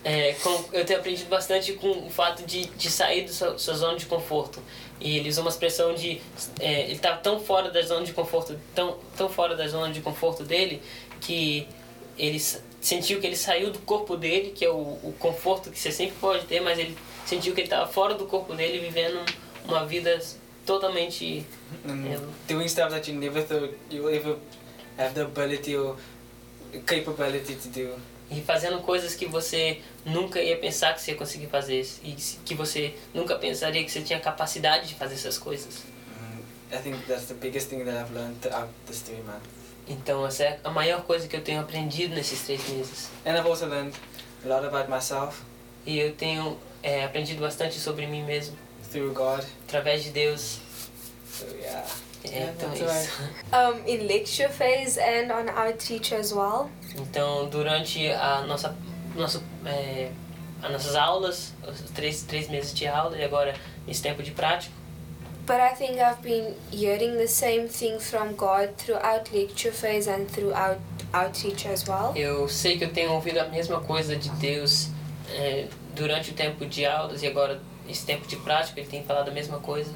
É, 0.04 0.34
com- 0.34 0.66
eu 0.72 0.86
tenho 0.86 1.00
aprendido 1.00 1.28
bastante 1.30 1.74
com 1.74 1.90
o 2.06 2.10
fato 2.10 2.44
de, 2.46 2.66
de 2.66 2.90
sair 2.90 3.24
da 3.26 3.34
sua, 3.34 3.58
sua 3.58 3.74
zona 3.74 3.98
de 3.98 4.06
conforto. 4.06 4.62
E 5.00 5.18
ele 5.18 5.30
usa 5.30 5.42
uma 5.42 5.50
expressão 5.50 5.94
de. 5.94 6.22
é, 6.60 6.84
ele 6.84 6.94
está 6.94 7.16
tão 7.16 7.40
fora 7.40 7.70
da 7.72 7.82
zona 7.82 8.06
de 8.06 8.12
conforto, 8.14 8.60
tão, 8.76 8.98
tão 9.18 9.30
fora 9.30 9.56
da 9.56 9.68
zona 9.68 9.94
de 9.94 10.02
conforto 10.02 10.44
dele, 10.44 10.82
que 11.22 11.68
ele 12.18 12.40
sentiu 12.82 13.20
que 13.20 13.28
ele 13.28 13.36
saiu 13.38 13.72
do 13.72 13.80
corpo 13.80 14.16
dele, 14.18 14.52
que 14.52 14.64
é 14.66 14.70
o, 14.70 14.74
o 15.04 15.16
conforto 15.20 15.70
que 15.72 15.80
você 15.80 15.92
sempre 15.92 16.16
pode 16.20 16.46
ter, 16.46 16.60
mas 16.62 16.78
ele 16.80 16.98
sentiu 17.26 17.54
que 17.54 17.62
ele 17.62 17.68
estava 17.68 17.88
fora 17.90 18.14
do 18.16 18.26
corpo 18.26 18.54
dele, 18.56 18.80
vivendo 18.80 19.20
uma 19.66 19.86
vida 19.86 20.20
totalmente. 20.66 21.46
Yeah. 21.86 22.22
doing 22.48 22.68
stuff 22.68 22.90
that 22.92 23.10
you 23.10 23.18
never 23.18 23.42
thought 23.42 23.74
you 23.90 24.10
ever 24.10 24.36
have 24.98 25.14
the 25.14 25.22
ability 25.22 25.76
or 25.78 25.96
capability 26.86 27.56
to 27.56 27.70
do. 27.70 27.94
E 28.32 28.42
fazendo 28.42 28.80
coisas 28.82 29.16
que 29.16 29.26
você 29.26 29.82
nunca 30.06 30.42
ia 30.42 30.58
pensar 30.58 30.94
que 30.94 31.02
você 31.02 31.12
ia 31.12 31.18
conseguir 31.18 31.48
fazer. 31.48 31.88
E 32.04 32.14
que 32.46 32.54
você 32.54 32.94
nunca 33.14 33.36
pensaria 33.36 33.84
que 33.84 33.92
você 33.92 34.02
tinha 34.02 34.20
capacidade 34.20 34.88
de 34.88 34.96
fazer 34.96 35.16
essas 35.16 35.38
coisas. 35.38 35.84
Mm, 36.20 36.76
I 36.76 36.82
think 36.82 37.08
that's 37.08 37.26
the 37.26 37.34
biggest 37.34 37.70
thing 37.70 37.84
that 37.86 37.98
I've 37.98 38.14
learned 38.14 38.40
throughout 38.42 38.70
this 38.86 39.02
three 39.02 39.22
months. 39.24 39.48
Então, 39.88 40.26
essa 40.28 40.44
é 40.44 40.60
a 40.64 40.70
maior 40.70 41.02
coisa 41.02 41.28
que 41.28 41.36
eu 41.36 41.42
tenho 41.42 41.60
aprendido 41.62 42.14
nesses 42.14 42.42
três 42.42 42.68
meses. 42.70 43.10
And 43.26 43.36
I've 43.36 43.48
also 43.50 43.66
learned 43.66 43.96
a 44.46 44.48
lot 44.48 44.66
about 44.66 44.90
myself 44.90 45.42
E 45.86 45.98
eu 45.98 46.14
tenho 46.14 46.58
é, 46.84 47.04
aprendido 47.06 47.42
bastante 47.42 47.80
sobre 47.80 48.06
mim 48.06 48.24
mesmo, 48.24 48.56
through 48.92 49.12
God. 49.14 49.44
através 49.68 50.04
de 50.04 50.12
Deus. 50.12 50.60
So 51.32 51.46
yeah. 51.56 51.86
É, 52.24 52.28
Yeah, 52.28 52.52
então 52.52 52.70
é 52.74 53.02
isso. 53.02 53.12
Um, 53.54 53.88
in 53.88 54.06
lecture 54.08 54.50
phase 54.50 55.00
and 55.00 55.32
on 55.32 55.50
outreach 55.50 56.14
as 56.14 56.34
well. 56.34 56.70
Então, 56.96 57.48
durante 57.50 58.10
a 58.10 58.42
nossa, 58.42 58.76
nosso, 59.16 59.44
é, 59.66 60.12
as 60.62 60.72
nossas 60.72 60.96
aulas, 60.96 61.54
os 61.68 61.92
três, 61.92 62.24
três 62.24 62.50
meses 62.50 62.74
de 62.74 62.88
aula 62.88 63.18
e 63.18 63.24
agora 63.24 63.54
esse 63.88 64.02
tempo 64.02 64.24
de 64.24 64.32
prática, 64.32 64.74
But 65.50 65.62
I 65.62 65.74
think 65.74 66.00
I've 66.00 66.22
been 66.22 66.54
hearing 66.72 67.18
the 67.18 67.28
same 67.28 67.68
thing 67.68 68.00
from 68.00 68.36
God 68.36 68.70
throughout 68.78 69.32
lecture 69.34 69.72
phase 69.72 70.08
and 70.08 70.28
throughout 70.28 70.80
outreach 71.12 71.68
as 71.68 71.84
well. 71.88 72.14
Eu 72.16 72.48
sei 72.48 72.78
que 72.78 72.84
eu 72.86 72.94
tenho 72.94 73.12
ouvido 73.14 73.40
a 73.40 73.46
mesma 73.46 73.80
coisa 73.80 74.16
de 74.16 74.30
Deus 74.30 74.90
é, 75.32 75.68
durante 75.96 76.30
o 76.30 76.34
tempo 76.36 76.68
de 76.68 76.86
aulas 76.86 77.24
e 77.24 77.28
agora 77.28 77.60
esse 77.88 78.06
tempo 78.06 78.28
de 78.28 78.36
prática 78.36 78.80
ele 78.80 78.88
tem 78.88 79.04
falado 79.04 79.30
a 79.30 79.32
mesma 79.32 79.60
coisa. 79.60 79.92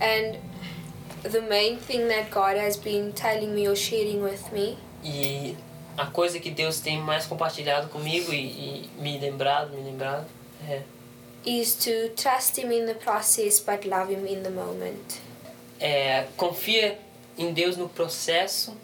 And 0.00 0.36
the 1.22 1.42
main 1.42 1.78
thing 1.78 2.08
that 2.08 2.30
God 2.30 2.56
has 2.56 2.76
been 2.76 3.12
telling 3.12 3.54
me 3.54 3.68
or 3.68 3.76
sharing 3.76 4.20
with 4.20 4.50
me 4.52 4.76
E 5.04 5.56
a 5.96 6.06
coisa 6.06 6.38
que 6.38 6.50
Deus 6.50 6.80
tem 6.80 6.98
mais 6.98 7.26
compartilhado 7.26 7.88
comigo 7.88 8.32
e, 8.32 8.36
e 8.86 8.90
me 8.98 9.18
lembrado, 9.18 9.70
me 9.72 9.82
lembrado, 9.82 10.26
é, 10.68 10.82
is 11.44 11.74
to 11.74 11.90
trust 12.16 12.58
Him 12.58 12.72
in 12.72 12.86
the 12.86 12.94
process 12.94 13.60
but 13.60 13.84
love 13.86 14.12
Him 14.12 14.26
in 14.26 14.42
the 14.42 14.50
moment. 14.50 15.20
é 15.80 16.26
confia 16.36 16.98
em 17.38 17.52
Deus 17.52 17.76
no 17.76 17.88
processo 17.88 18.76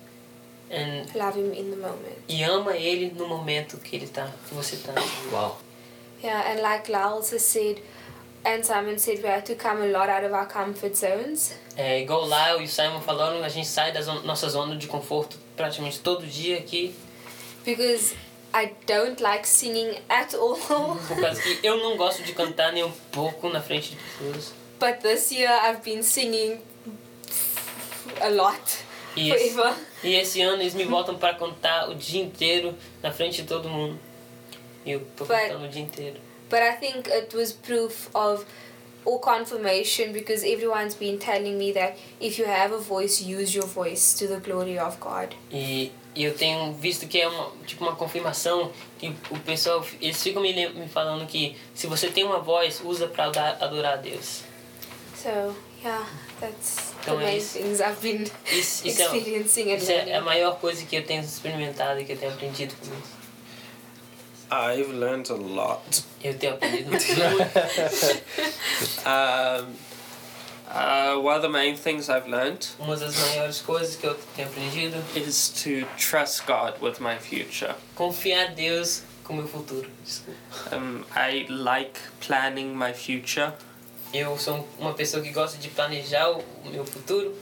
and- 0.70 1.07
Love 1.14 1.38
Him 1.40 1.53
in 1.59 1.70
the 1.70 1.77
moment. 1.77 2.16
e 2.29 2.42
ama 2.44 2.77
Ele 2.77 3.12
no 3.16 3.27
momento 3.27 3.77
que 3.79 3.96
ele 3.96 4.07
tá, 4.07 4.31
que 4.48 4.55
você 4.55 4.77
tá. 4.77 4.92
Uau. 5.33 5.59
Yeah, 6.22 6.53
and 6.53 6.62
like 6.62 6.88
Lyle 6.90 7.14
also 7.16 7.37
said, 7.37 7.83
and 8.44 8.62
Simon 8.64 8.96
said, 8.98 9.20
we 9.22 9.29
have 9.29 9.42
to 9.44 9.57
come 9.57 9.83
a 9.83 9.87
lot 9.87 10.09
out 10.09 10.25
of 10.25 10.33
our 10.33 10.46
comfort 10.46 10.94
zones. 10.96 11.53
É, 11.77 12.01
igual 12.01 12.27
lá 12.27 12.57
e 12.57 12.64
o 12.64 12.68
Simon 12.68 13.01
falando, 13.01 13.42
a 13.42 13.48
gente 13.48 13.66
sai 13.66 13.90
da 13.92 14.01
zona- 14.03 14.20
nossa 14.22 14.48
zona 14.48 14.77
de 14.77 14.87
conforto 14.87 15.37
praticamente 15.57 16.01
todo 16.01 16.27
dia 16.27 16.59
aqui, 16.59 16.95
because 17.65 18.15
I 18.55 18.73
don't 18.87 19.23
like 19.23 19.47
singing 19.47 19.97
at 20.09 20.35
all. 20.35 20.57
por 21.09 21.21
causa 21.21 21.41
que 21.41 21.59
eu 21.62 21.77
não 21.79 21.97
gosto 21.97 22.23
de 22.23 22.33
cantar 22.33 22.73
nem 22.73 22.85
um 22.85 22.93
pouco 23.11 23.49
na 23.49 23.61
frente 23.62 23.91
de 23.91 23.97
pessoas. 23.97 24.53
but 24.81 25.01
this 25.01 25.31
year 25.33 25.51
I've 25.65 25.83
been 25.83 26.03
singing 26.03 26.61
a 28.21 28.29
lot 28.29 28.61
E 29.15 29.31
esse, 29.31 29.55
e 30.03 30.15
esse 30.15 30.41
ano 30.41 30.62
eles 30.62 30.73
me 30.75 30.87
botam 30.87 31.17
para 31.19 31.35
cantar 31.35 31.90
o 31.90 31.94
dia 31.94 32.23
inteiro 32.23 32.75
na 33.03 33.13
frente 33.13 33.42
de 33.42 33.48
todo 33.48 33.69
mundo. 33.69 33.98
E 34.87 34.92
eu 34.92 35.00
tô 35.17 35.27
But- 35.27 35.37
cantando 35.37 35.67
o 35.67 35.69
dia 35.69 35.83
inteiro. 35.83 36.19
But 36.48 36.61
I 36.61 36.73
think 36.81 37.11
it 37.11 37.37
was 37.37 37.53
proof 37.53 38.09
of 38.15 38.44
or 39.05 39.19
confirmation 39.21 40.13
because 40.13 40.44
everyone's 40.44 40.94
been 40.94 41.19
telling 41.19 41.59
me 41.59 41.73
that 41.73 41.96
if 42.21 42.38
you 42.38 42.44
have 42.46 42.73
a 42.73 42.79
voice, 42.79 43.21
use 43.21 43.55
your 43.55 43.67
voice 43.67 44.15
to 44.19 44.27
the 44.27 44.38
glory 44.40 44.79
of 44.79 44.98
God. 45.00 45.35
E, 45.53 45.90
eu 46.15 46.35
tenho 46.35 46.73
visto 46.75 47.07
que 47.09 47.21
é 47.21 47.27
uma, 47.29 47.50
tipo 47.67 47.83
uma 47.85 47.96
confirmação 47.96 48.71
que 48.98 49.15
o 49.31 49.38
pessoal, 49.40 49.85
eles 50.00 50.23
ficam 50.23 50.42
me, 50.42 50.53
me 50.69 50.88
falando 50.88 51.27
que 51.27 51.57
se 51.75 51.87
você 51.87 52.09
tem 52.09 52.23
uma 52.25 52.38
voz, 52.38 52.81
usa 52.85 53.07
para 53.09 53.25
adorar 53.61 53.94
a 53.94 53.96
Deus. 53.96 54.42
So 55.17 55.55
yeah, 55.83 56.07
that's 56.40 56.92
Então 57.03 57.17
the 57.17 57.23
é 57.23 57.27
main 57.27 57.38
isso. 57.38 57.59
things 57.59 57.81
I've 57.81 58.00
been 58.03 58.25
Isso, 58.46 58.87
isso, 58.87 59.03
é, 59.03 59.05
experiencing 59.17 59.73
and 59.73 59.77
isso 59.77 59.90
é 59.90 60.15
a 60.17 60.21
maior 60.21 60.59
coisa 60.61 60.85
que 60.85 60.96
eu 60.96 61.05
tenho 61.05 61.23
experimentado 61.23 61.98
e 62.00 62.05
que 62.05 62.13
eu 62.13 62.17
tenho 62.19 62.33
aprendido 62.33 62.75
com 62.77 62.87
isso. 62.87 63.21
I've 64.53 64.90
learned 64.92 65.31
a 65.31 65.35
lot. 65.35 66.05
Eu 66.23 66.35
tenho 66.38 66.53
aprendido 66.55 66.90
muito. 66.90 67.05
Um, 69.07 69.75
uh, 70.69 71.21
one 71.21 71.37
of 71.37 71.42
the 71.42 71.48
main 71.48 71.77
things 71.77 72.09
I've 72.09 72.29
learned 72.29 72.67
Uma 72.79 72.96
das 72.96 73.17
maiores 73.17 73.61
coisas 73.61 73.96
que 73.96 74.07
eu 74.07 74.15
tenho 74.37 74.48
aprendido 74.48 75.03
is 75.17 75.48
to 75.65 75.87
trust 75.96 76.46
God 76.46 76.75
with 76.81 77.00
my 77.00 77.17
future. 77.19 77.75
confiar 77.94 78.53
em 78.53 78.55
Deus 78.55 79.03
com 79.25 79.35
meu 79.35 79.48
futuro. 79.48 79.88
Um, 80.73 81.05
I 81.17 81.46
like 81.48 81.98
planning 82.21 82.77
my 82.77 82.92
future. 82.92 83.53
Eu 84.13 84.37
sou 84.38 84.69
uma 84.79 84.92
pessoa 84.92 85.23
que 85.23 85.31
gosta 85.31 85.57
de 85.59 85.69
planejar 85.69 86.29
o 86.31 86.44
o 86.65 86.69
meu 86.71 86.85
futuro 86.85 87.35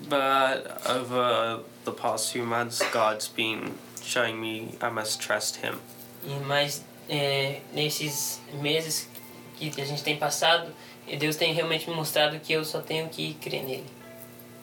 But 0.00 0.66
over 0.86 1.60
the 1.84 1.90
past 1.90 2.30
few 2.32 2.44
months, 2.44 2.80
God's 2.92 3.26
been 3.26 3.74
showing 4.00 4.40
me 4.40 4.76
I 4.80 4.90
must 4.90 5.20
trust 5.20 5.56
Him. 5.56 5.80
E 6.24 6.30
mais 6.44 6.84
é, 7.08 7.60
nesses 7.72 8.40
meses 8.54 9.08
que 9.56 9.72
a 9.80 9.84
gente 9.84 10.02
tem 10.02 10.16
passado, 10.16 10.72
Deus 11.18 11.36
tem 11.36 11.52
realmente 11.54 11.88
me 11.88 11.96
mostrado 11.96 12.38
que 12.40 12.52
eu 12.52 12.64
só 12.64 12.80
tenho 12.80 13.08
que 13.08 13.34
crer 13.34 13.62
nele. 13.64 13.86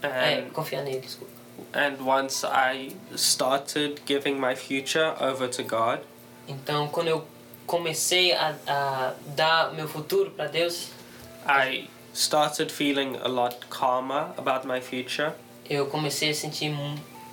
É, 0.01 0.35
And, 0.39 0.49
confiar 0.51 0.83
nele, 0.83 0.99
desculpa. 0.99 1.33
and 1.73 1.95
once 2.05 2.45
I 2.45 2.95
started 3.15 4.01
giving 4.05 4.35
my 4.39 4.55
future 4.55 5.13
over 5.19 5.49
to 5.49 5.63
God, 5.63 5.99
Então, 6.47 6.87
quando 6.89 7.07
eu 7.07 7.25
comecei 7.65 8.31
a, 8.33 8.55
a 8.67 9.13
dar 9.35 9.73
meu 9.73 9.87
futuro 9.87 10.29
para 10.31 10.45
Deus, 10.47 10.89
I 11.47 11.89
started 12.13 12.71
feeling 12.71 13.15
a 13.23 13.27
lot 13.27 13.57
calmer 13.69 14.27
about 14.37 14.67
my 14.67 14.79
future. 14.79 15.31
eu 15.67 15.87
comecei 15.87 16.29
a 16.29 16.33
sentir 16.35 16.71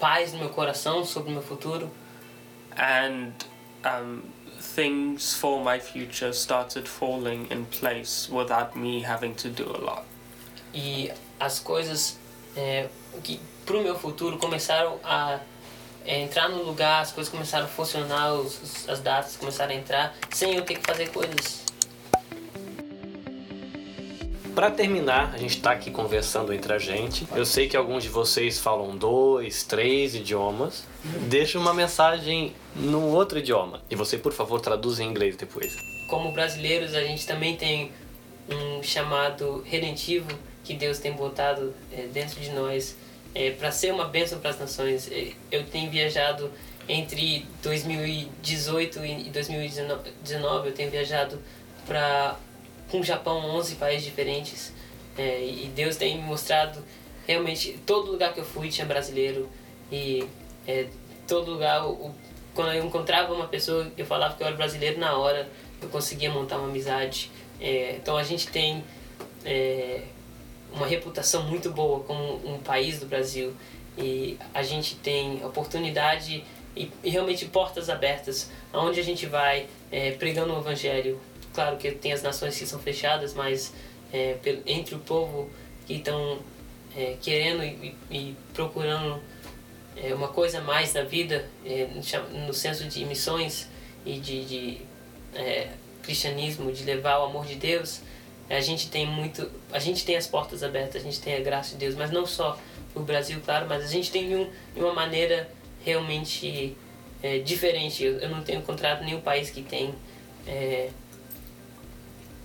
paz 0.01 0.33
no 0.33 0.39
meu 0.39 0.49
coração 0.49 1.05
sobre 1.05 1.31
o 1.31 1.33
meu 1.35 1.43
futuro. 1.43 1.91
and 2.79 3.33
um, 3.85 4.23
things 4.75 5.35
for 5.35 5.63
my 5.63 5.79
future 5.81 6.33
started 6.33 6.87
falling 6.89 7.47
in 7.51 7.65
place 7.67 8.29
without 8.31 8.77
me 8.77 9.03
having 9.03 9.35
to 9.35 9.49
do 9.49 9.65
a 9.65 9.79
lot. 9.79 10.05
E 10.75 11.11
as 11.41 11.59
coisas 11.59 12.17
é, 12.57 12.89
que 13.23 13.41
pro 13.67 13.83
meu 13.83 13.99
futuro 13.99 14.39
começaram 14.39 14.99
a 15.05 15.41
é, 16.05 16.21
entrar 16.23 16.49
no 16.49 16.63
lugar, 16.63 17.03
as 17.03 17.13
coisas 17.13 17.31
começaram 17.31 17.67
a 17.67 17.69
funcionar, 17.69 18.33
os- 18.35 18.89
as 18.89 19.01
datas 19.01 19.37
começaram 19.37 19.73
a 19.73 19.75
entrar 19.77 20.15
sem 20.31 20.55
eu 20.55 20.65
ter 20.65 20.75
que 20.77 20.85
fazer 20.87 21.09
coisas. 21.11 21.62
Para 24.55 24.71
terminar, 24.71 25.33
a 25.35 25.39
gente 25.39 25.57
está 25.57 25.73
aqui 25.73 25.91
conversando 25.91 26.53
entre 26.53 26.73
a 26.73 26.79
gente. 26.79 27.27
Eu 27.35 27.47
sei 27.47 27.69
que 27.69 27.77
alguns 27.77 28.03
de 28.03 28.11
vocês 28.11 28.59
falam 28.59 28.97
dois, 28.97 29.63
três 29.65 30.15
idiomas. 30.15 30.85
Deixa 31.29 31.59
uma 31.59 31.73
mensagem 31.73 32.53
no 32.77 33.09
outro 33.09 33.39
idioma. 33.39 33.81
E 33.91 33.97
você, 33.97 34.19
por 34.19 34.33
favor, 34.33 34.61
traduz 34.61 35.01
em 35.01 35.09
inglês 35.09 35.37
depois. 35.37 35.75
Como 36.09 36.33
brasileiros, 36.33 36.95
a 36.95 37.03
gente 37.03 37.27
também 37.27 37.57
tem 37.57 37.93
um 38.51 38.83
chamado 38.83 39.63
redentivo 39.65 40.29
que 40.63 40.75
Deus 40.75 40.99
tem 40.99 41.13
botado 41.13 41.73
é, 41.91 42.07
dentro 42.13 42.39
de 42.39 42.51
nós 42.51 42.95
para 43.59 43.73
ser 43.73 43.93
uma 43.93 44.05
bênção 44.05 44.39
para 44.39 44.51
as 44.51 44.61
nações. 44.61 45.11
É, 45.11 45.33
Eu 45.51 45.65
tenho 45.65 45.91
viajado 45.91 46.51
entre 46.87 47.47
2018 47.63 49.05
e 49.05 49.31
2019, 49.31 50.69
eu 50.69 50.75
tenho 50.75 50.91
viajado 50.91 51.41
para 51.87 52.37
com 52.93 53.01
o 53.01 53.03
Japão 53.03 53.39
11 53.57 53.75
países 53.77 54.05
diferentes 54.05 54.73
é, 55.19 55.43
e 55.45 55.71
Deus 55.75 55.97
tem 55.97 56.17
me 56.19 56.23
mostrado 56.23 56.79
realmente 57.27 57.79
todo 57.87 58.13
lugar 58.13 58.33
que 58.35 58.41
eu 58.41 58.45
fui 58.45 58.69
tinha 58.69 58.87
brasileiro 58.87 59.49
e 59.91 60.25
é, 60.69 60.87
todo 61.27 61.51
lugar 61.51 61.85
o- 61.87 62.15
quando 62.55 62.73
eu 62.73 62.85
encontrava 62.85 63.33
uma 63.33 63.49
pessoa 63.49 63.91
eu 63.97 64.05
falava 64.07 64.35
que 64.37 64.43
eu 64.43 64.47
era 64.47 64.55
brasileiro 64.57 65.01
na 65.01 65.17
hora 65.17 65.49
eu 65.81 65.89
conseguia 65.89 66.31
montar 66.31 66.59
uma 66.59 66.69
amizade 66.69 67.31
É, 67.61 67.95
então 67.97 68.17
a 68.17 68.25
gente 68.25 68.49
tem 68.49 68.83
é, 69.45 70.03
uma 70.73 70.87
reputação 70.87 71.45
muito 71.45 71.71
boa 71.71 72.01
como 72.01 72.41
um 72.45 72.59
país 72.59 72.99
do 72.99 73.07
Brasil 73.07 73.55
e 73.97 74.37
a 74.53 74.63
gente 74.65 74.97
tem 74.97 75.45
oportunidade 75.45 76.43
e, 76.77 76.91
e 77.05 77.11
realmente 77.11 77.45
portas 77.47 77.89
abertas 77.89 78.51
aonde 78.73 78.99
a 78.99 79.05
gente 79.05 79.27
vai 79.27 79.67
é, 79.93 80.11
pregando 80.13 80.53
o 80.55 80.59
evangelho 80.59 81.21
claro 81.53 81.77
que 81.77 81.91
tem 81.93 82.13
as 82.13 82.23
nações 82.23 82.59
que 82.59 82.67
são 82.67 82.79
fechadas 82.79 83.35
mas 83.35 83.73
é, 84.13 84.37
entre 84.67 84.95
o 84.95 84.99
povo 84.99 85.51
que 85.87 85.95
estão 85.95 86.39
é, 86.97 87.17
querendo 87.21 87.63
e, 87.63 87.95
e- 88.11 88.37
procurando 88.53 89.21
é, 89.97 90.15
uma 90.15 90.29
coisa 90.29 90.61
mais 90.61 90.93
na 90.95 91.03
vida 91.03 91.49
é, 91.65 91.89
no 92.47 92.53
senso 92.53 92.85
de 92.87 93.05
missões 93.05 93.69
e 94.05 94.19
de, 94.19 94.45
de 94.45 94.79
é, 95.35 95.71
cristianismo 96.03 96.73
de 96.73 96.85
levar 96.85 97.19
o 97.21 97.25
amor 97.25 97.47
de 97.47 97.55
Deus 97.55 98.01
a 98.51 98.61
gente 98.61 98.91
tem 98.91 99.07
muito 99.07 99.51
a 99.73 99.79
gente 99.79 100.05
tem 100.05 100.17
as 100.17 100.27
portas 100.27 100.63
abertas 100.63 100.97
a 101.03 101.05
gente 101.05 101.21
tem 101.21 101.35
a 101.35 101.41
graça 101.41 101.71
de 101.71 101.77
Deus 101.77 101.95
mas 101.95 102.11
não 102.11 102.27
só 102.27 102.59
o 102.95 103.01
Brasil 103.01 103.41
claro 103.45 103.67
mas 103.69 103.85
a 103.85 103.89
gente 103.89 104.11
tem 104.11 104.29
de, 104.29 104.35
um, 104.37 104.51
de 104.75 104.81
uma 104.81 104.93
maneira 104.93 105.49
realmente 105.85 106.77
é, 107.23 107.39
diferente. 107.39 108.03
Eu, 108.03 108.19
eu 108.19 108.29
não 108.29 108.43
tenho 108.43 108.59
encontrado 108.59 109.05
nenhum 109.05 109.21
país 109.21 109.51
que 109.51 109.63
tem 109.63 109.95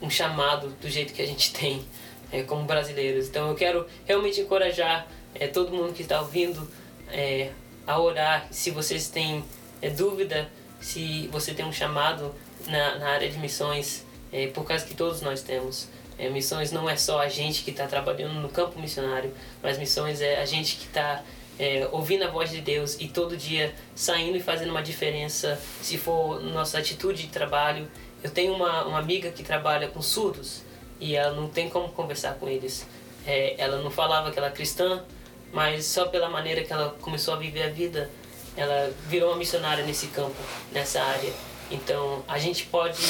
um 0.01 0.09
chamado 0.09 0.69
do 0.81 0.89
jeito 0.89 1.13
que 1.13 1.21
a 1.21 1.25
gente 1.25 1.53
tem 1.53 1.85
é, 2.31 2.43
como 2.43 2.63
brasileiros. 2.65 3.27
Então 3.27 3.49
eu 3.49 3.55
quero 3.55 3.85
realmente 4.05 4.41
encorajar 4.41 5.07
é, 5.33 5.47
todo 5.47 5.71
mundo 5.71 5.93
que 5.93 6.01
está 6.01 6.21
ouvindo 6.21 6.69
é, 7.09 7.51
a 7.85 7.99
orar. 7.99 8.47
Se 8.51 8.71
vocês 8.71 9.09
têm 9.09 9.43
é, 9.81 9.89
dúvida 9.89 10.49
se 10.79 11.27
você 11.31 11.53
tem 11.53 11.65
um 11.65 11.71
chamado 11.71 12.33
na, 12.67 12.99
na 12.99 13.09
área 13.09 13.29
de 13.29 13.37
missões 13.37 14.05
é, 14.31 14.47
por 14.47 14.65
causa 14.65 14.85
que 14.85 14.93
todos 14.93 15.21
nós 15.21 15.41
temos. 15.41 15.87
É, 16.17 16.29
missões 16.29 16.71
não 16.71 16.89
é 16.89 16.95
só 16.95 17.19
a 17.19 17.29
gente 17.29 17.63
que 17.63 17.71
está 17.71 17.85
trabalhando 17.85 18.39
no 18.39 18.49
campo 18.49 18.79
missionário 18.79 19.31
mas 19.61 19.77
missões 19.77 20.19
é 20.19 20.41
a 20.41 20.45
gente 20.45 20.77
que 20.77 20.85
está 20.85 21.23
é, 21.59 21.87
ouvindo 21.91 22.23
a 22.23 22.27
voz 22.27 22.49
de 22.49 22.59
Deus 22.59 22.97
e 22.99 23.07
todo 23.07 23.37
dia 23.37 23.73
saindo 23.95 24.35
e 24.35 24.39
fazendo 24.41 24.71
uma 24.71 24.81
diferença 24.81 25.61
se 25.79 25.95
for 25.95 26.41
nossa 26.41 26.79
atitude 26.79 27.23
de 27.23 27.29
trabalho 27.29 27.87
eu 28.23 28.29
tenho 28.29 28.53
uma, 28.53 28.85
uma 28.85 28.99
amiga 28.99 29.31
que 29.31 29.43
trabalha 29.43 29.87
com 29.87 30.01
surdos 30.01 30.63
e 30.99 31.15
ela 31.15 31.35
não 31.35 31.47
tem 31.47 31.69
como 31.69 31.89
conversar 31.89 32.35
com 32.35 32.47
eles. 32.47 32.87
É, 33.25 33.55
ela 33.57 33.81
não 33.81 33.91
falava 33.91 34.31
que 34.31 34.37
ela 34.39 34.47
é 34.47 34.51
cristã 34.51 35.03
mas 35.51 35.85
só 35.85 36.07
pela 36.07 36.29
maneira 36.29 36.63
que 36.63 36.71
ela 36.71 36.95
começou 37.01 37.33
a 37.33 37.37
viver 37.37 37.63
a 37.63 37.69
vida 37.69 38.09
ela 38.55 38.91
virou 39.07 39.29
uma 39.29 39.37
missionária 39.37 39.85
nesse 39.85 40.07
campo 40.07 40.35
nessa 40.71 41.01
área. 41.01 41.31
Então 41.69 42.23
a 42.27 42.39
gente 42.39 42.65
pode 42.65 43.01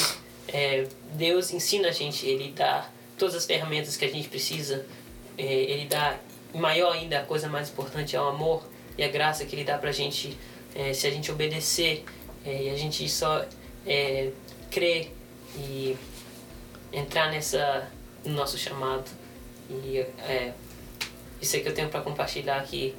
é, 0.46 0.86
Deus 1.12 1.52
ensina 1.52 1.88
a 1.88 1.92
gente 1.92 2.26
ele 2.26 2.52
dá 2.52 2.88
todas 3.16 3.34
as 3.34 3.46
ferramentas 3.46 3.96
que 3.96 4.04
a 4.04 4.10
gente 4.10 4.28
precisa. 4.28 4.86
É, 5.36 5.42
ele 5.42 5.86
dá 5.86 6.18
maior 6.54 6.92
ainda 6.92 7.20
a 7.20 7.22
coisa 7.22 7.48
mais 7.48 7.70
importante 7.70 8.14
é 8.14 8.20
o 8.20 8.26
amor 8.26 8.62
e 8.96 9.04
a 9.04 9.08
graça 9.08 9.44
que 9.44 9.54
ele 9.54 9.64
dá 9.64 9.78
pra 9.78 9.92
gente 9.92 10.36
é, 10.74 10.92
se 10.92 11.06
a 11.06 11.10
gente 11.10 11.30
obedecer 11.30 12.04
é, 12.44 12.64
e 12.64 12.70
a 12.70 12.76
gente 12.76 13.08
só 13.08 13.44
é, 13.86 14.30
crer 14.70 15.12
e 15.56 15.96
entrar 16.92 17.30
nessa 17.30 17.88
no 18.24 18.34
nosso 18.34 18.58
chamado. 18.58 19.08
E 19.70 19.98
é, 19.98 20.52
isso 21.40 21.56
é 21.56 21.60
que 21.60 21.68
eu 21.68 21.74
tenho 21.74 21.88
para 21.88 22.00
compartilhar 22.00 22.56
aqui. 22.56 22.94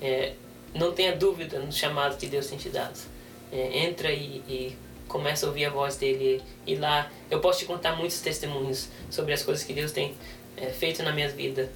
É, 0.00 0.34
não 0.74 0.92
tenha 0.92 1.14
dúvida 1.14 1.58
no 1.58 1.72
chamado 1.72 2.16
que 2.16 2.26
Deus 2.26 2.46
tem 2.46 2.58
te 2.58 2.68
dado. 2.68 2.98
É, 3.52 3.78
entra 3.78 4.10
e, 4.10 4.42
e 4.48 4.76
começa 5.06 5.46
a 5.46 5.48
ouvir 5.48 5.66
a 5.66 5.70
voz 5.70 5.96
dele. 5.96 6.42
E 6.66 6.74
lá 6.74 7.10
eu 7.30 7.40
posso 7.40 7.60
te 7.60 7.64
contar 7.64 7.96
muitos 7.96 8.20
testemunhos 8.20 8.88
sobre 9.10 9.32
as 9.32 9.42
coisas 9.42 9.64
que 9.64 9.72
Deus 9.72 9.92
tem 9.92 10.14
é, 10.56 10.66
feito 10.66 11.02
na 11.02 11.12
minha 11.12 11.28
vida. 11.28 11.70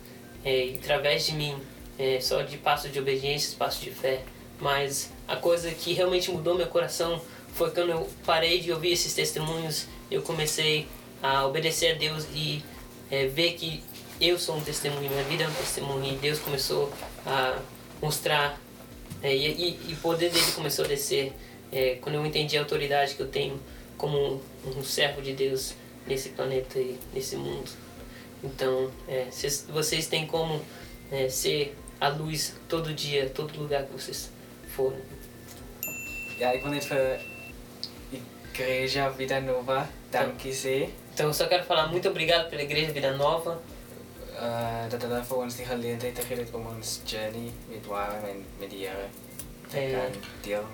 É, 0.45 0.67
e 0.67 0.81
através 0.83 1.27
de 1.27 1.35
mim 1.35 1.57
é, 1.99 2.21
só 2.21 2.43
de 2.43 2.57
passos 2.59 2.93
de 2.93 2.99
obediência 2.99 3.57
passos 3.57 3.83
de 3.83 3.91
fé. 3.91 4.23
Mas 4.61 5.13
a 5.27 5.37
coisa 5.37 5.71
que 5.71 5.93
realmente 5.93 6.31
mudou 6.31 6.55
meu 6.57 6.67
coração 6.67 7.21
foi 7.59 7.71
quando 7.73 7.91
eu 7.91 8.09
parei 8.25 8.61
de 8.61 8.73
ouvir 8.73 8.93
esses 8.93 9.13
testemunhos 9.15 9.87
eu 10.11 10.23
comecei 10.23 10.87
a 11.23 11.45
obedecer 11.47 11.95
a 11.95 11.99
Deus 11.99 12.25
e 12.35 12.63
é, 13.11 13.27
ver 13.27 13.53
que 13.55 13.83
eu 14.21 14.39
sou 14.39 14.57
um 14.57 14.61
testemunho, 14.61 15.11
minha 15.11 15.25
vida 15.25 15.45
é 15.45 15.49
um 15.49 15.53
testemunho 15.53 16.15
e 16.15 16.17
Deus 16.17 16.39
começou 16.39 16.93
a 17.27 17.59
mostrar 18.01 18.59
é, 19.23 19.35
e, 19.35 19.47
e, 19.47 19.91
e 19.91 19.93
o 19.93 19.97
poder 19.97 20.31
dele 20.31 20.53
começou 20.53 20.85
a 20.85 20.89
descer 20.89 21.33
é, 21.73 21.97
quando 22.01 22.15
eu 22.17 22.25
entendi 22.27 22.57
a 22.57 22.61
autoridade 22.61 23.15
que 23.15 23.21
eu 23.23 23.29
tenho 23.29 23.61
como 23.97 24.17
um, 24.17 24.41
um 24.79 24.85
servo 24.85 25.21
de 25.21 25.33
Deus 25.35 25.75
nesse 26.07 26.31
planeta 26.31 26.79
e 26.79 26.97
nesse 27.13 27.37
mundo. 27.37 27.69
Então, 28.43 28.91
é, 29.09 29.27
cês- 29.31 29.67
vocês 29.69 30.07
têm 30.07 30.27
como 30.27 30.65
é, 31.11 31.29
ser 31.29 31.77
a 32.01 32.09
luz 32.09 32.55
todo 32.69 32.95
dia, 32.95 33.29
todo 33.29 33.59
lugar 33.59 33.85
que 33.85 33.93
vocês 33.93 34.31
forem. 34.75 35.01
Ja, 36.39 36.53
ik 36.53 36.63
wil 36.63 36.71
net 36.73 36.87
voor 36.87 37.19
Igreja 38.53 39.09
Vida 39.11 39.41
Nova 39.41 39.89
danken 40.11 40.53
Então, 41.15 41.27
eu 41.27 41.35
só 41.35 41.47
quero 41.47 41.65
falar 41.65 41.89
muito 41.89 42.09
obrigado 42.09 42.49
pela 42.49 42.63
Igreja 42.63 42.93
Vida 42.93 43.17
Nova, 43.17 43.61
uh, 44.39 44.89
dat 44.89 45.03
vir 45.03 45.37
ons 45.37 45.57
die 45.57 45.67
geleentheid 45.67 46.19
gegee 46.19 46.37
het 46.45 46.55
om 46.55 46.67
ons 46.67 47.01
journey 47.05 47.53
met 47.69 47.87
Warm 47.87 48.25
en 48.25 48.45
met 48.61 48.71
te 48.71 49.79
É. 49.79 50.11
deel 50.43 50.65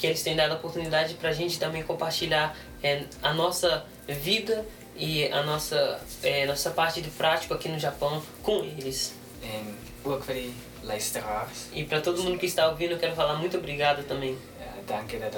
que 0.00 0.06
eles 0.06 0.22
têm 0.22 0.34
dado 0.34 0.52
a 0.52 0.56
oportunidade 0.56 1.14
para 1.14 1.28
a 1.28 1.32
gente 1.32 1.58
também 1.58 1.82
compartilhar 1.82 2.56
é, 2.82 3.04
a 3.22 3.34
nossa 3.34 3.84
vida 4.08 4.64
e 4.96 5.26
a 5.26 5.42
nossa, 5.42 6.00
é, 6.22 6.46
nossa 6.46 6.70
parte 6.70 7.02
de 7.02 7.10
prático 7.10 7.52
aqui 7.52 7.68
no 7.68 7.78
Japão 7.78 8.22
com 8.42 8.64
eles. 8.64 9.12
En 9.42 9.76
ook 10.04 10.24
vir 10.24 10.34
die 10.34 10.54
luisteraars. 10.82 11.68
E 11.72 11.84
para 11.84 12.00
todo 12.00 12.22
mundo 12.22 12.38
que 12.38 12.46
está 12.46 12.68
ouvindo, 12.68 12.92
eu 12.92 12.98
quero 12.98 13.14
falar 13.14 13.36
muito 13.38 13.56
obrigado 13.58 14.02
também. 14.04 14.32
Uh, 14.32 14.84
dankie 14.86 15.18
dat 15.18 15.34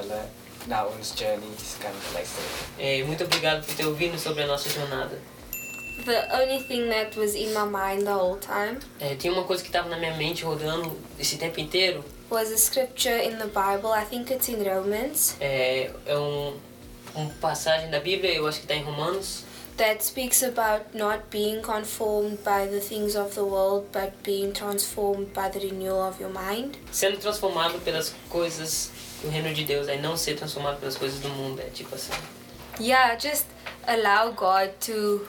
na 0.66 0.84
ons 0.86 1.12
journeys 1.16 1.76
kan 1.80 1.92
luister. 2.14 2.42
É, 2.78 3.02
muito 3.04 3.24
obrigado 3.24 3.64
por 3.64 3.74
ter 3.74 3.86
ouvido 3.86 4.18
sobre 4.18 4.42
a 4.44 4.46
nossa 4.46 4.68
jornada. 4.68 5.18
the 6.04 6.26
only 6.34 6.60
thing 6.64 6.88
that 6.88 7.16
was 7.16 7.34
in 7.36 7.52
my 7.54 7.64
mind 7.64 8.04
the 8.04 8.12
whole 8.12 8.36
time 8.38 8.78
É, 8.98 9.14
tinha 9.14 9.32
uma 9.32 9.44
coisa 9.44 9.62
que 9.62 9.68
estava 9.68 9.88
na 9.88 9.96
minha 9.96 10.16
mente 10.16 10.44
rodando 10.44 10.96
esse 11.18 11.36
tempo 11.36 11.60
inteiro. 11.60 12.04
was 12.30 12.50
a 12.50 12.56
scripture 12.56 13.18
in 13.22 13.36
the 13.38 13.46
Bible. 13.46 13.92
I 13.92 14.04
think 14.04 14.32
it's 14.32 14.48
in 14.48 14.64
Romans 14.64 15.36
É, 15.40 15.90
é 16.06 16.16
um, 16.18 16.54
um 17.14 17.28
passagem 17.40 17.90
da 17.90 18.00
Bíblia, 18.00 18.32
eu 18.34 18.46
acho 18.48 18.58
que 18.58 18.64
está 18.64 18.74
em 18.74 18.82
Romanos, 18.82 19.44
that 19.76 20.02
speaks 20.04 20.42
about 20.42 20.84
not 20.94 21.22
being 21.30 21.60
conformed 21.62 22.38
by 22.42 22.66
the 22.66 22.80
things 22.80 23.14
of 23.14 23.34
the 23.34 23.42
world, 23.42 23.86
but 23.92 24.12
being 24.24 24.50
transformed 24.52 25.32
by 25.34 25.48
the 25.50 25.60
renewal 25.60 26.02
of 26.08 26.20
your 26.20 26.32
mind. 26.32 26.76
sendo 26.90 27.18
transformado 27.18 27.78
pelas 27.84 28.12
coisas 28.28 28.90
do 29.22 29.28
reino 29.28 29.52
de 29.54 29.64
Deus, 29.64 29.88
é 29.88 29.96
não 29.96 30.16
ser 30.16 30.36
transformado 30.36 30.80
pelas 30.80 30.96
coisas 30.96 31.20
do 31.20 31.28
mundo, 31.28 31.60
é 31.60 31.70
tipo 31.70 31.94
assim. 31.94 32.12
Yeah, 32.80 33.18
just 33.18 33.46
allow 33.86 34.32
God 34.32 34.70
to 34.86 35.26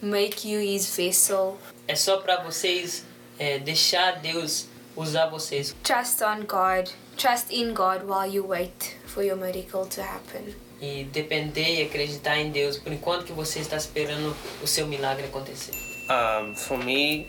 make 0.00 0.48
you 0.48 0.60
His 0.60 0.94
vessel. 0.94 1.58
É 1.88 1.94
só 1.94 2.18
para 2.18 2.42
vocês 2.42 3.04
é, 3.38 3.58
deixar 3.58 4.20
Deus 4.20 4.66
usar 4.96 5.26
vocês. 5.26 5.74
Trust 5.82 6.22
on 6.22 6.40
God. 6.46 6.88
Trust 7.16 7.52
in 7.52 7.74
God 7.74 8.04
while 8.04 8.26
you 8.26 8.46
wait 8.46 8.96
for 9.06 9.22
your 9.22 9.36
miracle 9.36 9.86
to 9.86 10.00
happen. 10.00 10.54
E 10.80 11.04
depender 11.04 11.80
e 11.80 11.82
acreditar 11.82 12.38
em 12.38 12.50
Deus 12.50 12.76
por 12.76 12.92
enquanto 12.92 13.24
que 13.24 13.32
você 13.32 13.60
está 13.60 13.76
esperando 13.76 14.36
o 14.62 14.66
seu 14.66 14.86
milagre 14.86 15.26
acontecer. 15.26 15.72
Um, 16.10 16.54
for 16.56 16.76
me, 16.76 17.28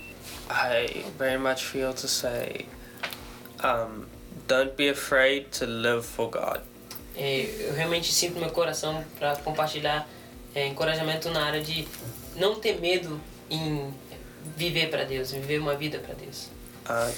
I 0.50 1.06
very 1.18 1.38
much 1.38 1.64
feel 1.64 1.94
to 1.94 2.08
say, 2.08 2.66
um, 3.64 4.06
don't 4.48 4.76
be 4.76 4.90
afraid 4.90 5.46
to 5.60 5.66
live 5.66 6.04
for 6.04 6.30
God. 6.30 6.62
É, 7.16 7.46
eu 7.70 7.74
realmente 7.74 8.12
sinto 8.12 8.40
meu 8.40 8.50
coração 8.50 9.04
para 9.20 9.36
compartilhar 9.38 10.08
é, 10.56 10.68
encorajamento 10.68 11.30
na 11.30 11.46
área 11.46 11.62
de 11.62 11.88
não 12.36 12.56
ter 12.56 12.80
medo 12.80 13.20
em 13.50 13.94
viver 14.58 14.90
para 14.90 15.04
Deus, 15.04 15.32
em 15.34 15.40
viver 15.40 15.60
uma 15.60 15.76
vida 15.76 16.00
para 16.00 16.14
Deus. 16.16 16.50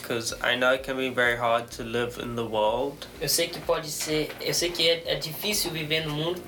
Because 0.01 0.35
I 0.43 0.55
know 0.55 0.69
it 0.69 0.83
can 0.83 0.95
be 0.95 1.09
very 1.09 1.35
hard 1.37 1.71
to 1.77 1.83
live 1.83 2.21
in 2.21 2.35
the 2.35 2.43
world 2.43 3.07
Eu 3.19 3.27
sei 3.27 3.47
que 3.47 3.59
pode 3.59 3.89
ser, 3.89 4.29
eu 4.39 4.53
sei 4.53 4.69
que 4.69 4.87
é, 4.87 5.13
é 5.13 5.15
difícil 5.15 5.71
viver 5.71 6.05
no 6.05 6.13
mundo 6.13 6.39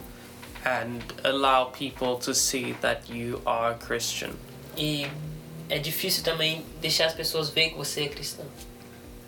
and 0.63 0.99
allow 1.23 1.71
people 1.71 2.15
to 2.23 2.35
see 2.35 2.73
that 2.81 3.11
you 3.11 3.41
are 3.43 3.75
Christian. 3.79 4.31
e 4.75 5.07
é 5.69 5.79
difícil 5.79 6.23
também 6.23 6.63
deixar 6.79 7.07
as 7.07 7.13
pessoas 7.13 7.49
verem 7.49 7.71
que 7.71 7.77
você 7.77 8.03
é 8.03 8.07
cristão. 8.09 8.45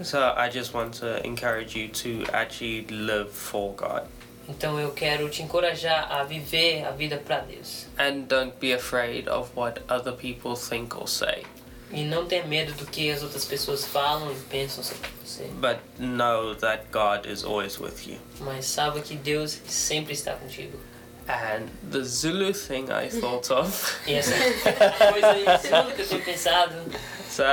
So 0.02 0.34
I 0.36 0.50
just 0.50 0.74
want 0.74 0.94
to 1.00 1.26
encourage 1.26 1.76
you 1.76 1.90
to 1.90 2.26
actually 2.34 2.86
live 2.90 3.32
for 3.32 3.74
God. 3.76 4.04
Então 4.48 4.80
eu 4.80 4.92
quero 4.92 5.30
te 5.30 5.44
encorajar 5.44 6.12
a 6.12 6.24
viver 6.24 6.84
a 6.84 6.92
vida 6.92 7.18
para 7.18 7.42
Deus 7.42 7.86
And 8.00 8.22
don't 8.28 8.54
be 8.60 8.74
afraid 8.74 9.28
of 9.28 9.52
what 9.56 9.80
other 9.88 10.12
people 10.14 10.56
think 10.56 10.96
or 11.00 11.08
say. 11.08 11.44
e 11.92 12.04
não 12.04 12.26
ter 12.26 12.48
medo 12.48 12.74
do 12.74 12.86
que 12.86 13.12
as 13.12 13.22
outras 13.24 13.46
pessoas 13.46 13.86
falam 13.86 14.32
e 14.32 14.36
pensam 14.50 14.84
sobre 14.84 15.08
você. 15.24 15.44
But 15.60 15.78
know 16.00 16.56
that 16.56 16.86
God 16.92 17.28
is 17.28 17.44
always 17.44 17.80
with 17.80 18.08
you. 18.08 18.18
Mas 18.40 18.66
saiba 18.66 19.02
que 19.02 19.16
Deus 19.16 19.60
sempre 19.68 20.14
está 20.14 20.34
contigo. 20.34 20.80
And 21.28 21.68
the 21.92 22.04
Zulu 22.04 22.54
thing 22.54 22.86
I 22.92 23.08
thought 23.10 23.52
of. 23.52 23.70
E 24.08 24.14
essa 24.16 24.34
coisa 24.34 25.58
segunda 25.60 25.92
que 25.94 26.02
eu 26.02 26.08
tenho 26.08 26.22
pensado 26.24 26.74
So, 27.30 27.44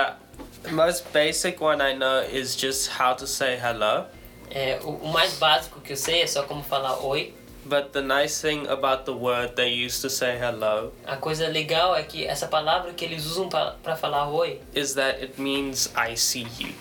the 0.67 0.73
most 0.73 1.13
basic 1.13 1.61
one 1.61 1.81
I 1.81 1.93
know 1.95 2.21
is 2.21 2.57
just 2.57 2.89
how 2.91 3.15
to 3.15 3.27
say 3.27 3.57
hello. 3.57 4.07
é 4.51 4.79
o, 4.83 4.91
o 4.91 5.09
mais 5.13 5.35
básico 5.39 5.81
que 5.81 5.93
eu 5.93 5.97
sei 5.97 6.23
é 6.23 6.27
só 6.27 6.43
como 6.45 6.63
falar 6.63 6.99
oi. 7.05 7.33
But 7.65 7.93
the 7.93 8.01
nice 8.01 8.41
thing 8.41 8.67
about 8.69 9.05
the 9.07 9.13
word 9.13 9.57
they 9.57 9.73
use 9.87 10.01
to 10.03 10.09
say 10.09 10.37
hello 10.39 10.93
A 11.05 11.17
coisa 11.17 11.49
legal 11.49 11.97
é 11.97 12.05
que 12.05 12.25
essa 12.25 12.47
palavra 12.47 12.93
que 12.95 13.05
eles 13.05 13.27
usam 13.27 13.49
para 13.49 13.97
falar 13.97 14.29
oi 14.29 14.61
is 14.73 14.95
that 14.95 15.21
it 15.21 15.41
means 15.41 15.91
I 15.97 16.17
see 16.17 16.47
you. 16.61 16.73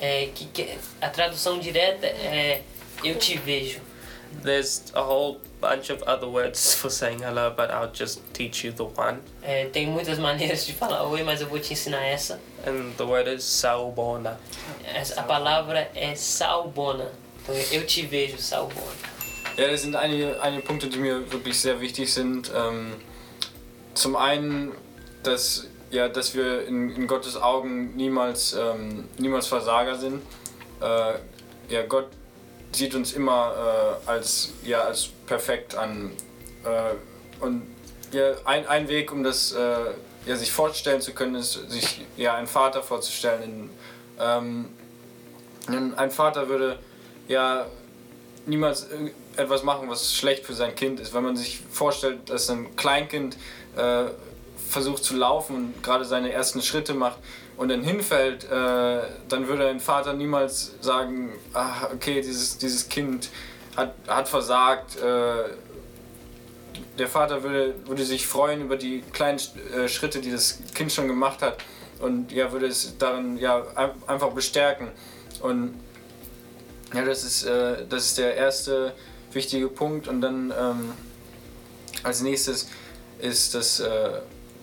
é 0.00 0.30
que, 0.34 0.46
que 0.46 0.78
a 1.00 1.08
tradução 1.10 1.58
direta 1.58 2.06
é 2.06 2.62
eu 3.04 3.16
te 3.18 3.36
vejo. 3.36 3.80
There's 4.42 4.84
a 4.94 5.00
whole 5.02 5.40
bunch 5.60 5.90
of 5.90 6.02
other 6.04 6.28
words 6.28 6.74
for 6.74 6.90
saying 6.90 7.20
hello, 7.20 7.52
but 7.54 7.70
I'll 7.70 7.92
just 7.92 8.20
teach 8.32 8.64
you 8.64 8.72
the 8.72 8.84
one. 8.84 9.20
É, 9.42 9.66
tem 9.66 9.86
muitas 9.86 10.18
maneiras 10.18 10.66
de 10.66 10.72
falar 10.72 11.06
oi, 11.08 11.22
mas 11.22 11.40
eu 11.40 11.48
vou 11.48 11.58
te 11.58 11.72
ensinar 11.72 12.02
essa. 12.04 12.40
And 12.66 12.96
the 12.96 13.04
word 13.04 13.28
is 13.28 13.44
saubona. 13.44 14.38
A 15.16 15.22
palavra 15.22 15.90
é 15.94 16.14
salbona. 16.14 17.10
Então 17.42 17.54
eu 17.72 17.86
te 17.86 18.02
vejo, 18.02 18.38
salbona. 18.38 19.10
Ja, 19.56 19.68
das 19.68 19.82
sind 19.82 19.96
einige, 19.96 20.40
einige 20.40 20.62
Punkte, 20.62 20.88
die 20.88 20.98
mir 20.98 21.30
wirklich 21.30 21.58
sehr 21.60 21.80
wichtig 21.80 22.12
sind. 22.12 22.50
Ähm, 22.54 22.94
zum 23.94 24.16
einen, 24.16 24.72
dass, 25.22 25.66
ja, 25.90 26.08
dass 26.08 26.34
wir 26.34 26.66
in, 26.66 26.90
in 26.90 27.06
Gottes 27.06 27.36
Augen 27.36 27.96
niemals, 27.96 28.54
ähm, 28.54 29.08
niemals 29.18 29.48
Versager 29.48 29.96
sind. 29.96 30.22
Äh, 30.80 31.14
ja, 31.68 31.82
Gott 31.86 32.08
sieht 32.72 32.94
uns 32.94 33.12
immer 33.12 33.98
äh, 34.06 34.08
als, 34.08 34.52
ja, 34.64 34.82
als 34.82 35.08
perfekt 35.26 35.74
an. 35.74 36.12
Äh, 36.64 37.44
und 37.44 37.62
ja, 38.12 38.32
ein, 38.44 38.66
ein 38.66 38.88
Weg, 38.88 39.12
um 39.12 39.22
das 39.22 39.52
äh, 39.52 39.76
ja, 40.26 40.36
sich 40.36 40.52
vorstellen 40.52 41.00
zu 41.00 41.12
können, 41.12 41.34
ist, 41.34 41.70
sich 41.70 42.02
ja, 42.16 42.34
einen 42.34 42.46
Vater 42.46 42.82
vorzustellen. 42.82 43.42
In, 43.42 43.70
ähm, 44.20 45.94
ein 45.96 46.10
Vater 46.10 46.48
würde 46.48 46.78
ja 47.28 47.66
niemals 48.46 48.88
etwas 49.36 49.62
machen, 49.62 49.88
was 49.88 50.14
schlecht 50.14 50.44
für 50.44 50.54
sein 50.54 50.74
Kind 50.74 51.00
ist. 51.00 51.14
Wenn 51.14 51.22
man 51.22 51.36
sich 51.36 51.60
vorstellt, 51.70 52.28
dass 52.28 52.50
ein 52.50 52.74
Kleinkind 52.76 53.36
äh, 53.76 54.04
versucht 54.68 55.04
zu 55.04 55.16
laufen 55.16 55.56
und 55.56 55.82
gerade 55.82 56.04
seine 56.04 56.32
ersten 56.32 56.62
Schritte 56.62 56.94
macht 56.94 57.18
und 57.60 57.68
dann 57.68 57.82
hinfällt, 57.82 58.44
äh, 58.44 59.00
dann 59.28 59.46
würde 59.46 59.68
ein 59.68 59.80
Vater 59.80 60.14
niemals 60.14 60.72
sagen, 60.80 61.34
ah, 61.52 61.88
okay, 61.92 62.22
dieses, 62.22 62.56
dieses 62.56 62.88
Kind 62.88 63.28
hat, 63.76 63.94
hat 64.08 64.28
versagt. 64.30 64.96
Äh, 64.96 65.44
der 66.98 67.06
Vater 67.08 67.42
würde, 67.42 67.74
würde 67.86 68.02
sich 68.04 68.26
freuen 68.26 68.62
über 68.62 68.76
die 68.76 69.02
kleinen 69.12 69.38
äh, 69.76 69.88
Schritte, 69.88 70.20
die 70.20 70.30
das 70.30 70.58
Kind 70.74 70.90
schon 70.90 71.06
gemacht 71.06 71.42
hat 71.42 71.58
und 71.98 72.32
ja, 72.32 72.50
würde 72.50 72.66
es 72.66 72.96
darin 72.98 73.36
ja, 73.36 73.62
ein- 73.74 73.90
einfach 74.06 74.30
bestärken. 74.30 74.88
Und 75.42 75.74
ja, 76.94 77.04
das 77.04 77.24
ist, 77.24 77.44
äh, 77.44 77.84
das 77.90 78.06
ist 78.06 78.16
der 78.18 78.36
erste 78.36 78.94
wichtige 79.32 79.68
Punkt. 79.68 80.08
Und 80.08 80.22
dann 80.22 80.50
ähm, 80.58 80.92
als 82.04 82.22
nächstes 82.22 82.68
ist, 83.18 83.54
dass, 83.54 83.80
äh, 83.80 84.20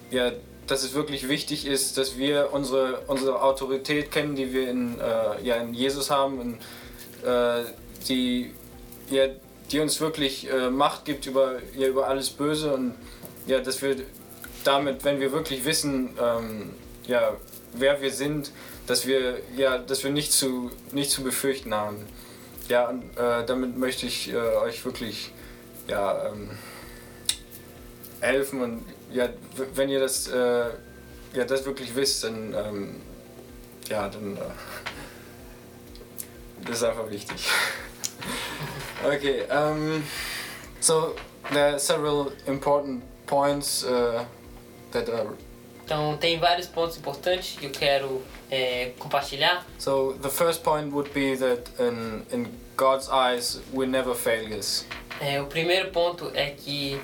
ja, 0.09 0.31
dass 0.67 0.83
es 0.83 0.93
wirklich 0.93 1.29
wichtig 1.29 1.65
ist, 1.65 1.97
dass 1.97 2.17
wir 2.17 2.49
unsere, 2.51 2.99
unsere 3.07 3.41
Autorität 3.41 4.11
kennen, 4.11 4.35
die 4.35 4.53
wir 4.53 4.69
in, 4.69 4.99
äh, 4.99 5.43
ja, 5.43 5.55
in 5.55 5.73
Jesus 5.73 6.09
haben, 6.11 6.39
und, 6.39 6.59
äh, 7.27 7.63
die, 8.07 8.53
ja, 9.09 9.27
die 9.71 9.79
uns 9.79 9.99
wirklich 9.99 10.49
äh, 10.51 10.69
Macht 10.69 11.05
gibt 11.05 11.25
über, 11.25 11.55
ja, 11.75 11.87
über 11.87 12.07
alles 12.07 12.29
Böse. 12.29 12.73
Und 12.73 12.95
ja, 13.47 13.59
dass 13.59 13.81
wir 13.81 13.95
damit, 14.63 15.03
wenn 15.03 15.19
wir 15.19 15.31
wirklich 15.31 15.65
wissen, 15.65 16.09
ähm, 16.21 16.73
ja, 17.07 17.35
wer 17.73 18.01
wir 18.01 18.11
sind, 18.11 18.51
dass 18.87 19.07
wir, 19.07 19.39
ja, 19.55 19.77
dass 19.77 20.03
wir 20.03 20.11
nicht 20.11 20.31
zu, 20.31 20.71
nicht 20.91 21.11
zu 21.11 21.23
befürchten 21.23 21.73
haben. 21.73 22.05
Ja, 22.67 22.89
und 22.89 23.03
äh, 23.17 23.45
damit 23.45 23.77
möchte 23.77 24.05
ich 24.05 24.31
äh, 24.31 24.35
euch 24.35 24.83
wirklich 24.83 25.31
ja, 25.87 26.27
ähm, 26.27 26.49
helfen 28.21 28.61
und 28.61 28.85
ja, 29.11 29.29
wenn 29.73 29.89
ihr 29.89 29.99
das, 29.99 30.27
äh, 30.27 30.69
ja, 31.33 31.45
das 31.45 31.65
wirklich 31.65 31.95
wisst, 31.95 32.23
dann, 32.23 32.53
ähm, 32.53 33.01
ja, 33.89 34.09
dann 34.09 34.37
äh, 34.37 34.39
das 36.65 36.77
ist 36.77 36.83
einfach 36.83 37.09
wichtig. 37.09 37.49
okay, 39.05 39.43
um, 39.51 40.03
so 40.79 41.15
there 41.51 41.71
are 41.71 41.79
several 41.79 42.31
important 42.47 43.03
points 43.25 43.83
uh, 43.83 44.23
that 44.91 45.09
are 45.09 45.35
Então 45.85 46.17
tem 46.17 46.37
vários 46.37 46.67
pontos 46.67 46.97
importantes 46.97 47.57
que 47.57 47.65
eu 47.65 47.71
quero 47.71 48.21
é, 48.51 48.91
compartilhar. 48.99 49.65
So 49.79 50.17
the 50.21 50.29
first 50.29 50.61
point 50.61 50.91
would 50.91 51.11
be 51.13 51.37
that 51.37 51.69
in, 51.79 52.25
in 52.29 52.47
God's 52.75 53.07
eyes 53.09 53.61
we're 53.71 53.89
never 53.89 54.13
failures. 54.13 54.85
É, 55.21 55.41
o 55.41 55.45
primeiro 55.45 55.89
ponto 55.91 56.29
é 56.33 56.51
que 56.51 56.99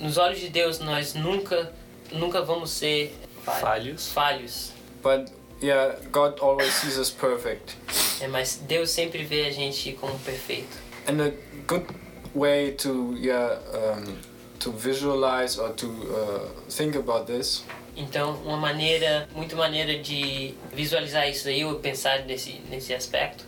nos 0.00 0.16
olhos 0.18 0.40
de 0.40 0.48
Deus 0.48 0.78
nós 0.78 1.14
nunca, 1.14 1.72
nunca 2.12 2.42
vamos 2.42 2.70
ser 2.70 3.14
Falhos. 3.44 4.08
falhos. 4.12 4.72
But 5.02 5.30
yeah, 5.62 5.96
God 6.10 6.38
always 6.40 6.72
sees 6.74 6.98
us 6.98 7.10
perfect. 7.10 7.76
É, 8.20 8.26
mas 8.28 8.56
Deus 8.66 8.90
sempre 8.90 9.22
vê 9.24 9.46
a 9.46 9.50
gente 9.52 9.92
como 9.92 10.18
perfeito. 10.20 10.76
And 11.08 11.22
a 11.22 11.32
good 11.66 11.86
way 12.34 12.72
to 12.72 13.14
yeah 13.16 13.58
um, 13.72 14.16
to 14.58 14.72
visualize 14.72 15.58
or 15.60 15.70
to 15.74 15.86
uh, 15.86 16.48
think 16.68 16.96
about 16.96 17.26
this 17.26 17.62
Então, 17.96 18.34
uma 18.44 18.58
maneira, 18.58 19.26
muito 19.34 19.56
maneira 19.56 19.98
de 19.98 20.54
visualizar 20.70 21.26
isso 21.30 21.48
aí, 21.48 21.64
ou 21.64 21.76
pensar 21.76 22.26
nesse, 22.26 22.60
nesse 22.68 22.92
aspecto, 22.92 23.42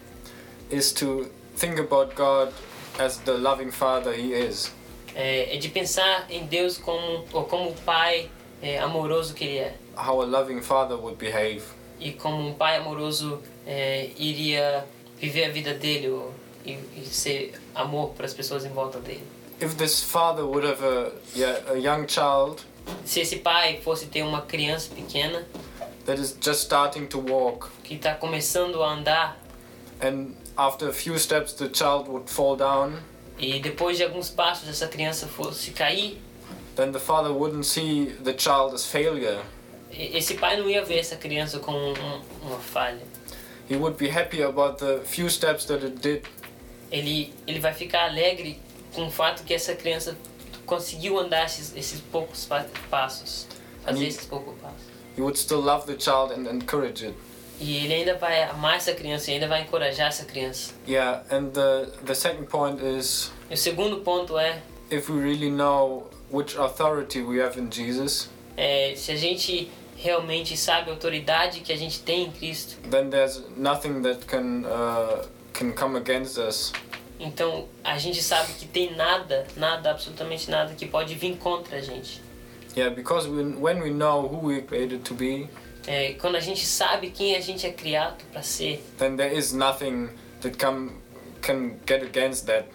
is 0.71 0.91
to 0.91 1.27
think 1.55 1.79
about 1.79 2.15
God 2.15 2.51
as 2.99 3.19
the 3.19 3.33
loving 3.33 3.71
Father 3.71 4.15
He 4.19 4.33
is. 4.33 4.73
É, 5.19 5.57
é 5.57 5.59
de 5.59 5.69
pensar 5.69 6.27
em 6.31 6.47
Deus 6.47 6.79
como, 6.79 7.25
ou 7.33 7.43
como 7.45 7.71
o 7.71 7.75
Pai 7.75 8.31
é, 8.63 8.79
amoroso 8.79 9.35
que 9.35 9.45
ele 9.45 9.59
é. 9.59 9.75
how 9.97 10.23
a 10.23 10.25
loving 10.25 10.63
father 10.63 10.97
would 10.97 11.19
behave. 11.19 11.63
E 11.99 12.13
como 12.13 12.49
um 12.49 12.55
pai 12.55 12.77
amoroso 12.77 13.43
é, 13.67 14.11
iria 14.17 14.87
viver 15.19 15.47
a 15.47 15.49
vida 15.51 15.75
dele 15.75 16.09
ou, 16.09 16.33
e, 16.65 16.79
e 16.97 17.05
ser 17.05 17.55
amor 17.75 18.11
para 18.11 18.25
as 18.25 18.33
pessoas 18.33 18.65
em 18.65 18.71
volta 18.71 19.01
dele. 19.01 19.25
If 19.61 19.75
this 19.75 20.01
father 20.01 20.45
would 20.45 20.65
have 20.65 20.85
a, 20.85 21.13
yeah, 21.35 21.73
a 21.73 21.75
young 21.75 22.07
child 22.07 22.63
Se 23.05 23.21
esse 23.21 23.37
pai 23.37 23.81
fosse 23.83 24.07
ter 24.07 24.23
uma 24.23 24.43
criança 24.43 24.95
pequena 24.95 25.45
that 26.07 26.21
is 26.21 26.37
just 26.41 26.63
starting 26.63 27.07
to 27.07 27.19
walk, 27.19 27.69
que 27.83 27.95
está 27.95 28.15
começando 28.15 28.83
a 28.83 28.93
andar 28.93 29.37
and 30.01 30.35
after 30.57 30.89
a 30.89 30.93
few 30.93 31.19
steps 31.19 31.53
the 31.55 31.69
child 31.69 32.09
would 32.09 32.31
fall 32.31 32.57
down, 32.57 33.01
e 33.39 33.61
depois 33.61 33.97
de 33.97 34.05
alguns 34.05 34.29
passos 34.31 34.69
essa 34.69 34.87
criança 34.89 35.27
fosse 35.27 35.71
cair, 35.71 36.19
then 36.77 36.93
the 36.93 36.99
father 36.99 37.31
wouldn't 37.33 37.67
see 37.67 38.07
the 38.25 38.35
child 38.37 38.75
as 38.75 38.85
failure. 38.87 39.39
esse 39.91 40.35
pai 40.35 40.57
não 40.57 40.69
ia 40.69 40.85
ver 40.85 40.99
essa 40.99 41.17
criança 41.17 41.59
como 41.59 41.79
um- 41.79 42.23
uma 42.43 42.59
falha. 42.59 43.03
He 43.71 43.77
would 43.77 43.97
be 43.99 44.09
happy 44.11 44.43
about 44.43 44.79
the 44.79 45.01
few 45.05 45.29
steps 45.31 45.65
that 45.67 45.85
it 45.85 45.97
did, 46.01 46.23
Ele, 46.91 47.33
ele 47.47 47.61
vai 47.61 47.75
ficar 47.75 48.05
alegre 48.09 48.59
com 48.95 49.07
o 49.07 49.11
fato 49.11 49.45
que 49.45 49.53
essa 49.53 49.75
criança 49.75 50.17
conseguiu 50.65 51.19
andar 51.19 51.45
esses, 51.45 51.77
esses 51.77 52.01
poucos 52.01 52.47
pa- 52.47 52.65
passos, 52.91 53.47
fazer 53.85 54.07
esses 54.07 54.25
poucos 54.27 54.55
passos. 54.61 54.89
he 55.17 55.21
would 55.21 55.39
still 55.39 55.61
love 55.61 55.87
the 55.87 55.99
child 55.99 56.33
and 56.33 56.47
encourage 56.51 57.05
it. 57.05 57.15
E 57.61 57.85
ele 57.85 57.95
ainda 57.95 58.15
vai 58.17 58.43
amar 58.45 58.77
essa 58.77 58.93
criança 58.93 59.31
e 59.31 59.35
ainda 59.35 59.49
vai 59.49 59.63
encorajar 59.63 60.09
essa 60.09 60.25
criança. 60.25 60.73
Yeah, 60.87 61.25
and 61.31 61.51
the, 61.51 61.91
the 62.05 62.15
second 62.15 62.47
point 62.47 62.81
is 62.83 63.33
E 63.51 63.55
o 63.55 63.57
segundo 63.57 63.99
ponto 64.01 64.39
é, 64.39 64.61
if 64.91 65.09
we 65.09 65.21
really 65.21 65.51
know 65.51 66.09
which 66.31 66.57
authority 66.57 67.21
we 67.23 67.41
have 67.43 67.59
in 67.59 67.71
Jesus, 67.71 68.29
é 68.57 68.95
se 68.95 69.11
a 69.11 69.17
gente 69.17 69.71
realmente 69.97 70.57
sabe 70.57 70.91
a 70.91 70.93
autoridade 70.93 71.61
que 71.61 71.73
a 71.73 71.77
gente 71.77 72.01
tem 72.03 72.27
em 72.27 72.31
Cristo, 72.31 72.77
then 72.91 73.11
there's 73.11 73.43
nothing 73.57 74.03
that 74.03 74.25
can 74.27 74.63
uh, 74.65 75.27
can 75.53 75.73
come 75.73 75.97
against 75.97 76.39
us. 76.39 76.73
então 77.19 77.67
a 77.83 77.99
gente 77.99 78.23
sabe 78.23 78.53
que 78.53 78.67
tem 78.67 78.95
nada, 78.95 79.47
nada, 79.57 79.91
absolutamente 79.91 80.49
nada 80.51 80.75
que 80.75 80.87
pode 80.87 81.15
vir 81.15 81.37
contra 81.37 81.79
a 81.79 81.81
gente. 81.81 82.23
Yeah, 82.77 82.95
because 82.95 83.27
when 83.29 83.81
we 83.81 83.91
know 83.91 84.29
who 84.29 84.39
we're 84.47 84.63
created 84.63 85.03
to 85.05 85.15
be, 85.15 85.49
É, 85.89 86.13
quando 86.21 86.37
a 86.37 86.41
gente 86.41 86.67
sabe 86.67 87.11
quem 87.11 87.35
a 87.35 87.41
gente 87.41 87.67
é 87.67 87.73
criado 87.73 88.23
para 88.31 88.43
ser, 88.43 88.85
then 88.99 89.17
there 89.17 89.35
is 89.35 89.53
nothing 89.55 90.11
that 90.43 90.55
can 90.59 90.91
get 91.87 92.03
against 92.03 92.45
that. 92.45 92.67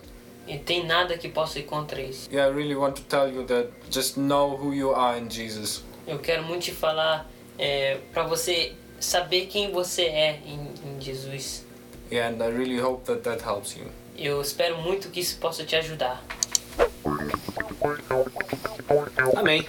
e 0.48 0.58
tem 0.58 0.86
nada 0.86 1.18
que 1.18 1.30
possa 1.30 1.60
ir 1.60 1.64
contra 1.64 2.02
isso. 2.02 2.28
Yeah, 2.32 2.52
I 2.52 2.56
really 2.56 2.76
want 2.76 2.96
to 2.96 3.04
tell 3.04 3.32
you 3.32 3.44
that 3.46 3.70
just 3.92 4.18
know 4.18 4.58
who 4.58 4.74
you 4.74 4.94
are 4.96 5.20
in 5.20 5.30
Jesus. 5.30 5.84
Eu 6.08 6.20
quero 6.20 6.44
muito 6.44 6.64
te 6.64 6.72
falar 6.72 7.30
é, 7.58 8.00
para 8.12 8.24
você 8.24 8.74
saber 9.00 9.46
quem 9.46 9.72
você 9.72 10.04
é 10.04 10.40
em, 10.46 10.74
em 10.86 11.00
Jesus. 11.00 11.66
Yeah, 12.12 12.36
and 12.36 12.44
I 12.44 12.52
really 12.52 12.82
hope 12.82 13.06
that 13.06 13.22
that 13.22 13.44
helps 13.44 13.76
you. 13.78 13.86
Eu 14.18 14.42
espero 14.42 14.78
muito 14.82 15.10
que 15.10 15.20
isso 15.20 15.38
possa 15.38 15.64
te 15.64 15.76
ajudar. 15.76 16.24
Amém. 19.36 19.66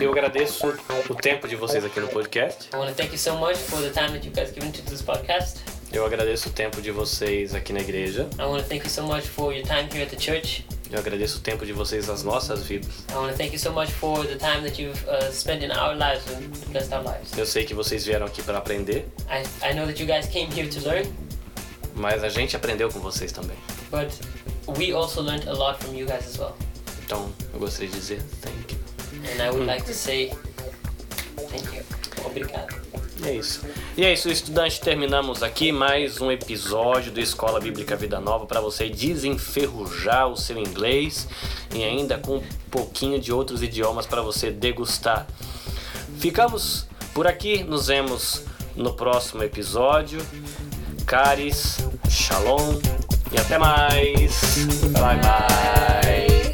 Eu 0.00 0.12
agradeço 0.12 0.68
o 1.08 1.14
tempo 1.14 1.48
de 1.48 1.56
vocês 1.56 1.84
aqui 1.84 1.98
no 2.00 2.08
podcast. 2.08 2.68
I 2.72 2.76
want 2.76 2.90
to 2.90 2.94
thank 2.94 3.12
you 3.12 3.18
so 3.18 3.36
much 3.36 3.56
for 3.56 3.80
the 3.80 3.90
time 3.90 4.12
that 4.12 4.26
you 4.26 4.32
guys 4.32 4.52
given 4.52 4.70
to 4.70 4.82
this 4.82 5.02
podcast. 5.02 5.60
Eu 5.92 6.04
agradeço 6.04 6.50
o 6.50 6.52
tempo 6.52 6.80
de 6.82 6.90
vocês 6.90 7.54
aqui 7.54 7.72
na 7.72 7.80
igreja. 7.80 8.28
I 8.38 8.42
want 8.42 8.62
to 8.62 8.68
thank 8.68 8.84
you 8.84 8.90
so 8.90 9.02
much 9.04 9.26
for 9.26 9.52
your 9.52 9.64
time 9.64 9.88
here 9.92 10.02
at 10.02 10.10
the 10.10 10.18
church. 10.18 10.64
Eu 10.90 10.98
agradeço 10.98 11.38
o 11.38 11.40
tempo 11.40 11.66
de 11.66 11.72
vocês 11.72 12.06
nas 12.06 12.22
nossas 12.22 12.62
vidas. 12.66 13.04
I 13.10 13.14
want 13.14 13.32
to 13.32 13.38
thank 13.38 13.52
you 13.52 13.58
so 13.58 13.72
much 13.72 13.90
for 13.90 14.24
the 14.26 14.36
time 14.36 14.62
that 14.62 14.80
you've 14.80 15.02
uh, 15.08 15.30
spent 15.32 15.62
in 15.64 15.70
our 15.70 15.94
lives 15.94 16.22
and 16.30 16.70
blessed 16.70 16.92
our 16.94 17.02
lives. 17.02 17.36
Eu 17.36 17.44
sei 17.46 17.64
que 17.64 17.74
vocês 17.74 18.04
vieram 18.04 18.26
aqui 18.26 18.42
para 18.42 18.58
aprender, 18.58 19.06
I, 19.28 19.42
I 19.68 19.74
know 19.74 19.86
that 19.86 20.00
you 20.00 20.06
guys 20.06 20.26
came 20.28 20.48
here 20.54 20.68
to 20.68 20.80
learn, 20.88 21.10
mas 21.94 22.22
a 22.22 22.28
gente 22.28 22.54
aprendeu 22.56 22.88
com 22.90 23.00
vocês 23.00 23.32
também. 23.32 23.56
but 23.90 24.08
we 24.76 24.92
also 24.92 25.22
learned 25.22 25.46
a 25.48 25.54
lot 25.54 25.82
from 25.82 25.94
you 25.94 26.06
guys 26.06 26.26
as 26.26 26.38
well. 26.38 26.56
Então, 27.04 27.32
eu 27.54 27.60
gostaria 27.60 27.88
de 27.88 27.94
dizer 27.94 28.22
thank 28.42 28.72
you. 28.72 28.78
And 29.24 29.42
I 29.42 29.50
would 29.50 29.66
like 29.66 29.84
to 29.86 29.94
say 29.94 30.32
thank 31.50 31.74
you. 31.74 31.82
Obrigado. 32.24 32.76
E 33.20 33.28
é 33.28 33.34
isso. 33.34 33.62
E 33.96 34.04
é 34.04 34.12
isso, 34.12 34.28
estudante. 34.28 34.80
Terminamos 34.80 35.42
aqui 35.42 35.72
mais 35.72 36.20
um 36.20 36.30
episódio 36.30 37.10
do 37.10 37.18
Escola 37.18 37.58
Bíblica 37.58 37.96
Vida 37.96 38.20
Nova 38.20 38.46
para 38.46 38.60
você 38.60 38.88
desenferrujar 38.88 40.28
o 40.28 40.36
seu 40.36 40.58
inglês 40.58 41.26
e 41.74 41.82
ainda 41.82 42.18
com 42.18 42.36
um 42.36 42.42
pouquinho 42.70 43.18
de 43.18 43.32
outros 43.32 43.62
idiomas 43.62 44.06
para 44.06 44.22
você 44.22 44.50
degustar. 44.50 45.26
Ficamos 46.18 46.86
por 47.12 47.26
aqui, 47.26 47.64
nos 47.64 47.88
vemos 47.88 48.44
no 48.76 48.94
próximo 48.94 49.42
episódio. 49.42 50.20
Caris, 51.04 51.78
Shalom 52.08 52.78
e 53.30 53.38
até 53.38 53.58
mais. 53.58 54.40
Bye 54.92 55.20
bye. 55.20 56.52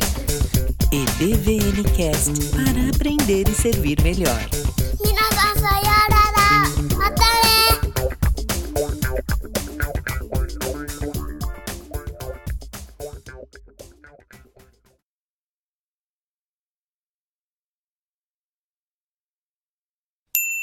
EBVN 0.91 1.85
Cast 1.97 2.33
para 2.51 2.91
aprender 2.95 3.49
e 3.49 3.55
servir 3.55 4.01
melhor. 4.03 4.41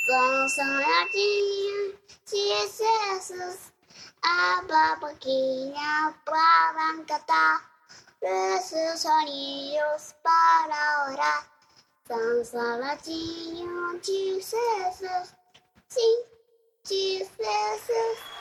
Com 0.07 0.49
sonhadinhos 0.49 1.95
de 2.30 2.41
excessos. 2.66 3.81
Abba 4.24 5.00
pequeña 5.00 6.16
puedan 6.26 7.06
cantar 7.06 7.62
sus 8.62 9.02
sonidos 9.02 10.16
para 10.22 11.12
orar. 11.12 11.44
San 12.08 12.46
Salvatino, 12.46 14.00
Jesus, 14.04 15.34
sí, 15.88 16.02
Jesus. 16.84 18.41